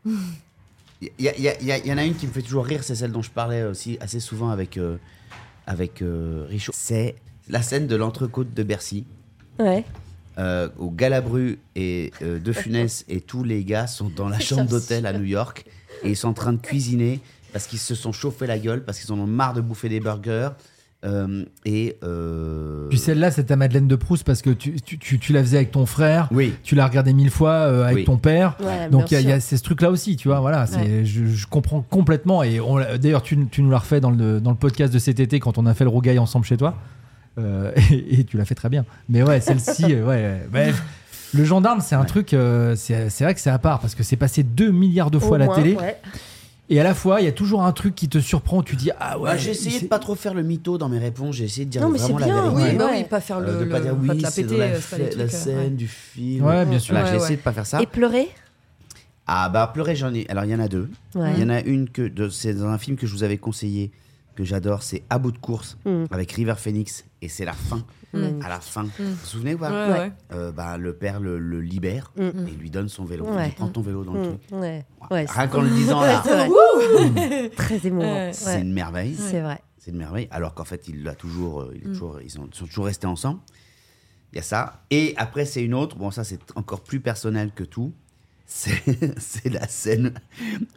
Il 0.05 0.13
y, 1.19 1.27
a- 1.27 1.37
y 1.37 1.49
a- 1.49 1.61
y 1.61 1.71
a- 1.73 1.85
y 1.85 1.91
en 1.91 1.97
a 1.97 2.05
une 2.05 2.15
qui 2.15 2.25
me 2.25 2.31
fait 2.31 2.41
toujours 2.41 2.65
rire, 2.65 2.85
c'est 2.85 2.95
celle 2.95 3.11
dont 3.11 3.21
je 3.21 3.31
parlais 3.31 3.63
aussi 3.63 3.97
assez 3.99 4.21
souvent 4.21 4.47
avec, 4.49 4.77
euh, 4.77 4.95
avec 5.67 6.01
Richaud. 6.01 6.71
C'est 6.73 7.15
la 7.49 7.61
scène 7.61 7.85
de 7.85 7.97
l'entrecôte 7.97 8.53
de 8.53 8.63
Bercy, 8.63 9.05
Ouais. 9.59 9.83
où 10.77 10.89
Galabru 10.91 11.59
et 11.75 12.13
De 12.21 12.53
Funès 12.53 13.03
et 13.09 13.19
tous 13.19 13.43
les 13.43 13.65
gars 13.65 13.87
sont 13.87 14.09
dans 14.09 14.29
la 14.29 14.39
chambre 14.39 14.69
d'hôtel 14.69 15.05
à 15.05 15.11
New 15.11 15.25
York 15.25 15.65
et 16.03 16.11
ils 16.11 16.15
sont 16.15 16.29
en 16.29 16.33
train 16.33 16.53
de 16.53 16.61
cuisiner 16.61 17.19
parce 17.53 17.67
qu'ils 17.67 17.79
se 17.79 17.95
sont 17.95 18.11
chauffés 18.11 18.47
la 18.47 18.59
gueule, 18.59 18.83
parce 18.83 18.99
qu'ils 18.99 19.11
en 19.11 19.19
ont 19.19 19.27
marre 19.27 19.53
de 19.53 19.61
bouffer 19.61 19.89
des 19.89 19.99
burgers. 19.99 20.49
euh, 21.05 21.45
et. 21.65 21.97
euh, 22.03 22.87
Puis 22.89 22.97
celle-là, 22.97 23.31
c'est 23.31 23.45
ta 23.45 23.55
Madeleine 23.55 23.87
de 23.87 23.95
Proust 23.95 24.23
parce 24.25 24.41
que 24.41 24.49
tu, 24.49 24.73
tu, 24.81 24.97
tu, 24.97 25.17
tu 25.19 25.31
la 25.33 25.41
faisais 25.41 25.57
avec 25.57 25.71
ton 25.71 25.85
frère, 25.85 26.27
Oui. 26.31 26.53
tu 26.63 26.75
l'as 26.75 26.85
regardé 26.87 27.13
mille 27.13 27.29
fois 27.29 27.51
euh, 27.51 27.83
avec 27.85 27.95
Oui. 27.99 28.03
ton 28.05 28.17
père. 28.17 28.57
Ouais, 28.59 28.89
Donc 28.89 29.09
il 29.11 29.21
y, 29.21 29.31
a- 29.31 29.37
y 29.37 29.41
ce 29.41 29.55
truc-là 29.55 29.91
aussi, 29.91 30.17
tu 30.17 30.27
vois. 30.27 30.39
Voilà, 30.41 30.65
je, 31.03 31.25
je 31.25 31.47
comprends 31.47 31.81
complètement. 31.81 32.43
Et 32.43 32.59
d'ailleurs, 33.01 33.21
tu, 33.23 33.37
tu 33.49 33.61
nous 33.61 33.69
l'as 33.71 33.77
refait 33.79 34.01
dans 34.01 34.11
le, 34.11 34.41
dans 34.41 34.51
le 34.51 34.57
podcast 34.57 34.93
de 34.93 34.99
cet 34.99 35.19
été 35.21 35.39
quand 35.39 35.57
on 35.57 35.65
a 35.65 35.73
fait 35.73 35.85
le 35.85 35.89
rougail 35.89 36.19
ensemble 36.19 36.45
chez 36.45 36.57
toi. 36.57 36.75
Euh, 37.37 37.71
et, 37.91 38.19
et 38.19 38.23
tu 38.25 38.35
l'as 38.37 38.43
fait 38.45 38.55
très 38.55 38.67
bien. 38.69 38.83
Mais 39.07 39.23
ouais, 39.23 39.39
celle-ci, 39.39 39.85
ouais. 39.85 40.41
ouais. 40.53 40.73
Le 41.33 41.45
gendarme, 41.45 41.79
c'est 41.79 41.95
un 41.95 42.05
truc, 42.05 42.33
euh, 42.33 42.75
c'est, 42.75 43.09
c'est 43.11 43.23
vrai 43.23 43.35
que 43.35 43.39
c'est 43.39 43.51
à 43.51 43.59
part 43.59 43.79
parce 43.79 43.93
que 43.95 44.01
c'est 44.03 44.15
passé 44.17 44.41
2 44.43 44.71
milliards 44.71 45.11
de 45.11 45.17
Au 45.17 45.21
fois 45.21 45.35
à 45.37 45.39
la 45.39 45.45
moins, 45.45 45.55
télé. 45.55 45.77
Et 46.71 46.79
à 46.79 46.83
la 46.83 46.93
fois, 46.93 47.19
il 47.19 47.25
y 47.25 47.27
a 47.27 47.31
toujours 47.31 47.63
un 47.63 47.71
truc 47.71 47.95
qui 47.95 48.07
te 48.09 48.19
surprend. 48.19 48.61
Tu 48.61 48.75
dis, 48.75 48.91
ah 48.99 49.17
ouais. 49.17 49.31
Ouais, 49.31 49.39
j'ai 49.39 49.51
essayé 49.51 49.79
de 49.81 49.87
pas 49.87 49.97
trop 49.97 50.13
faire 50.15 50.35
le 50.35 50.43
mytho 50.43 50.77
dans 50.77 50.87
mes 50.87 50.99
réponses. 50.99 51.35
J'ai 51.35 51.45
essayé 51.45 51.65
de 51.65 51.71
dire 51.71 51.81
Non, 51.81 51.89
mais 51.89 51.97
vraiment 51.97 52.19
c'est 52.19 52.25
la 52.27 52.31
bien, 52.33 52.41
vérité. 52.43 52.61
Oui, 52.61 52.69
Ouais. 52.69 52.75
bah 52.77 52.85
Ouais. 52.85 52.97
oui, 52.97 53.03
pas 53.09 53.21
faire 53.21 53.37
Euh, 53.37 53.53
le. 53.53 53.59
de 53.59 53.63
le- 53.63 53.69
pas 53.69 53.79
dire 53.79 53.95
oui, 53.99 54.07
la 54.07 54.13
la, 54.13 54.29
euh, 54.67 55.09
la 55.17 55.23
euh, 55.23 55.27
scène 55.29 55.57
ouais. 55.57 55.69
du 55.71 55.87
film. 55.87 56.45
Ouais, 56.45 56.65
bien 56.65 56.77
sûr. 56.79 56.93
Voilà, 56.93 57.07
Ouais, 57.09 57.17
j'ai 57.17 57.23
essayé 57.23 57.37
de 57.37 57.41
pas 57.41 57.53
faire 57.53 57.65
ça. 57.65 57.81
Et 57.81 57.87
pleurer? 57.87 58.29
Ah 59.25 59.49
bah 59.49 59.69
pleurer, 59.73 59.95
j'en 59.95 60.13
ai. 60.13 60.27
Alors 60.29 60.45
il 60.45 60.51
y 60.51 60.55
en 60.55 60.59
a 60.59 60.67
deux. 60.67 60.89
Ouais. 61.15 61.31
Il 61.35 61.39
y 61.39 61.43
en 61.43 61.49
a 61.49 61.61
une 61.61 61.89
que 61.89 62.07
de- 62.07 62.29
c'est 62.29 62.53
dans 62.53 62.67
un 62.67 62.77
film 62.79 62.97
que 62.97 63.05
je 63.07 63.13
vous 63.13 63.23
avais 63.23 63.37
conseillé 63.37 63.91
que 64.43 64.45
j'adore, 64.45 64.83
c'est 64.83 65.03
À 65.09 65.19
bout 65.19 65.31
de 65.31 65.37
course 65.37 65.77
Mm. 65.85 66.05
avec 66.11 66.31
River 66.31 66.55
Phoenix 66.57 67.03
et 67.21 67.27
c'est 67.29 67.43
la 67.45 67.53
fin. 67.53 67.83
Mm. 68.13 68.41
À 68.43 68.49
la 68.49 68.59
fin, 68.61 68.83
vous 68.83 68.91
vous 68.97 69.25
souvenez 69.25 69.53
ou 69.53 69.57
pas 69.57 69.69
Ouais, 69.69 69.91
Ouais. 69.93 69.99
ouais. 69.99 70.11
Euh, 70.31 70.51
bah, 70.51 70.77
le 70.77 70.93
père 70.93 71.19
le, 71.19 71.37
le 71.39 71.59
libère 71.61 72.11
Mm. 72.17 72.21
et 72.21 72.51
il 72.53 72.57
lui 72.57 72.69
donne 72.69 72.87
son 72.89 73.03
vélo. 73.05 73.25
Il 73.37 73.43
dit 73.49 73.51
prends 73.55 73.67
ton 73.67 73.81
vélo 73.81 74.03
dans 74.03 74.13
le 74.13 74.19
Mm, 74.21 74.23
truc. 74.23 74.41
Ouais. 74.53 74.85
Ouais, 75.11 75.25
Rien 75.29 75.47
qu'en 75.47 75.61
le 75.61 75.69
disant 75.69 76.01
là. 76.01 76.23
Très 77.55 77.85
émouvant. 77.85 78.05
Ouais. 78.13 78.31
c'est 78.33 78.61
une 78.61 78.73
merveille. 78.73 79.15
C'est 79.15 79.41
vrai. 79.41 79.59
C'est 79.77 79.91
une 79.91 79.97
merveille. 79.97 80.27
Alors 80.31 80.53
qu'en 80.53 80.65
fait, 80.65 80.87
il 80.87 81.03
l'a 81.03 81.15
toujours, 81.15 81.61
euh, 81.61 81.73
il 81.75 81.81
est 81.83 81.87
Mm. 81.87 81.91
toujours, 81.91 82.21
ils 82.21 82.29
sont, 82.31 82.47
sont 82.51 82.65
toujours 82.65 82.85
restés 82.85 83.07
ensemble. 83.07 83.39
Il 84.31 84.37
y 84.37 84.39
a 84.39 84.43
ça. 84.43 84.83
Et 84.91 85.13
après, 85.17 85.45
c'est 85.45 85.63
une 85.63 85.73
autre. 85.73 85.95
Bon, 85.97 86.11
ça, 86.11 86.23
c'est 86.23 86.39
encore 86.55 86.81
plus 86.81 86.99
personnel 86.99 87.51
que 87.53 87.63
tout. 87.63 87.93
C'est 88.51 88.81
c'est 89.19 89.49
la 89.53 89.67
scène 89.67 90.11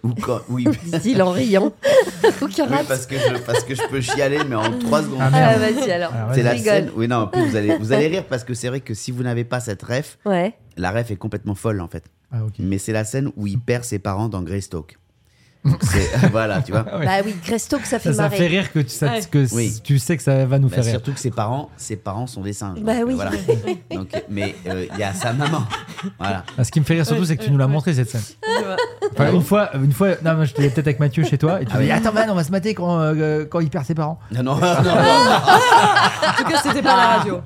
où 0.02 0.10
quand. 0.14 0.40
Oui, 0.50 0.66
oui, 0.68 0.76
Dit-il 1.00 1.22
en 1.22 1.30
riant. 1.30 1.72
Aucun 2.42 2.66
rate. 2.66 2.86
parce, 2.86 3.06
que 3.06 3.16
je, 3.16 3.38
parce 3.46 3.64
que 3.64 3.74
je 3.74 3.80
peux 3.88 4.02
chialer, 4.02 4.40
mais 4.46 4.54
en 4.56 4.78
trois 4.78 5.02
secondes. 5.02 5.18
Ah, 5.22 5.30
Ah, 5.32 5.58
merde. 5.58 5.74
vas-y 5.74 5.90
alors. 5.90 6.12
Ah, 6.14 6.30
c'est 6.34 6.42
la 6.42 6.50
rigole. 6.50 6.64
scène. 6.74 6.90
Oui, 6.94 7.08
non, 7.08 7.16
en 7.16 7.26
plus, 7.28 7.40
vous 7.48 7.56
allez, 7.56 7.76
vous 7.78 7.92
allez 7.92 8.08
rire 8.08 8.24
parce 8.28 8.44
que 8.44 8.52
c'est 8.52 8.68
vrai 8.68 8.80
que 8.80 8.92
si 8.92 9.10
vous 9.10 9.22
n'avez 9.22 9.44
pas 9.44 9.58
cette 9.60 9.82
ref, 9.82 10.18
Ouais. 10.26 10.54
la 10.76 10.90
ref 10.90 11.10
est 11.10 11.16
complètement 11.16 11.54
folle 11.54 11.80
en 11.80 11.88
fait. 11.88 12.04
Ah. 12.30 12.40
Mais 12.58 12.76
c'est 12.78 12.92
la 12.92 13.04
scène 13.04 13.30
où 13.36 13.46
il 13.46 13.58
perd 13.58 13.84
ses 13.84 13.98
parents 13.98 14.28
dans 14.28 14.42
Greystoke. 14.42 14.98
Voilà, 16.32 16.60
tu 16.62 16.72
vois. 16.72 16.84
Ah. 16.90 16.98
Bah 17.04 17.10
oui, 17.24 17.34
Greystoke, 17.46 17.84
ça 17.86 17.98
fait 18.00 18.10
Ça, 18.10 18.14
ça 18.16 18.22
marrer. 18.24 18.36
fait 18.36 18.46
rire 18.48 18.72
que, 18.72 18.80
tu, 18.80 18.88
ça- 18.88 19.06
Ouais. 19.12 19.20
que 19.30 19.54
Oui. 19.54 19.80
tu 19.84 19.98
sais 19.98 20.16
que 20.16 20.22
ça 20.22 20.44
va 20.44 20.58
nous 20.58 20.68
Bah, 20.68 20.74
faire 20.76 20.84
rire. 20.84 20.92
surtout 20.94 21.12
que 21.12 21.20
ses 21.20 21.30
parents, 21.30 21.70
ses 21.76 21.96
parents 21.96 22.26
sont 22.26 22.40
des 22.42 22.52
singes. 22.52 22.80
Bah 22.80 22.94
Donc, 22.98 23.06
oui. 23.06 23.14
Voilà. 23.14 23.30
Donc, 23.94 24.08
mais 24.28 24.56
euh, 24.66 24.86
il 24.92 24.98
y 24.98 25.04
a 25.04 25.12
sa 25.14 25.32
maman. 25.32 25.62
Voilà. 26.18 26.44
Ah, 26.58 26.64
Ce 26.64 26.70
qui 26.72 26.80
me 26.80 26.84
fait 26.84 26.94
rire 26.94 27.06
surtout, 27.06 27.24
c'est 27.24 27.36
que 27.36 27.44
tu 27.44 27.50
nous 27.50 27.58
l'as 27.58 27.68
montré 27.68 27.94
cette 27.94 28.10
scène. 28.10 28.22
Enfin, 29.12 29.32
une 29.32 29.42
fois, 29.42 29.70
une 29.76 29.92
fois, 29.92 30.10
non, 30.24 30.34
mais 30.34 30.46
je 30.46 30.54
t'ai 30.54 30.68
peut-être 30.70 30.86
avec 30.88 30.98
Mathieu 31.00 31.22
chez 31.24 31.38
toi 31.38 31.60
et 31.62 31.64
tu 31.66 31.72
Ah 31.76 31.80
dis 31.80 31.90
attends 31.90 32.12
man, 32.12 32.28
on 32.30 32.34
va 32.34 32.44
se 32.44 32.50
mater 32.50 32.74
quand, 32.74 32.98
euh, 33.00 33.44
quand 33.44 33.60
il 33.60 33.70
perd 33.70 33.84
ses 33.84 33.94
parents. 33.94 34.18
Non, 34.32 34.42
non, 34.42 34.54
non, 34.54 34.60
non. 34.60 34.66
En 34.68 36.32
tout 36.38 36.44
cas, 36.44 36.60
c'était 36.62 36.82
pas 36.82 36.96
la 36.96 37.06
radio. 37.18 37.40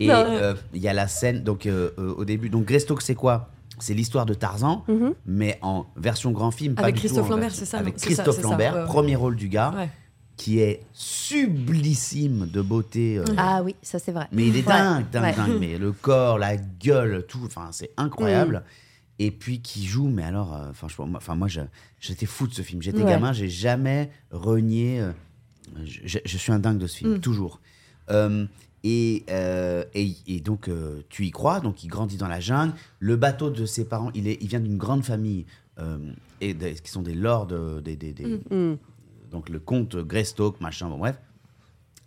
Et 0.00 0.10
euh, 0.10 0.54
il 0.74 0.80
y 0.80 0.88
a 0.88 0.94
la 0.94 1.06
scène, 1.06 1.42
donc 1.42 1.66
euh, 1.66 1.90
euh, 1.98 2.14
au 2.16 2.24
début, 2.24 2.48
donc 2.48 2.64
Greystoke, 2.64 3.02
c'est 3.02 3.14
quoi? 3.14 3.50
C'est 3.78 3.94
l'histoire 3.94 4.24
de 4.26 4.34
Tarzan, 4.34 4.84
Mhm. 4.88 5.14
mais 5.26 5.58
en 5.62 5.86
version 5.96 6.30
grand 6.32 6.50
film. 6.50 6.74
pas 6.74 6.82
Avec 6.82 6.94
du 6.94 7.00
tout 7.02 7.06
Christophe 7.08 7.28
Lambert, 7.28 7.48
version- 7.48 7.64
c'est 7.64 7.70
ça, 7.70 7.78
Avec 7.78 7.96
Christophe 7.96 8.36
ça, 8.36 8.42
Lambert, 8.42 8.74
ouais. 8.74 8.84
premier 8.86 9.16
rôle 9.16 9.36
du 9.36 9.48
gars, 9.48 9.72
Ouais. 9.76 9.88
qui 10.36 10.60
est 10.60 10.82
sublissime 10.92 12.46
de 12.46 12.60
beauté. 12.62 13.18
euh, 13.18 13.24
Ah 13.36 13.62
oui, 13.64 13.74
ça 13.82 13.98
c'est 13.98 14.12
vrai. 14.12 14.28
Mais 14.32 14.46
il 14.48 14.56
est 14.56 14.66
Ouais, 14.66 14.72
dingue, 14.72 15.10
dingue, 15.10 15.22
ouais. 15.24 15.32
dingue. 15.34 15.56
Mais 15.60 15.78
le 15.78 15.92
corps, 15.92 16.38
la 16.38 16.56
gueule, 16.56 17.24
tout, 17.28 17.40
enfin, 17.44 17.68
c'est 17.72 17.90
Mm. 17.98 18.02
incroyable. 18.02 18.62
Et 19.18 19.30
puis 19.30 19.60
qui 19.60 19.86
joue, 19.86 20.08
mais 20.08 20.22
alors, 20.24 20.54
euh, 20.54 21.34
moi, 21.34 21.48
j'étais 22.00 22.26
fou 22.26 22.46
de 22.46 22.52
ce 22.54 22.62
film. 22.62 22.82
J'étais 22.82 23.02
Ouais. 23.02 23.08
gamin, 23.10 23.32
j'ai 23.32 23.48
jamais 23.48 24.10
renié. 24.30 25.00
euh, 25.00 25.12
je, 25.84 26.00
je- 26.04 26.18
je 26.24 26.38
suis 26.38 26.52
un 26.52 26.58
dingue 26.60 26.78
de 26.78 26.86
ce 26.86 26.98
film, 26.98 27.14
Mm. 27.14 27.20
toujours. 27.20 27.60
Euh, 28.86 28.88
et, 28.88 29.24
euh, 29.30 29.84
et, 29.94 30.14
et 30.26 30.40
donc, 30.40 30.68
euh, 30.68 31.02
tu 31.08 31.24
y 31.26 31.30
crois, 31.30 31.60
donc 31.60 31.82
il 31.84 31.88
grandit 31.88 32.16
dans 32.16 32.28
la 32.28 32.40
jungle. 32.40 32.72
Le 33.00 33.16
bateau 33.16 33.50
de 33.50 33.66
ses 33.66 33.84
parents, 33.84 34.10
il, 34.14 34.28
est, 34.28 34.38
il 34.40 34.48
vient 34.48 34.60
d'une 34.60 34.76
grande 34.78 35.04
famille, 35.04 35.44
euh, 35.78 35.98
et 36.40 36.54
qui 36.54 36.90
sont 36.90 37.02
des 37.02 37.14
lords, 37.14 37.46
des, 37.82 37.96
des- 37.96 38.12
des- 38.12 38.40
Mm. 38.50 38.76
donc 39.30 39.48
le 39.48 39.58
comte 39.58 39.96
Greystoke, 39.96 40.60
machin, 40.60 40.88
bon 40.88 40.98
bref. 40.98 41.18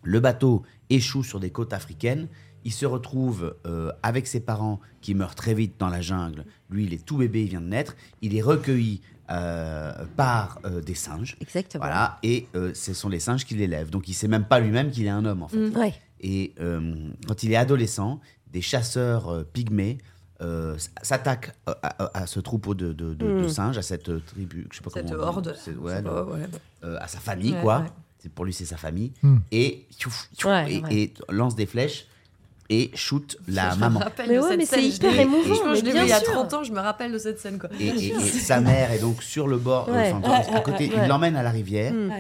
Le 0.04 0.20
bateau 0.20 0.64
échoue 0.90 1.24
sur 1.24 1.40
des 1.40 1.50
côtes 1.50 1.74
africaines. 1.74 2.28
Il 2.66 2.72
se 2.74 2.86
retrouve 2.86 3.56
avec 4.04 4.28
ses 4.28 4.40
parents 4.42 4.80
qui 5.02 5.14
meurent 5.16 5.36
très 5.36 5.54
vite 5.54 5.76
dans 5.80 5.90
la 5.90 6.02
jungle. 6.02 6.46
Lui, 6.70 6.86
il 6.86 6.94
est 6.94 7.06
tout 7.06 7.18
bébé, 7.18 7.44
il 7.44 7.50
vient 7.50 7.62
de 7.62 7.68
naître. 7.68 7.96
Il 8.22 8.36
est 8.36 8.42
recueilli 8.42 9.02
euh, 9.32 9.94
par 10.18 10.60
euh, 10.66 10.82
des 10.82 10.94
singes. 10.96 11.38
Exactement. 11.42 11.84
Voilà, 11.86 12.18
et 12.24 12.48
euh, 12.56 12.74
ce 12.74 12.94
sont 12.94 13.10
les 13.10 13.20
singes 13.20 13.46
qui 13.46 13.56
l'élèvent. 13.56 13.90
Donc 13.92 14.08
il 14.10 14.14
sait 14.14 14.28
même 14.28 14.44
pas 14.46 14.60
lui-même 14.60 14.90
qu'il 14.92 15.06
est 15.06 15.10
un 15.10 15.24
homme 15.26 15.44
en 15.44 15.48
fait. 15.48 15.58
Mm. 15.70 15.78
Ouais. 15.78 15.94
Et 16.22 16.54
euh, 16.60 16.94
quand 17.28 17.44
il 17.44 17.52
est 17.52 17.56
adolescent, 17.56 18.20
des 18.52 18.62
chasseurs 18.62 19.30
euh, 19.30 19.44
pygmées 19.44 19.98
euh, 20.42 20.76
s'attaquent 21.02 21.52
à, 21.66 21.72
à- 21.82 22.20
à 22.22 22.28
ce 22.28 22.40
troupeau 22.40 22.74
de, 22.74 22.94
de- 22.94 23.14
de- 23.14 23.28
de 23.42 23.44
Mm. 23.46 23.50
singes, 23.50 23.78
à 23.78 23.82
cette 23.82 24.08
euh, 24.10 24.22
tribu, 24.26 24.68
je 24.72 24.78
sais 24.78 24.84
pas 24.84 24.90
Cette 24.94 25.08
comment. 25.10 25.18
on 25.18 25.42
dit. 25.42 25.50
horde. 25.50 25.56
Je 25.66 25.72
ouais, 25.74 26.02
pas, 26.02 26.24
ouais. 26.24 26.40
euh, 26.86 26.98
à 27.02 27.08
sa 27.08 27.20
famille, 27.20 27.54
Ouais, 27.54 27.62
quoi. 27.62 27.80
ouais. 27.80 27.86
C'est 28.20 28.32
pour 28.32 28.46
lui, 28.46 28.54
c'est 28.54 28.66
sa 28.66 28.78
famille. 28.78 29.12
Hmm. 29.24 29.38
Et, 29.52 29.86
tchouf, 29.98 30.30
tchouf, 30.38 30.50
Ouais, 30.52 30.74
et, 30.74 30.82
ouais. 30.82 30.94
et 30.96 31.14
lance 31.30 31.56
des 31.56 31.66
flèches 31.66 32.06
et 32.70 32.92
shoot 32.94 33.38
la 33.48 33.72
Je 33.72 33.76
me 33.76 33.80
maman. 33.82 34.00
rappelle 34.00 34.30
Mais 34.30 34.40
ouais, 34.40 34.58
mais 34.58 34.66
c'est 34.66 34.82
je 34.82 34.96
hyper 34.96 35.20
émouvant, 35.20 35.74
je 35.74 35.82
mais 35.82 35.82
l'ai 35.82 35.92
vu 35.92 35.98
il 36.04 36.08
y 36.10 36.12
a 36.14 36.20
sûr. 36.20 36.32
30 36.34 36.54
ans, 36.54 36.64
je 36.64 36.72
me 36.72 36.80
rappelle 36.80 37.12
de 37.12 37.18
cette 37.18 37.40
scène. 37.40 37.58
Quoi. 37.60 37.70
Et, 37.80 37.88
et- 37.88 38.08
et 38.14 38.20
sa 38.20 38.60
mère 38.62 38.92
est 38.92 39.00
donc 39.00 39.24
sur 39.24 39.48
le 39.48 39.58
bord, 39.58 39.88
euh, 39.90 39.94
Ouais. 39.94 40.14
enfin, 40.14 40.54
à 40.56 40.60
côté, 40.62 40.90
Ouais. 40.90 41.02
il 41.04 41.08
l'emmène 41.08 41.36
à 41.36 41.44
la 41.44 41.50
rivière 41.52 41.94
Mm. 41.94 42.12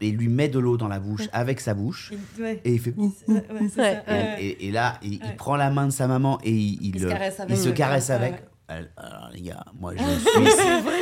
Et 0.00 0.08
il 0.08 0.16
lui 0.16 0.28
met 0.28 0.48
de 0.48 0.58
l'eau 0.58 0.76
dans 0.76 0.88
la 0.88 0.98
bouche 0.98 1.28
avec 1.32 1.58
sa 1.60 1.72
bouche. 1.72 2.12
Il- 2.38 2.42
ouais. 2.42 2.60
Et 2.64 2.72
il 2.74 2.80
fait. 2.80 2.92
Ouais, 2.96 3.08
c'est 3.18 3.32
Ouais. 3.32 3.68
ça. 3.74 3.92
Et, 3.92 3.96
Ouais. 4.08 4.36
et- 4.42 4.66
et 4.68 4.70
là, 4.70 4.98
il, 5.02 5.20
prend 5.38 5.56
la 5.56 5.70
main 5.70 5.86
de 5.86 5.92
sa 5.92 6.06
maman 6.06 6.38
et 6.44 6.50
il, 6.50 6.78
il, 6.82 6.96
Il 6.96 7.00
se 7.02 7.06
caresse 7.06 7.40
avec. 7.40 7.56
il 7.56 7.62
se 7.62 7.68
Ouais. 7.68 7.74
caresse 7.74 8.08
Ouais, 8.08 8.14
avec. 8.14 8.32
ouais. 8.34 8.40
Elle- 8.68 8.90
Alors, 8.96 9.30
les 9.32 9.40
gars, 9.42 9.64
moi 9.80 9.92
je 9.96 10.02
suis. 10.18 10.50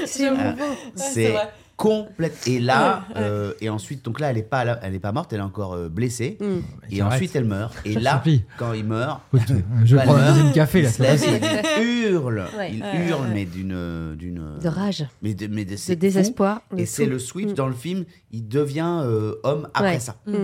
C'est 0.06 0.30
vrai 0.30 0.46
C'est 0.94 1.34
complète. 1.76 2.46
Et 2.46 2.60
là, 2.60 3.04
Ouais, 3.10 3.16
ouais. 3.16 3.22
euh, 3.26 3.52
et 3.60 3.68
ensuite, 3.68 4.04
donc 4.04 4.20
là, 4.20 4.30
elle 4.30 4.38
est 4.38 4.42
pas, 4.42 4.64
là- 4.64 4.78
elle 4.82 4.94
est 4.94 4.98
pas 5.00 5.12
morte, 5.12 5.32
elle 5.32 5.40
est 5.40 5.42
encore 5.42 5.74
euh, 5.74 5.88
blessée. 5.88 6.36
Mm. 6.40 6.44
Et 6.90 7.00
Arrête. 7.00 7.14
ensuite, 7.14 7.36
elle 7.36 7.44
meurt. 7.44 7.74
Et 7.84 7.94
là, 7.94 8.22
quand 8.58 8.72
il 8.72 8.84
meurt, 8.84 9.20
Écoute, 9.34 9.52
je 9.84 9.96
prendre 9.96 10.18
un 10.18 10.32
deuxième 10.32 10.52
café 10.52 10.82
là. 10.82 10.88
il 10.88 10.92
se 10.92 11.02
lève 11.02 11.24
il 11.80 11.84
hurle. 12.12 12.44
Ouais. 12.56 12.72
Il 12.74 12.82
Ouais, 12.82 13.06
hurle, 13.08 13.22
ouais, 13.22 13.34
mais 13.34 13.44
d'une, 13.44 14.14
d'une. 14.16 14.58
De 14.62 14.68
rage, 14.68 15.04
Mais 15.22 15.34
de, 15.34 15.46
mais 15.46 15.64
de, 15.64 15.74
de 15.74 15.94
désespoir. 15.94 16.60
Et 16.76 16.86
c'est 16.86 17.06
le 17.06 17.18
switch 17.18 17.50
Mm. 17.50 17.54
dans 17.54 17.66
le 17.68 17.74
film. 17.74 18.04
Il 18.30 18.48
devient 18.48 19.00
euh, 19.02 19.34
homme 19.42 19.68
après 19.74 19.94
Ouais. 19.94 20.00
ça. 20.00 20.16
Mm. 20.26 20.34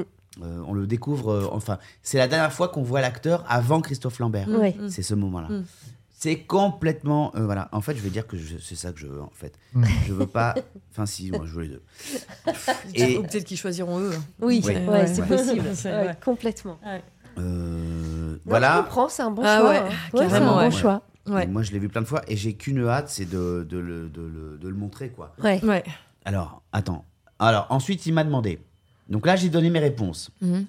Euh, 0.43 0.63
on 0.67 0.73
le 0.75 0.87
découvre. 0.87 1.33
euh, 1.33 1.49
enfin, 1.53 1.79
c'est 2.03 2.17
la 2.19 2.29
dernière 2.29 2.53
fois 2.53 2.69
qu'on 2.69 2.83
voit 2.83 3.01
l'acteur 3.01 3.45
avant 3.49 3.81
Christophe 3.81 4.19
Lambert. 4.21 4.49
C'est 4.89 5.03
ce 5.03 5.15
moment-là. 5.15 5.49
Mm. 5.49 5.65
C'est 6.23 6.41
complètement. 6.41 7.33
euh, 7.35 7.47
voilà. 7.47 7.71
En 7.73 7.81
fait, 7.81 7.95
je 7.97 8.01
vais 8.03 8.11
dire 8.11 8.27
que 8.27 8.37
c'est 8.61 8.75
ça 8.77 8.93
que 8.93 8.99
je 9.01 9.07
veux. 9.07 9.23
En 9.23 9.31
fait, 9.33 9.55
Mm. 9.73 9.85
je 10.07 10.13
veux 10.13 10.27
pas. 10.27 10.55
Enfin, 10.91 11.07
si, 11.07 11.31
moi, 11.31 11.41
je 11.47 11.55
veux 11.55 11.63
les 11.63 11.69
deux. 11.69 11.83
Et... 12.95 13.17
Ou 13.17 13.23
peut-être 13.23 13.45
qu'ils 13.45 13.57
choisiront 13.57 13.99
eux. 14.01 14.11
hein. 14.15 14.23
Oui, 14.41 14.61
Oui. 14.65 14.75
ouais, 14.75 14.87
Ouais. 14.87 15.07
c'est 15.07 15.23
Ouais. 15.29 15.29
possible. 15.29 15.65
Complètement. 16.23 16.79
euh, 16.85 16.99
Non, 17.39 18.35
Je 18.45 18.51
voilà. 18.51 18.83
comprends, 18.85 19.09
c'est 19.09 19.23
un 19.23 19.31
bon 19.31 19.43
Ah 19.45 19.59
choix. 19.61 19.71
ouais, 19.71 19.79
hein. 19.79 19.85
Ouais, 19.89 19.95
c'est 20.13 20.21
un 20.25 20.29
carrément, 20.29 20.53
bon 20.57 20.59
ouais. 20.61 20.71
choix. 20.71 21.03
Moi, 21.27 21.63
je 21.63 21.73
l'ai 21.73 21.79
vu 21.79 21.89
plein 21.89 22.03
de 22.03 22.07
fois 22.07 22.23
et 22.29 22.37
j'ai 22.37 22.53
qu'une 22.55 22.87
hâte, 22.87 23.09
c'est 23.09 23.25
de, 23.25 23.67
de 23.69 23.79
le, 23.79 24.09
de 24.11 24.21
le- 24.21 24.59
de 24.59 24.69
le 24.69 24.75
montrer, 24.75 25.09
quoi. 25.11 25.35
Ouais. 25.43 25.65
Ouais. 25.65 25.85
Alors, 26.27 26.63
attends. 26.73 27.05
Alors, 27.39 27.67
ensuite, 27.71 28.05
il 28.07 28.13
m'a 28.13 28.25
demandé. 28.25 28.59
Donc 29.09 29.27
là, 29.27 29.37
j'ai 29.37 29.49
donné 29.49 29.71
mes 29.71 29.79
réponses. 29.79 30.31
Mhm. 30.43 30.67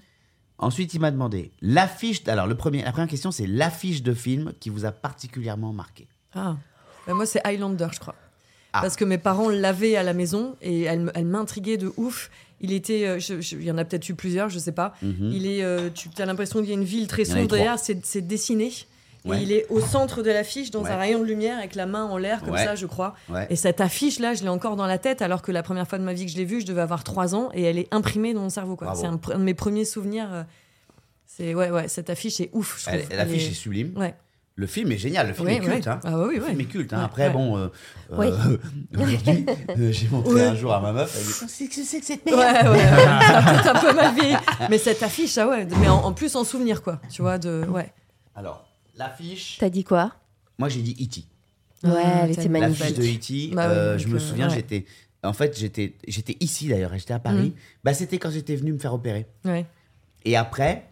Ensuite, 0.61 0.93
il 0.93 1.01
m'a 1.01 1.11
demandé 1.11 1.51
l'affiche. 1.61 2.21
Alors, 2.27 2.47
le 2.47 2.55
premier, 2.55 2.83
la 2.83 2.91
première 2.91 3.09
question, 3.09 3.31
c'est 3.31 3.47
l'affiche 3.47 4.03
de 4.03 4.13
film 4.13 4.53
qui 4.59 4.69
vous 4.69 4.85
a 4.85 4.91
particulièrement 4.91 5.73
marqué. 5.73 6.07
Ah. 6.33 6.55
Bah, 7.07 7.13
moi, 7.13 7.25
c'est 7.25 7.41
Highlander, 7.45 7.87
je 7.91 7.99
crois. 7.99 8.15
Ah. 8.73 8.81
Parce 8.81 8.95
que 8.95 9.03
mes 9.03 9.17
parents 9.17 9.49
l'avaient 9.49 9.95
à 9.95 10.03
la 10.03 10.13
maison 10.13 10.55
et 10.61 10.83
elle, 10.83 11.11
elle 11.15 11.25
m'intriguait 11.25 11.77
de 11.77 11.91
ouf. 11.97 12.29
Il 12.61 12.71
était, 12.73 13.07
euh, 13.07 13.19
il 13.53 13.63
y 13.63 13.71
en 13.71 13.77
a 13.77 13.83
peut-être 13.83 14.07
eu 14.07 14.13
plusieurs, 14.13 14.49
je 14.49 14.59
sais 14.59 14.71
pas. 14.71 14.93
Mhm. 15.01 15.31
Il 15.33 15.47
est, 15.47 15.63
euh, 15.63 15.89
tu 15.89 16.09
as 16.19 16.25
l'impression 16.25 16.59
qu'il 16.59 16.69
y 16.69 16.73
a 16.73 16.75
une 16.75 16.83
ville 16.83 17.07
très 17.07 17.25
sombre 17.25 17.47
derrière, 17.47 17.77
c'est 17.79 18.21
dessiné. 18.21 18.71
Ouais. 19.23 19.39
Et 19.39 19.43
il 19.43 19.51
est 19.51 19.65
au 19.69 19.79
centre 19.79 20.23
de 20.23 20.31
l'affiche, 20.31 20.71
dans 20.71 20.81
Ouais. 20.83 20.89
un 20.89 20.97
rayon 20.97 21.19
de 21.19 21.25
lumière, 21.25 21.57
avec 21.59 21.75
la 21.75 21.85
main 21.85 22.05
en 22.05 22.17
l'air, 22.17 22.41
comme 22.41 22.53
Ouais. 22.53 22.63
ça, 22.65 22.75
je 22.75 22.85
crois. 22.87 23.13
Et 23.49 23.55
cette 23.55 23.79
affiche-là, 23.81 24.33
je 24.33 24.41
l'ai 24.43 24.49
encore 24.49 24.75
dans 24.75 24.87
la 24.87 24.97
tête, 24.97 25.21
alors 25.21 25.41
que 25.43 25.51
la 25.51 25.61
première 25.63 25.87
fois 25.87 25.99
de 25.99 26.03
ma 26.03 26.13
vie 26.13 26.25
que 26.25 26.31
je 26.31 26.37
l'ai 26.37 26.45
vue, 26.45 26.61
je 26.61 26.65
devais 26.65 26.81
avoir 26.81 27.03
3 27.03 27.35
ans, 27.35 27.49
et 27.53 27.61
elle 27.63 27.77
est 27.77 27.87
imprimée 27.93 28.33
dans 28.33 28.41
mon 28.41 28.49
cerveau. 28.49 28.77
C'est 28.95 29.05
un, 29.05 29.17
de 29.17 29.35
mes 29.43 29.53
premiers 29.53 29.85
souvenirs. 29.85 30.27
euh, 30.33 30.43
C'est 31.27 31.53
ouais, 31.55 31.69
ouais, 31.71 31.87
cette 31.87 32.09
affiche 32.09 32.39
est 32.41 32.49
ouf. 32.53 32.85
L'affiche 33.11 33.49
est 33.51 33.53
sublime. 33.53 33.93
Ouais. 33.97 34.15
Le 34.55 34.67
film 34.67 34.91
est 34.91 34.97
génial. 34.97 35.27
Le 35.29 35.33
film 35.33 35.47
Ouais, 35.47 35.55
est 35.55 35.59
culte. 35.61 35.87
hein. 35.87 35.99
Ah 36.03 36.17
oui, 36.27 36.35
Le 36.35 36.41
film 36.41 36.59
est 36.59 36.65
culte. 36.65 36.91
hein. 36.93 36.97
Ouais, 36.97 37.03
Après, 37.05 37.29
bon, 37.29 37.57
euh, 37.57 37.67
euh, 38.11 38.57
aujourd'hui, 38.99 39.45
euh, 39.69 39.91
j'ai 39.91 40.07
montré 40.09 40.43
un 40.43 40.55
jour 40.55 40.73
à 40.73 40.81
ma 40.81 40.91
meuf. 40.91 41.15
Elle 41.17 41.47
dit 41.47 41.69
que 41.69 41.83
c'est 41.83 41.99
que 42.01 42.05
cette 42.05 42.25
merde 42.25 42.37
ouais, 42.37 42.83
un 43.69 43.79
peu 43.79 43.93
mal 43.93 44.13
vieilli. 44.13 44.35
Mais 44.69 44.77
cette 44.77 45.01
affiche, 45.03 45.31
ça 45.31 45.47
ouais. 45.47 45.65
Mais 45.79 45.87
en, 45.87 46.03
en 46.03 46.11
plus 46.11 46.35
en 46.35 46.43
souvenir, 46.43 46.83
quoi. 46.83 46.99
Tu 47.09 47.21
vois, 47.21 47.37
de. 47.37 47.63
Ouais. 47.69 47.91
Alors, 48.35 48.65
l'affiche. 48.95 49.57
T'as 49.59 49.69
dit 49.69 49.83
quoi? 49.83 50.15
Moi, 50.57 50.69
j'ai 50.69 50.81
dit 50.81 50.95
E.T. 51.01 51.23
Ouais, 51.87 51.93
Ah, 52.05 52.21
elle 52.25 52.31
était 52.31 52.43
tellement 52.43 52.59
L'affiche 52.59 52.79
magnifique. 52.79 52.97
de 53.31 53.47
E.T. 53.49 53.55
Bah 53.55 53.69
euh, 53.69 53.97
je 53.97 54.07
me 54.07 54.15
euh, 54.15 54.19
souviens, 54.19 54.47
ouais. 54.49 54.55
j'étais. 54.55 54.85
En 55.23 55.33
fait, 55.33 55.57
j'étais, 55.57 55.95
j'étais 56.07 56.35
ici 56.39 56.67
d'ailleurs, 56.67 56.91
j'étais 56.97 57.13
à 57.13 57.19
Paris. 57.19 57.49
Mm. 57.49 57.53
Bah, 57.83 57.93
c'était 57.93 58.17
quand 58.19 58.29
j'étais 58.31 58.55
venu 58.55 58.73
me 58.73 58.79
faire 58.79 58.93
opérer. 58.93 59.27
Ouais. 59.45 59.65
Et 60.25 60.35
après, 60.35 60.87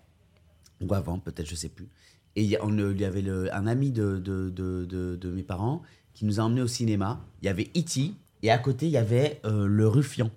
ou 0.82 0.94
avant, 0.94 1.20
peut-être, 1.20 1.48
je 1.50 1.56
sais 1.56 1.70
plus. 1.70 1.88
Et 2.36 2.44
il 2.44 2.50
y, 2.50 2.56
a- 2.56 2.64
on, 2.64 2.76
il 2.92 3.00
y 3.00 3.06
avait 3.06 3.22
le- 3.22 3.54
un 3.56 3.68
ami 3.68 3.92
de, 3.92 4.18
de, 4.20 4.50
de, 4.50 4.86
de- 4.86 5.16
de 5.16 5.30
mes 5.32 5.44
parents 5.44 5.82
qui 6.14 6.26
nous 6.26 6.40
a 6.40 6.44
emmenés 6.44 6.62
au 6.62 6.68
cinéma. 6.68 7.26
Il 7.42 7.46
y 7.46 7.50
avait 7.50 7.70
E.T. 7.76 8.12
et 8.44 8.52
à 8.52 8.58
côté, 8.60 8.86
il 8.86 8.92
y 8.92 8.98
avait 8.98 9.40
euh, 9.46 9.66
le 9.68 9.88
Ruffian. 9.88 10.30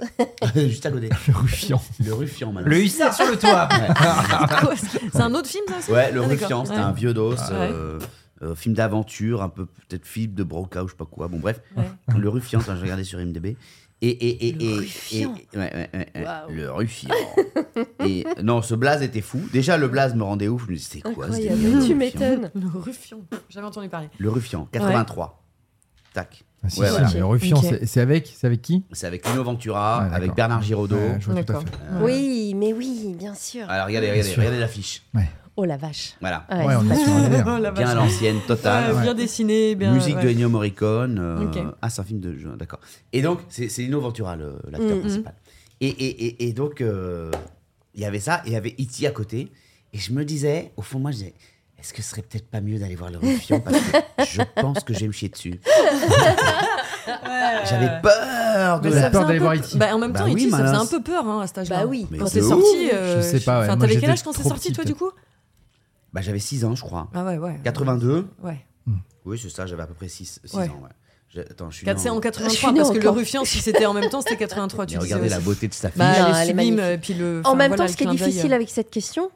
Juste 0.54 0.86
à 0.86 0.90
côté. 0.90 1.08
Le 1.28 1.34
ruffian. 1.36 1.80
Le 2.04 2.14
Ruffian, 2.14 2.52
maintenant. 2.52 2.70
Le 2.70 2.78
hussard 2.82 3.12
sur 3.14 3.26
le 3.28 3.36
toit. 3.38 3.68
C'est 5.12 5.20
un 5.20 5.34
autre 5.34 5.48
film, 5.48 5.64
ça 5.68 5.78
aussi 5.78 5.90
Ouais, 5.92 6.12
le 6.12 6.22
Ah. 6.22 6.26
Ruffian, 6.26 6.64
c'était 6.64 6.78
Ouais. 6.78 6.84
un 6.84 6.92
vieux 6.92 7.14
dos, 7.14 7.34
euh, 7.50 7.98
euh, 8.42 8.54
film 8.54 8.74
d'aventure, 8.74 9.42
un 9.42 9.48
peu 9.48 9.66
peut-être 9.66 10.06
film 10.06 10.34
de 10.34 10.42
Broca 10.44 10.84
ou 10.84 10.86
je 10.88 10.92
sais 10.92 10.96
pas 10.96 11.04
quoi. 11.06 11.28
Bon, 11.28 11.38
bref, 11.38 11.60
Ouais. 11.76 11.84
le 12.16 12.28
Ruffian, 12.28 12.60
j'ai 12.60 12.72
regardé 12.72 13.04
sur 13.04 13.20
IMDb. 13.20 13.56
Et, 14.00 14.10
et, 14.10 14.48
et, 14.48 14.52
Le 14.52 14.62
et, 14.62 14.74
Ruffian. 14.74 15.34
et- 15.52 15.58
ouais, 15.58 15.74
ouais, 15.74 15.90
ouais, 15.92 16.08
ouais, 16.14 16.24
Waouh. 16.24 16.50
le 16.54 16.70
Ruffian. 16.70 17.10
et 18.06 18.24
non, 18.44 18.62
ce 18.62 18.76
blaze 18.76 19.02
était 19.02 19.20
fou. 19.22 19.40
Déjà, 19.52 19.76
le 19.76 19.88
blaze 19.88 20.14
me 20.14 20.22
rendait 20.22 20.46
ouf. 20.46 20.66
Je 20.66 20.70
me 20.70 20.76
disais, 20.76 21.00
c'est 21.04 21.12
quoi 21.14 21.26
ce 21.32 21.38
délire, 21.38 21.84
Tu 21.84 21.96
m'étonnes. 21.96 22.48
Le 22.54 22.68
Ruffian. 22.78 23.18
J'avais 23.50 23.66
entendu 23.66 23.88
parler. 23.88 24.08
Le 24.18 24.30
Ruffian, 24.30 24.68
83. 24.70 25.42
Tac. 26.14 26.44
Ah, 26.64 26.68
si, 26.68 26.80
Ouais, 26.80 26.88
le 27.16 27.24
ruffian, 27.24 27.56
c'est- 27.62 28.00
avec, 28.00 28.26
c'est 28.34 28.46
avec 28.46 28.62
qui 28.62 28.82
C'est 28.92 29.06
avec 29.06 29.26
Lino 29.28 29.44
Ventura, 29.44 30.00
d'accord. 30.02 30.16
avec 30.16 30.34
Bernard 30.34 30.62
Giraudot. 30.62 30.96
Ouais, 30.96 31.16
je 31.20 31.26
vois 31.30 31.34
tout 31.34 31.52
à 31.52 31.54
D'accord. 31.54 31.62
fait. 31.62 32.04
Oui, 32.04 32.52
mais 32.56 32.72
oui, 32.72 33.14
bien 33.16 33.34
sûr. 33.34 33.68
Alors, 33.70 33.86
regardez, 33.86 34.06
Bien 34.08 34.14
regardez, 34.14 34.30
sûr. 34.32 34.38
regardez 34.40 34.58
l'affiche. 34.60 35.02
Oh 35.60 35.64
la 35.64 35.76
vache. 35.76 36.14
Voilà. 36.20 36.46
Ouais, 36.50 36.64
Ouais, 36.66 36.76
on 36.76 36.82
c'est 36.82 37.00
est 37.00 37.04
sur 37.04 37.12
un 37.12 37.28
délire. 37.28 37.44
Oh, 37.48 37.58
la 37.62 37.70
Bien 37.72 37.94
l'ancienne, 37.94 38.38
totale. 38.46 38.94
Ouais, 38.94 39.02
Bien 39.02 39.14
dessiné, 39.14 39.74
bien. 39.74 39.92
Musique 39.92 40.14
ouais. 40.16 40.22
de 40.24 40.28
Ennio 40.30 40.48
Morricone. 40.48 41.18
euh. 41.20 41.70
Ah, 41.82 41.90
c'est 41.90 42.00
un 42.00 42.04
film 42.04 42.20
de 42.20 42.36
jeu, 42.36 42.54
d'accord. 42.56 42.78
Et 43.12 43.22
donc, 43.22 43.40
c'est 43.48 43.66
Lino 43.78 44.00
Ventura, 44.00 44.36
le- 44.36 44.58
l'acteur 44.70 44.94
Mhm. 44.96 45.00
principal. 45.00 45.34
Et, 45.80 45.88
et, 45.88 46.26
et, 46.26 46.48
et 46.48 46.52
donc, 46.52 46.80
euh, 46.80 47.30
il 47.94 48.00
y 48.00 48.04
avait 48.04 48.20
ça, 48.20 48.42
et 48.44 48.48
il 48.48 48.52
y 48.52 48.56
avait 48.56 48.74
E.T. 48.80 49.06
à 49.06 49.10
côté. 49.10 49.50
Et 49.92 49.98
je 49.98 50.12
me 50.12 50.24
disais, 50.24 50.70
au 50.76 50.82
fond, 50.82 50.98
moi, 51.00 51.10
je 51.12 51.16
disais, 51.18 51.34
est-ce 51.78 51.92
que 51.92 52.02
ce 52.02 52.10
serait 52.10 52.22
peut-être 52.22 52.48
pas 52.50 52.60
mieux 52.60 52.78
d'aller 52.78 52.96
voir 52.96 53.10
le 53.10 53.18
Ruffian 53.18 53.60
Parce 53.60 53.78
que 53.78 54.24
je 54.26 54.42
pense 54.60 54.82
que 54.84 54.92
je 54.94 55.00
vais 55.00 55.06
me 55.06 55.12
chier 55.12 55.28
dessus. 55.28 55.60
J'avais 57.64 58.00
peur 58.02 58.80
de 58.80 58.88
Mais 58.88 59.00
ça 59.00 59.10
peur 59.10 59.26
d'aller 59.26 59.38
voir 59.38 59.54
E.T. 59.54 59.78
Bah, 59.78 59.94
en 59.94 59.98
même 59.98 60.12
Bah 60.12 60.20
temps, 60.20 60.24
oui, 60.26 60.46
E.T., 60.46 60.50
ça 60.50 60.58
faisait 60.58 60.74
un 60.76 60.86
peu 60.86 61.02
peur 61.02 61.26
hein, 61.26 61.40
à 61.42 61.46
cet 61.46 61.58
âge-là. 61.58 61.80
Bah 61.80 61.86
oui. 61.86 62.06
Mais 62.10 62.18
Quand 62.18 62.26
c'est 62.26 62.42
sorti. 62.42 62.90
euh, 62.92 63.16
Je 63.22 63.26
sais 63.26 63.40
pas, 63.40 63.60
ouais, 63.60 63.66
Enfin, 63.66 63.76
moi, 63.76 63.86
t'avais 63.86 64.00
quel 64.00 64.10
âge 64.10 64.22
quand 64.22 64.32
c'est 64.32 64.42
sorti, 64.46 64.72
toi, 64.72 64.84
du 64.84 64.94
coup? 64.94 65.10
Bah, 66.12 66.20
j'avais 66.22 66.38
6 66.38 66.64
ans, 66.64 66.74
je 66.74 66.82
crois. 66.82 67.08
Ah 67.14 67.24
ouais, 67.24 67.38
ouais. 67.38 67.60
82 67.64 68.26
Ouais. 68.42 68.64
Oui, 69.24 69.38
c'est 69.42 69.50
ça, 69.50 69.66
j'avais 69.66 69.82
à 69.82 69.86
peu 69.86 69.94
près 69.94 70.08
6, 70.08 70.40
Ouais. 70.54 70.64
ans. 70.64 70.80
Ouais. 70.82 70.88
Je- 71.34 71.40
Attends, 71.42 71.70
je 71.70 71.76
suis. 71.76 71.84
C'est 71.98 72.08
en 72.08 72.14
en- 72.14 72.16
Je 72.16 72.20
83, 72.22 72.50
suis 72.50 72.66
née 72.72 72.80
parce 72.80 72.90
que 72.90 72.98
le. 72.98 73.10
Ruffian, 73.10 73.44
si 73.44 73.58
c'était 73.58 73.84
en 73.84 73.92
même 73.92 74.08
temps, 74.08 74.22
c'était 74.22 74.38
83. 74.38 74.86
Tu 74.86 74.96
regardez 74.98 75.28
la 75.28 75.40
beauté 75.40 75.68
de 75.68 75.74
affiche. 75.74 75.90
Bah, 75.98 76.06
Non, 76.18 76.26
elle 76.28 76.42
est 76.44 76.46
sublime. 76.46 76.76
magnifique. 76.76 76.94
et 76.94 76.98
puis 76.98 77.14
le, 77.14 77.42
En 77.44 77.54
même 77.54 77.74
temps, 77.74 77.86
ce 77.86 77.96
qui 77.96 78.04
est 78.04 78.06
difficile 78.06 78.52
euh, 78.52 78.56
avec 78.56 78.70
cette 78.70 78.88
question, 78.90 79.30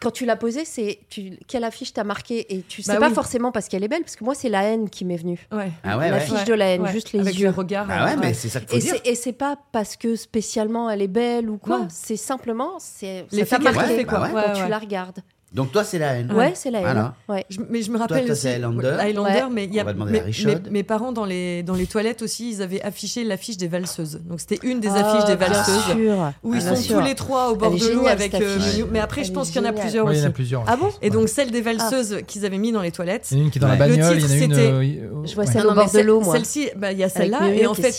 quand 0.00 0.10
tu 0.12 0.24
l'as 0.26 0.36
posée, 0.36 0.64
c'est 0.64 1.00
tu, 1.08 1.38
quelle 1.48 1.64
affiche 1.64 1.92
t'a 1.92 2.04
marqué 2.04 2.54
et 2.54 2.62
tu 2.62 2.82
sais 2.82 2.92
Bah 2.92 3.00
pas 3.00 3.08
oui. 3.08 3.14
forcément 3.14 3.50
parce 3.50 3.68
qu'elle 3.68 3.82
est 3.82 3.88
belle, 3.88 4.02
parce 4.02 4.14
que 4.14 4.22
moi 4.24 4.34
c'est 4.34 4.48
la 4.48 4.62
haine 4.62 4.88
qui 4.88 5.04
m'est 5.04 5.16
venue. 5.16 5.46
Ouais. 5.50 5.70
Ah 5.82 5.98
ouais, 5.98 6.04
ouais. 6.04 6.10
L'affiche 6.10 6.44
de 6.44 6.54
la 6.54 6.66
haine, 6.66 6.82
Ouais. 6.82 6.92
juste 6.92 7.12
les 7.12 7.20
Avec 7.20 7.34
yeux. 7.36 7.46
le 7.46 7.50
regard. 7.52 7.86
Bah 7.86 8.04
ouais, 8.04 8.16
mais 8.16 8.32
c'est 8.32 8.48
ça 8.48 8.60
Et 8.72 8.78
dire. 8.78 8.94
c'est, 9.02 9.10
et 9.10 9.14
c'est 9.16 9.32
pas 9.32 9.56
parce 9.72 9.96
que 9.96 10.14
spécialement 10.14 10.88
elle 10.88 11.02
est 11.02 11.08
belle 11.08 11.50
ou 11.50 11.58
quoi, 11.58 11.86
c'est 11.90 12.16
simplement 12.16 12.74
c'est 12.78 13.26
ça 13.44 13.58
t'a 13.58 13.72
marqué 13.72 13.96
fait, 13.96 14.04
quoi. 14.04 14.20
bah 14.20 14.26
ouais. 14.26 14.32
quand 14.32 14.52
Ouais, 14.52 14.64
tu 14.64 14.70
la 14.70 14.78
regardes. 14.78 15.18
Donc, 15.54 15.70
toi, 15.72 15.84
c'est 15.84 15.98
la 15.98 16.14
haine. 16.14 16.32
Ouais, 16.32 16.52
c'est 16.54 16.70
la 16.70 16.78
haine. 16.80 16.84
Voilà. 16.84 17.14
Ouais. 17.28 17.46
Je- 17.48 17.60
mais 17.70 17.80
je 17.80 17.90
me 17.90 17.98
rappelle 17.98 18.24
toi, 18.24 18.32
aussi 18.32 18.42
c'est 18.42 18.54
Highlander. 18.56 18.96
Highlander, 18.98 19.30
Ouais. 19.30 19.42
mais 19.50 19.64
il 19.64 19.74
y 19.74 19.78
a 19.78 19.82
On 19.84 19.86
va 19.86 19.92
demander 19.92 20.20
mes, 20.20 20.44
mes- 20.44 20.70
mes 20.70 20.82
parents 20.82 21.12
dans 21.12 21.24
les 21.24 21.62
dans 21.62 21.74
les 21.74 21.86
toilettes 21.86 22.20
aussi, 22.22 22.50
ils 22.50 22.62
avaient 22.62 22.82
affiché 22.82 23.22
l'affiche 23.24 23.56
des 23.56 23.68
valseuses. 23.68 24.20
Donc 24.24 24.40
c'était 24.40 24.58
une 24.66 24.80
des 24.80 24.88
Ah, 24.90 25.14
affiches 25.14 25.24
des 25.26 25.36
valseuses 25.36 25.84
sûr. 25.84 25.96
où 25.96 26.20
Ah, 26.20 26.32
ils 26.44 26.50
bien 26.50 26.60
sont 26.60 26.76
sûr. 26.82 26.96
tous 26.98 27.04
les 27.04 27.14
trois 27.14 27.50
au 27.52 27.56
bord 27.56 27.70
de 27.70 27.88
l'eau 27.88 28.06
avec 28.06 28.34
euh, 28.34 28.58
mais 28.90 28.98
après 28.98 29.20
Elle 29.22 29.28
je 29.28 29.32
pense 29.32 29.50
qu'il 29.50 29.62
y 29.62 29.64
en 29.64 29.68
a 29.68 29.72
plusieurs 29.72 30.04
Ouais, 30.06 30.14
il 30.14 30.16
y 30.16 30.18
en 30.18 30.22
aussi. 30.24 30.28
a 30.28 30.32
plusieurs. 30.32 30.64
Ah 30.66 30.76
bon 30.76 30.90
Et 31.00 31.10
donc 31.10 31.28
celle 31.28 31.50
des 31.52 31.60
valseuses 31.62 32.18
qu'ils 32.26 32.44
avaient 32.44 32.58
mis 32.58 32.72
dans 32.72 32.82
les 32.82 32.92
toilettes. 32.92 33.28
Il 33.30 33.38
y 33.38 33.40
en 33.40 33.42
a 33.42 33.44
une 33.46 33.50
qui 33.52 33.58
est 33.58 33.60
dans 33.60 33.68
Ouais. 33.70 33.78
la 33.78 33.86
Le 33.86 33.94
bagnole, 33.96 34.16
il 34.18 34.20
y 34.20 34.24
en 34.24 34.26
a 34.26 34.28
titre, 34.32 34.44
une. 34.44 34.54
c'était- 34.54 34.70
euh, 34.72 35.24
Je 35.24 35.34
vois 35.36 35.46
celle 35.46 35.66
au 35.66 35.72
bord 35.74 35.90
de 35.90 36.00
l'eau, 36.00 36.20
moi. 36.20 36.34
Celle-ci, 36.34 36.70
bah, 36.76 36.92
il 36.92 36.98
y 36.98 37.04
a 37.04 37.08
celle-là, 37.08 37.48
et 37.54 37.66
en 37.66 37.74
fait, 37.74 37.94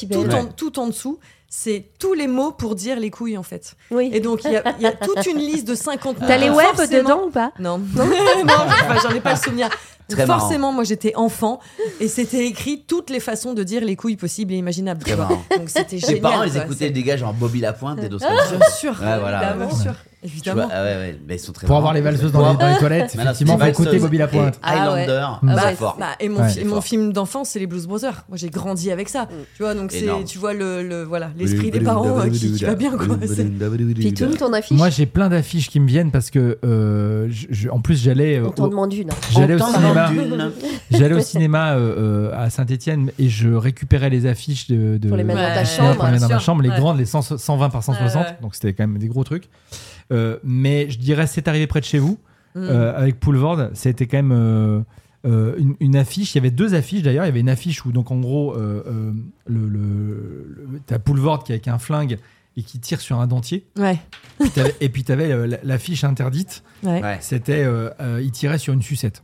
tout 0.57 0.79
en 0.79 0.87
dessous, 0.87 1.17
c'est 1.49 1.85
tous 1.99 2.13
les 2.13 2.27
mots 2.27 2.51
pour 2.51 2.75
dire 2.75 2.99
les 2.99 3.09
couilles 3.09 3.37
en 3.37 3.43
fait. 3.43 3.75
Oui. 3.91 4.09
Et 4.13 4.19
donc 4.19 4.43
il 4.43 4.51
y, 4.51 4.57
a- 4.57 4.63
il 4.79 4.83
y 4.83 4.85
a 4.87 4.91
toute 4.91 5.25
une 5.25 5.37
liste 5.37 5.67
de 5.67 5.75
50 5.75 6.19
mots. 6.19 6.27
T'as 6.27 6.37
les 6.37 6.49
web 6.49 6.67
Forcément- 6.75 7.03
dedans 7.09 7.23
ou 7.27 7.29
pas? 7.29 7.51
Non, 7.59 7.77
non, 7.95 8.03
enfin, 8.47 8.97
j'en 9.01 9.15
ai 9.15 9.21
pas 9.21 9.31
le 9.33 9.39
souvenir. 9.39 9.69
Très 10.09 10.25
marrant. 10.25 10.39
Forcément, 10.39 10.71
moi 10.73 10.83
j'étais 10.83 11.15
enfant 11.15 11.59
et 11.99 12.07
c'était 12.07 12.45
écrit 12.47 12.83
toutes 12.87 13.09
les 13.09 13.19
façons 13.19 13.53
de 13.53 13.63
dire 13.63 13.83
les 13.83 13.95
couilles 13.95 14.15
possibles 14.17 14.53
et 14.53 14.57
imaginables. 14.57 15.01
Très 15.03 15.15
marrant. 15.15 15.41
Donc 15.57 15.67
c'était 15.69 15.85
Tes 15.85 15.99
génial. 15.99 16.21
parents, 16.21 16.43
ils 16.43 16.55
écoutaient 16.57 16.89
des 16.91 17.03
gars 17.03 17.17
genre 17.17 17.33
Bobby 17.33 17.59
Lapointe 17.59 17.99
et 18.03 18.09
d'autres 18.09 18.25
C'est- 18.27 18.35
comme 18.35 18.45
ça. 18.47 18.55
Bien 18.57 18.75
sûr, 18.77 18.91
Ouais, 19.01 19.19
voilà. 19.19 19.55
Ouais. 19.57 19.71
sûr, 19.75 19.93
évidemment. 20.23 20.65
vois, 20.67 20.71
ah 20.73 20.83
ouais, 20.83 20.89
ouais, 20.95 21.19
mais 21.27 21.35
ils 21.35 21.39
sont 21.39 21.51
très 21.51 21.67
Pour 21.67 21.75
marrants. 21.75 21.79
avoir 21.89 21.93
les 21.93 22.01
valseuses 22.01 22.31
dans 22.31 22.51
les, 22.51 22.57
dans 22.57 22.69
les 22.69 22.77
toilettes, 22.77 23.13
effectivement, 23.15 23.57
faut 23.57 23.65
écouter 23.65 23.99
Bobby 23.99 24.17
Lapointe. 24.17 24.59
Ah 24.63 24.93
ouais. 24.93 25.01
Highlander, 25.03 25.25
Ah 25.25 25.39
bah, 25.43 25.75
fort. 25.75 25.97
bah, 25.99 26.05
et 26.19 26.29
mon, 26.29 26.39
Ouais. 26.41 26.47
fi- 26.49 26.53
C'est 26.55 26.63
mon 26.63 26.75
fort. 26.75 26.83
film 26.85 27.11
d'enfance, 27.13 27.49
c'est 27.49 27.59
les 27.59 27.67
Blues 27.67 27.85
Brothers. 27.87 28.23
Moi, 28.29 28.37
j'ai 28.37 28.49
grandi 28.49 28.91
avec 28.91 29.09
ça. 29.09 29.27
Tu 29.57 29.63
vois, 29.63 29.73
donc 29.73 29.91
c'est, 29.91 30.07
tu 30.25 30.37
vois 30.37 30.53
le, 30.53 30.83
le 30.87 31.03
voilà, 31.03 31.31
l'esprit 31.37 31.69
des 31.71 31.79
parents 31.81 32.17
euh, 32.19 32.29
qui, 32.29 32.53
qui 32.53 32.63
va 32.65 32.75
bien, 32.75 32.91
quoi. 32.97 33.17
Pitoun, 33.95 34.35
ton 34.37 34.53
affiche 34.53 34.77
Moi, 34.77 34.89
j'ai 34.89 35.05
plein 35.05 35.29
d'affiches 35.29 35.69
qui 35.69 35.79
me 35.79 35.87
viennent 35.87 36.11
parce 36.11 36.29
que, 36.29 36.57
euh, 36.63 37.27
je- 37.29 37.47
je- 37.49 37.69
en 37.69 37.79
plus, 37.79 38.01
j'allais 38.01 38.37
euh, 38.39 38.47
On 38.47 38.51
t'en 38.51 38.67
demande 38.67 38.93
une. 38.93 39.09
j'allais 39.31 39.53
au 39.55 39.57
Autant 39.57 39.71
cinéma, 40.05 40.49
j'allais 40.91 41.15
au 41.15 41.19
cinéma 41.19 41.73
euh, 41.75 42.29
euh, 42.29 42.31
à 42.33 42.49
Saint-Étienne 42.49 43.11
et 43.17 43.29
je 43.29 43.49
récupérais 43.49 44.09
les 44.09 44.25
affiches 44.25 44.67
de, 44.67 44.97
de 44.97 45.07
Pour 45.07 45.17
les 45.17 45.23
mettre 45.23 45.39
dans 45.41 45.53
ta 45.53 45.65
chambre, 45.65 45.95
pour 45.95 46.05
les 46.05 46.11
mettre 46.11 46.27
dans 46.27 46.33
ma 46.35 46.39
chambre, 46.39 46.61
les 46.61 46.69
Ouais. 46.69 46.77
grandes, 46.79 46.97
les 46.99 47.05
100 47.05 47.21
120 47.37 47.69
par 47.69 47.83
160, 47.83 48.21
Ouais, 48.23 48.29
ouais. 48.29 48.37
donc 48.41 48.55
c'était 48.55 48.73
quand 48.73 48.87
même 48.87 48.97
des 48.99 49.07
gros 49.07 49.23
trucs. 49.23 49.49
Euh, 50.11 50.37
mais 50.43 50.89
je 50.89 50.99
dirais, 50.99 51.27
c'est 51.27 51.47
arrivé 51.47 51.67
près 51.67 51.79
de 51.79 51.85
chez 51.85 51.99
vous. 51.99 52.19
Mm. 52.55 52.59
euh, 52.61 52.97
avec 52.97 53.19
Poulvord, 53.19 53.69
c'était 53.73 54.07
quand 54.07 54.17
même 54.17 54.31
euh, 54.31 54.79
euh, 55.25 55.55
une, 55.57 55.75
une 55.79 55.95
affiche. 55.95 56.33
Il 56.33 56.37
y 56.37 56.39
avait 56.39 56.49
deux 56.51 56.73
affiches 56.75 57.01
d'ailleurs. 57.03 57.25
Il 57.25 57.27
y 57.27 57.29
avait 57.29 57.41
une 57.41 57.49
affiche 57.49 57.85
où, 57.85 57.91
donc, 57.91 58.09
en 58.11 58.19
gros, 58.19 58.53
euh, 58.53 58.83
euh, 58.87 59.11
le, 59.45 59.67
le, 59.67 59.79
le- 60.71 60.79
t'as 60.85 60.97
Poulvord 60.97 61.43
qui 61.43 61.51
est 61.51 61.55
avec 61.55 61.67
un 61.67 61.77
flingue 61.77 62.17
et 62.55 62.63
qui 62.63 62.79
tire 62.79 63.01
sur 63.01 63.19
un 63.19 63.27
dentier. 63.27 63.67
Ouais, 63.77 63.99
Puis 64.39 64.49
t'avais- 64.49 64.73
et 64.81 64.89
puis, 64.89 65.03
tu 65.03 65.11
avais 65.11 65.31
l'affiche 65.63 66.03
interdite. 66.03 66.63
ouais. 66.83 67.03
Ouais. 67.03 67.17
C'était, 67.19 67.63
euh, 67.63 67.89
euh, 68.01 68.19
il 68.23 68.31
tirait 68.31 68.57
sur 68.57 68.73
une 68.73 68.81
sucette. 68.81 69.21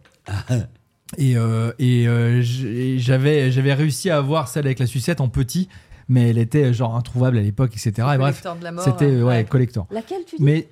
Et, 1.18 1.38
euh, 1.38 1.72
et 1.80 2.08
euh, 2.08 2.42
j'ai- 2.42 2.98
j'avais 2.98 3.52
j'avais 3.52 3.74
réussi 3.74 4.10
à 4.10 4.18
avoir 4.18 4.48
celle 4.48 4.66
avec 4.66 4.80
la 4.80 4.88
sucette 4.88 5.22
en 5.22 5.28
petit, 5.30 5.70
mais 6.10 6.30
elle 6.30 6.40
était 6.40 6.74
genre 6.74 6.96
introuvable 6.96 7.38
à 7.38 7.42
l'époque, 7.42 7.72
etc. 7.76 8.08
Et 8.16 8.18
bref, 8.18 8.44
c'était 8.84 9.06
euh, 9.06 9.24
ouais, 9.24 9.44
collector. 9.46 9.86
Laquelle 9.92 10.22
tu 10.26 10.38
dis 10.38 10.44
Mais, 10.44 10.68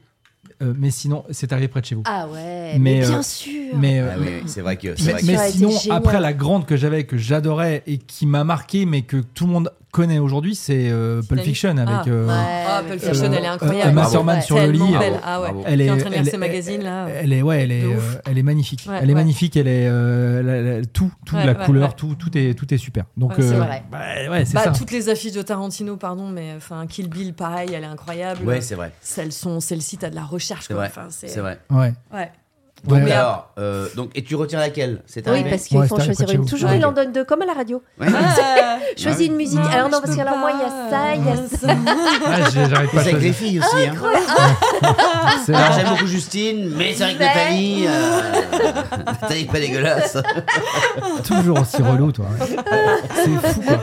euh, 0.64 0.74
mais 0.76 0.90
sinon, 0.90 1.24
c'est 1.30 1.54
arrivé 1.54 1.68
près 1.68 1.82
de 1.82 1.86
chez 1.86 1.96
vous. 1.96 2.02
Ah 2.06 2.28
ouais, 2.28 2.74
Mais, 2.74 2.80
mais, 2.80 3.06
euh, 3.06 3.10
bien 3.10 3.22
sûr. 3.24 3.78
Mais, 3.78 4.00
euh, 4.00 4.10
Ah 4.14 4.18
oui, 4.20 4.28
c'est 4.48 4.62
vrai 4.62 4.78
que. 4.78 4.96
mais, 5.06 5.12
vrai 5.36 5.48
que- 5.48 5.52
sinon, 5.54 5.72
après 5.92 6.20
la 6.20 6.34
grande 6.34 6.66
que 6.66 6.76
j'avais, 6.76 7.04
que 7.04 7.18
j'adorais 7.18 7.84
et 7.86 7.98
qui 8.00 8.26
m'a 8.26 8.44
marqué, 8.44 8.86
mais 8.88 9.04
que 9.04 9.18
tout 9.18 9.46
le 9.46 9.54
monde 9.54 9.72
connaît 9.92 10.20
aujourd'hui, 10.20 10.56
c'est 10.56 10.90
euh, 10.90 11.22
Pulp. 11.22 11.42
Fiction 11.42 11.70
avec. 11.78 11.88
Ah. 11.90 12.04
euh, 12.08 12.28
Ouais, 12.28 12.84
mais 12.84 12.90
Pulp 12.90 13.00
c'est 13.02 13.08
Fiction, 13.10 13.34
elle 13.34 13.44
est 13.44 13.48
euh, 13.48 13.52
incroyable. 13.54 14.02
Thurman 14.12 14.36
Ouais, 14.38 14.42
sur 14.42 14.58
le 14.58 14.72
lit. 14.72 14.80
belle. 14.98 15.20
Ah 15.24 15.42
ouais. 15.42 15.50
Elle 15.66 15.80
Qui 15.80 15.86
est, 15.86 15.90
en 15.92 15.98
train 15.98 16.06
de 16.10 16.14
lire 16.14 16.20
elle 16.22 16.26
ses 16.30 16.36
est- 16.36 16.38
magazines 16.38 16.84
là. 16.84 17.08
Elle 17.10 17.34
est, 17.34 17.42
ouais, 17.42 17.62
elle 17.62 17.72
est, 17.72 17.84
euh, 17.84 18.00
elle 18.26 18.44
magnifique. 18.44 18.86
Ouais, 18.90 18.96
elle 19.02 19.10
est 19.10 19.14
ouais. 19.14 19.20
magnifique. 19.20 19.56
Elle 19.58 19.68
est, 19.68 19.88
euh, 19.88 20.42
la- 20.44 20.80
la- 20.80 20.86
tout, 20.86 21.12
tout 21.26 21.36
Ouais, 21.36 21.46
la 21.46 21.54
ouais, 21.54 21.66
couleur, 21.66 21.90
ouais. 21.90 21.96
tout, 21.96 22.16
tout 22.16 22.38
est, 22.38 22.54
tout 22.54 22.74
est 22.74 22.78
super. 22.78 23.06
Donc, 23.18 23.32
Ouais, 23.32 23.36
c'est 23.40 23.54
euh, 23.54 23.60
vrai. 23.60 23.84
bah, 23.92 24.00
ouais, 24.30 24.46
c'est 24.46 24.54
Bah, 24.54 24.64
ça. 24.66 24.72
toutes 24.72 24.92
les 24.92 25.10
affiches 25.10 25.34
de 25.34 25.42
Tarantino, 25.42 25.98
pardon, 25.98 26.28
mais 26.30 26.54
enfin 26.58 26.86
Kill 26.88 27.10
Bill, 27.10 27.34
pareil, 27.34 27.70
elle 27.74 27.84
est 27.84 27.88
incroyable. 27.88 28.46
Ouais, 28.46 28.62
c'est 28.62 28.76
vrai. 28.76 28.92
Celles 29.02 29.32
sont, 29.32 29.60
celle-ci, 29.60 29.98
t'as 29.98 30.10
de 30.10 30.16
la 30.16 30.24
recherche. 30.24 30.66
C'est 30.68 30.74
vrai. 30.74 30.92
C'est 31.10 31.28
C'est 31.28 31.40
vrai. 31.42 31.60
Ouais. 31.70 31.94
Ouais. 32.14 32.32
Donc, 32.84 33.04
Ouais. 33.04 33.12
alors, 33.12 33.52
euh, 33.60 33.88
donc, 33.96 34.10
et 34.16 34.24
tu 34.24 34.36
retires 34.36 34.58
laquelle? 34.60 35.04
C'est 35.06 35.28
Oui, 35.30 35.44
parce 35.48 35.66
qu'il 35.66 35.78
Ouais, 35.78 35.88
faut 35.88 35.96
en 35.96 35.98
c'est 35.98 36.02
arrivé 36.04 36.16
choisir 36.16 36.40
une. 36.42 36.46
Toujours, 36.48 36.70
Ouais. 36.72 36.78
il 36.78 36.86
en 36.86 36.92
donne 36.92 37.12
deux, 37.12 37.24
comme 37.24 37.44
à 37.44 37.46
la 37.46 37.54
radio. 37.54 37.84
Ouais. 38.00 38.08
Ah, 38.12 38.78
Choisis 38.98 39.20
oui. 39.20 39.26
une 39.28 39.36
musique. 39.36 39.60
Non, 39.60 39.66
alors 39.68 39.86
non, 39.90 40.00
parce 40.02 40.10
peux 40.12 40.16
que 40.16 40.22
alors 40.22 40.38
moi, 40.38 40.52
il 40.56 40.60
y 40.60 40.64
a 40.64 40.90
ça, 40.90 41.16
il 41.16 41.26
y 41.26 41.30
a 41.30 41.36
ça. 41.48 41.68
Ah, 42.26 42.50
j'arrive 42.52 42.90
C'est 42.92 42.96
pas 42.96 43.02
à 43.02 43.10
avec 43.10 43.22
les 43.22 43.34
filles 43.34 43.60
aussi. 43.60 43.86
Hein. 43.88 43.94
Ah, 44.82 45.36
marrant. 45.52 45.76
J'aime 45.78 45.90
beaucoup 45.90 46.08
Justine, 46.08 46.74
mais 46.76 46.94
c'est 46.94 47.04
vrai 47.04 47.14
que 47.14 47.20
Mais- 47.20 47.26
Nathalie. 47.26 47.86
Euh... 47.88 48.22
Nathalie, 49.06 49.46
pas 49.46 49.60
dégueulasse. 49.60 50.18
Toujours 51.24 51.62
aussi 51.62 51.82
relou, 51.82 52.12
toi. 52.12 52.26
C'est 53.16 53.28
fou, 53.54 53.62
quoi. 53.62 53.78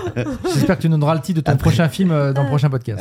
J'espère 0.55 0.77
que 0.77 0.83
tu 0.83 0.89
nous 0.89 0.97
donneras 0.99 1.15
le 1.15 1.21
titre 1.21 1.41
de 1.41 1.45
ton 1.45 1.57
prochain 1.57 1.89
film 1.89 2.11
euh, 2.11 2.33
dans 2.33 2.43
le 2.43 2.49
prochain 2.49 2.69
podcast. 2.71 3.01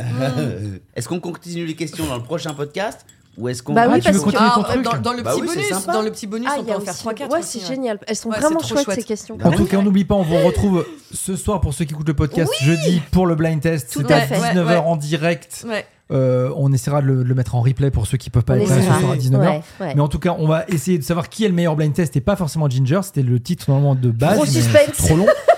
Est-ce 0.95 1.07
qu'on 1.07 1.19
continue 1.19 1.65
les 1.65 1.75
questions 1.75 2.05
dans 2.05 2.17
le 2.17 2.23
prochain 2.23 2.53
podcast? 2.53 3.05
Ou 3.37 3.47
est-ce 3.49 3.61
qu'on 3.63 3.73
Bah 3.73 3.83
oui, 3.87 3.93
Ah, 3.97 3.99
tu 3.99 4.07
veux 4.11 4.13
parce 4.13 4.17
que- 4.17 4.23
continuer 4.31 4.49
ton 4.55 4.61
Ah, 4.61 4.71
truc 4.73 4.83
dans, 4.83 4.97
dans 5.11 5.13
le 5.13 5.23
Bah 5.23 5.31
oui, 5.35 5.47
bonus, 5.47 5.85
dans 5.87 6.01
le 6.01 6.11
petit 6.11 6.27
bonus, 6.27 6.47
Ah, 6.51 6.55
on 6.59 6.63
peut 6.63 6.71
a 6.71 6.77
en 6.77 6.79
faire 6.81 6.93
aussi- 6.93 7.03
3-4. 7.03 7.31
Ouais, 7.31 7.41
c'est 7.41 7.65
génial. 7.65 7.99
Elles 8.07 8.15
sont 8.15 8.29
Ouais, 8.29 8.39
vraiment 8.39 8.59
chouettes 8.59 8.83
chouette. 8.85 8.99
ces 8.99 9.03
questions. 9.05 9.37
En 9.43 9.51
tout 9.51 9.65
cas, 9.65 9.77
on 9.77 9.83
n'oublie 9.83 10.05
pas, 10.05 10.15
on 10.15 10.23
vous 10.23 10.37
retrouve 10.45 10.85
ce 11.13 11.35
soir 11.35 11.61
pour 11.61 11.73
ceux 11.73 11.85
qui 11.85 11.93
écoutent 11.93 12.07
le 12.07 12.13
podcast 12.15 12.51
jeudi 12.61 13.01
pour 13.11 13.27
le 13.27 13.35
blind 13.35 13.61
test. 13.61 13.91
Tout 13.93 14.03
C'est 14.07 14.13
à 14.13 14.17
à 14.17 14.21
fait. 14.21 14.35
19h 14.35 14.65
Ouais, 14.65 14.71
ouais. 14.73 14.77
en 14.77 14.95
direct. 14.95 15.65
Ouais. 15.67 15.85
Euh, 16.09 16.49
on 16.55 16.71
essaiera 16.71 17.01
de 17.01 17.07
le, 17.07 17.15
de 17.17 17.23
le 17.23 17.35
mettre 17.35 17.53
en 17.55 17.61
replay 17.61 17.91
pour 17.91 18.07
ceux 18.07 18.15
qui 18.17 18.29
peuvent 18.29 18.45
pas 18.45 18.53
On 18.53 18.61
être 18.61 18.69
là 18.69 18.75
ce 18.77 18.99
soir 19.01 19.11
à 19.11 19.17
19h. 19.17 19.39
Ouais, 19.41 19.61
ouais. 19.81 19.93
Mais 19.93 20.01
en 20.01 20.07
tout 20.07 20.19
cas, 20.19 20.35
on 20.39 20.47
va 20.47 20.63
essayer 20.69 20.97
de 20.97 21.03
savoir 21.03 21.27
qui 21.27 21.43
est 21.43 21.49
le 21.49 21.53
meilleur 21.53 21.75
blind 21.75 21.93
test 21.93 22.15
et 22.15 22.21
pas 22.21 22.37
forcément 22.37 22.69
Ginger. 22.69 23.01
C'était 23.03 23.23
le 23.23 23.39
titre 23.41 23.65
normalement 23.67 23.93
de 23.93 24.09
base. 24.09 24.35
Gros 24.35 24.45
mais 24.45 24.49
suspense. 24.51 24.81
c'est 24.93 25.07
Trop 25.07 25.17
long. 25.17 25.25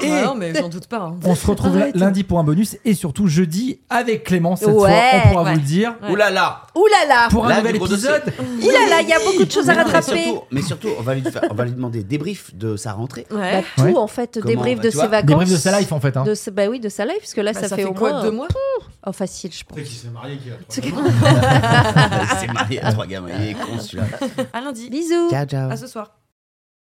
Et 0.20 0.22
non, 0.22 0.34
mais 0.34 0.52
j'en 0.54 0.68
doute 0.68 0.86
pas. 0.86 0.98
hein. 0.98 1.16
on 1.24 1.34
se 1.34 1.46
retrouve 1.46 1.76
Arrête. 1.76 1.96
lundi 1.96 2.24
pour 2.24 2.38
un 2.38 2.44
bonus 2.44 2.76
et 2.84 2.94
surtout 2.94 3.26
jeudi 3.26 3.80
avec 3.90 4.24
Clément. 4.24 4.56
Cette 4.56 4.68
Ouais. 4.68 4.74
fois, 4.90 5.20
on 5.24 5.28
pourra 5.30 5.42
Ouais. 5.44 5.52
vous 5.52 5.56
le 5.60 5.64
dire. 5.64 5.94
Ouais. 6.02 6.10
Ouh 6.10 6.16
là 6.16 6.30
là 6.30 6.62
Ouh 6.74 6.86
là 6.86 7.06
là 7.08 7.28
Pour 7.30 7.46
un 7.46 7.48
Là, 7.50 7.58
nouvel 7.58 7.76
épisode. 7.76 8.22
Ouh 8.38 8.66
là 8.70 8.88
là, 8.88 9.00
il 9.02 9.08
y 9.08 9.12
a 9.12 9.18
beaucoup 9.18 9.44
de 9.44 9.50
choses 9.50 9.68
à 9.70 9.74
mais 9.74 9.82
rattraper. 9.82 10.24
surtout, 10.24 10.42
mais 10.50 10.62
surtout, 10.62 10.88
on 10.98 11.02
va 11.02 11.14
lui, 11.14 11.22
faire- 11.22 11.42
on 11.50 11.54
va 11.54 11.64
lui 11.64 11.72
demander 11.72 12.02
débrief 12.04 12.54
de 12.54 12.76
sa 12.76 12.92
rentrée. 12.92 13.26
Ouais. 13.30 13.60
Bah, 13.60 13.66
tout 13.76 13.82
Ouais. 13.82 13.96
en 13.96 14.06
fait, 14.06 14.38
Comment, 14.40 14.46
débrief 14.54 14.78
bah, 14.78 14.84
de 14.84 14.90
ses 14.90 15.06
vacances. 15.06 15.26
Débrief 15.26 15.50
de 15.50 15.56
sa 15.56 15.78
life 15.78 15.92
en 15.92 16.00
fait. 16.00 16.16
Hein. 16.16 16.24
De 16.24 16.34
ce- 16.34 16.50
Bah 16.50 16.62
oui, 16.68 16.80
de 16.80 16.88
sa 16.88 17.04
life, 17.04 17.18
parce 17.20 17.34
que 17.34 17.40
là, 17.40 17.52
Bah, 17.52 17.60
ça, 17.68 17.76
fait, 17.76 17.84
au 17.84 17.92
quoi 17.94 18.10
moins. 18.12 18.22
Deux 18.22 18.30
mois 18.30 18.48
Oh, 19.06 19.12
facile, 19.12 19.50
je 19.52 19.64
pense. 19.64 19.78
qui 19.78 19.94
s'est 19.94 20.08
marié, 20.08 20.36
qui 20.38 20.50
a 20.50 20.54
C'est 22.40 22.52
marié 22.52 22.82
à 22.82 22.92
trois 22.92 23.06
gamins, 23.06 23.28
il 23.40 23.48
est 23.50 23.54
con 23.54 23.78
celui-là. 23.78 24.04
À 24.52 24.60
lundi. 24.60 24.90
Bisous 24.90 25.30
Ciao, 25.30 25.46
ciao. 25.46 25.70
À 25.70 25.76
ce 25.76 25.86
soir. 25.86 26.10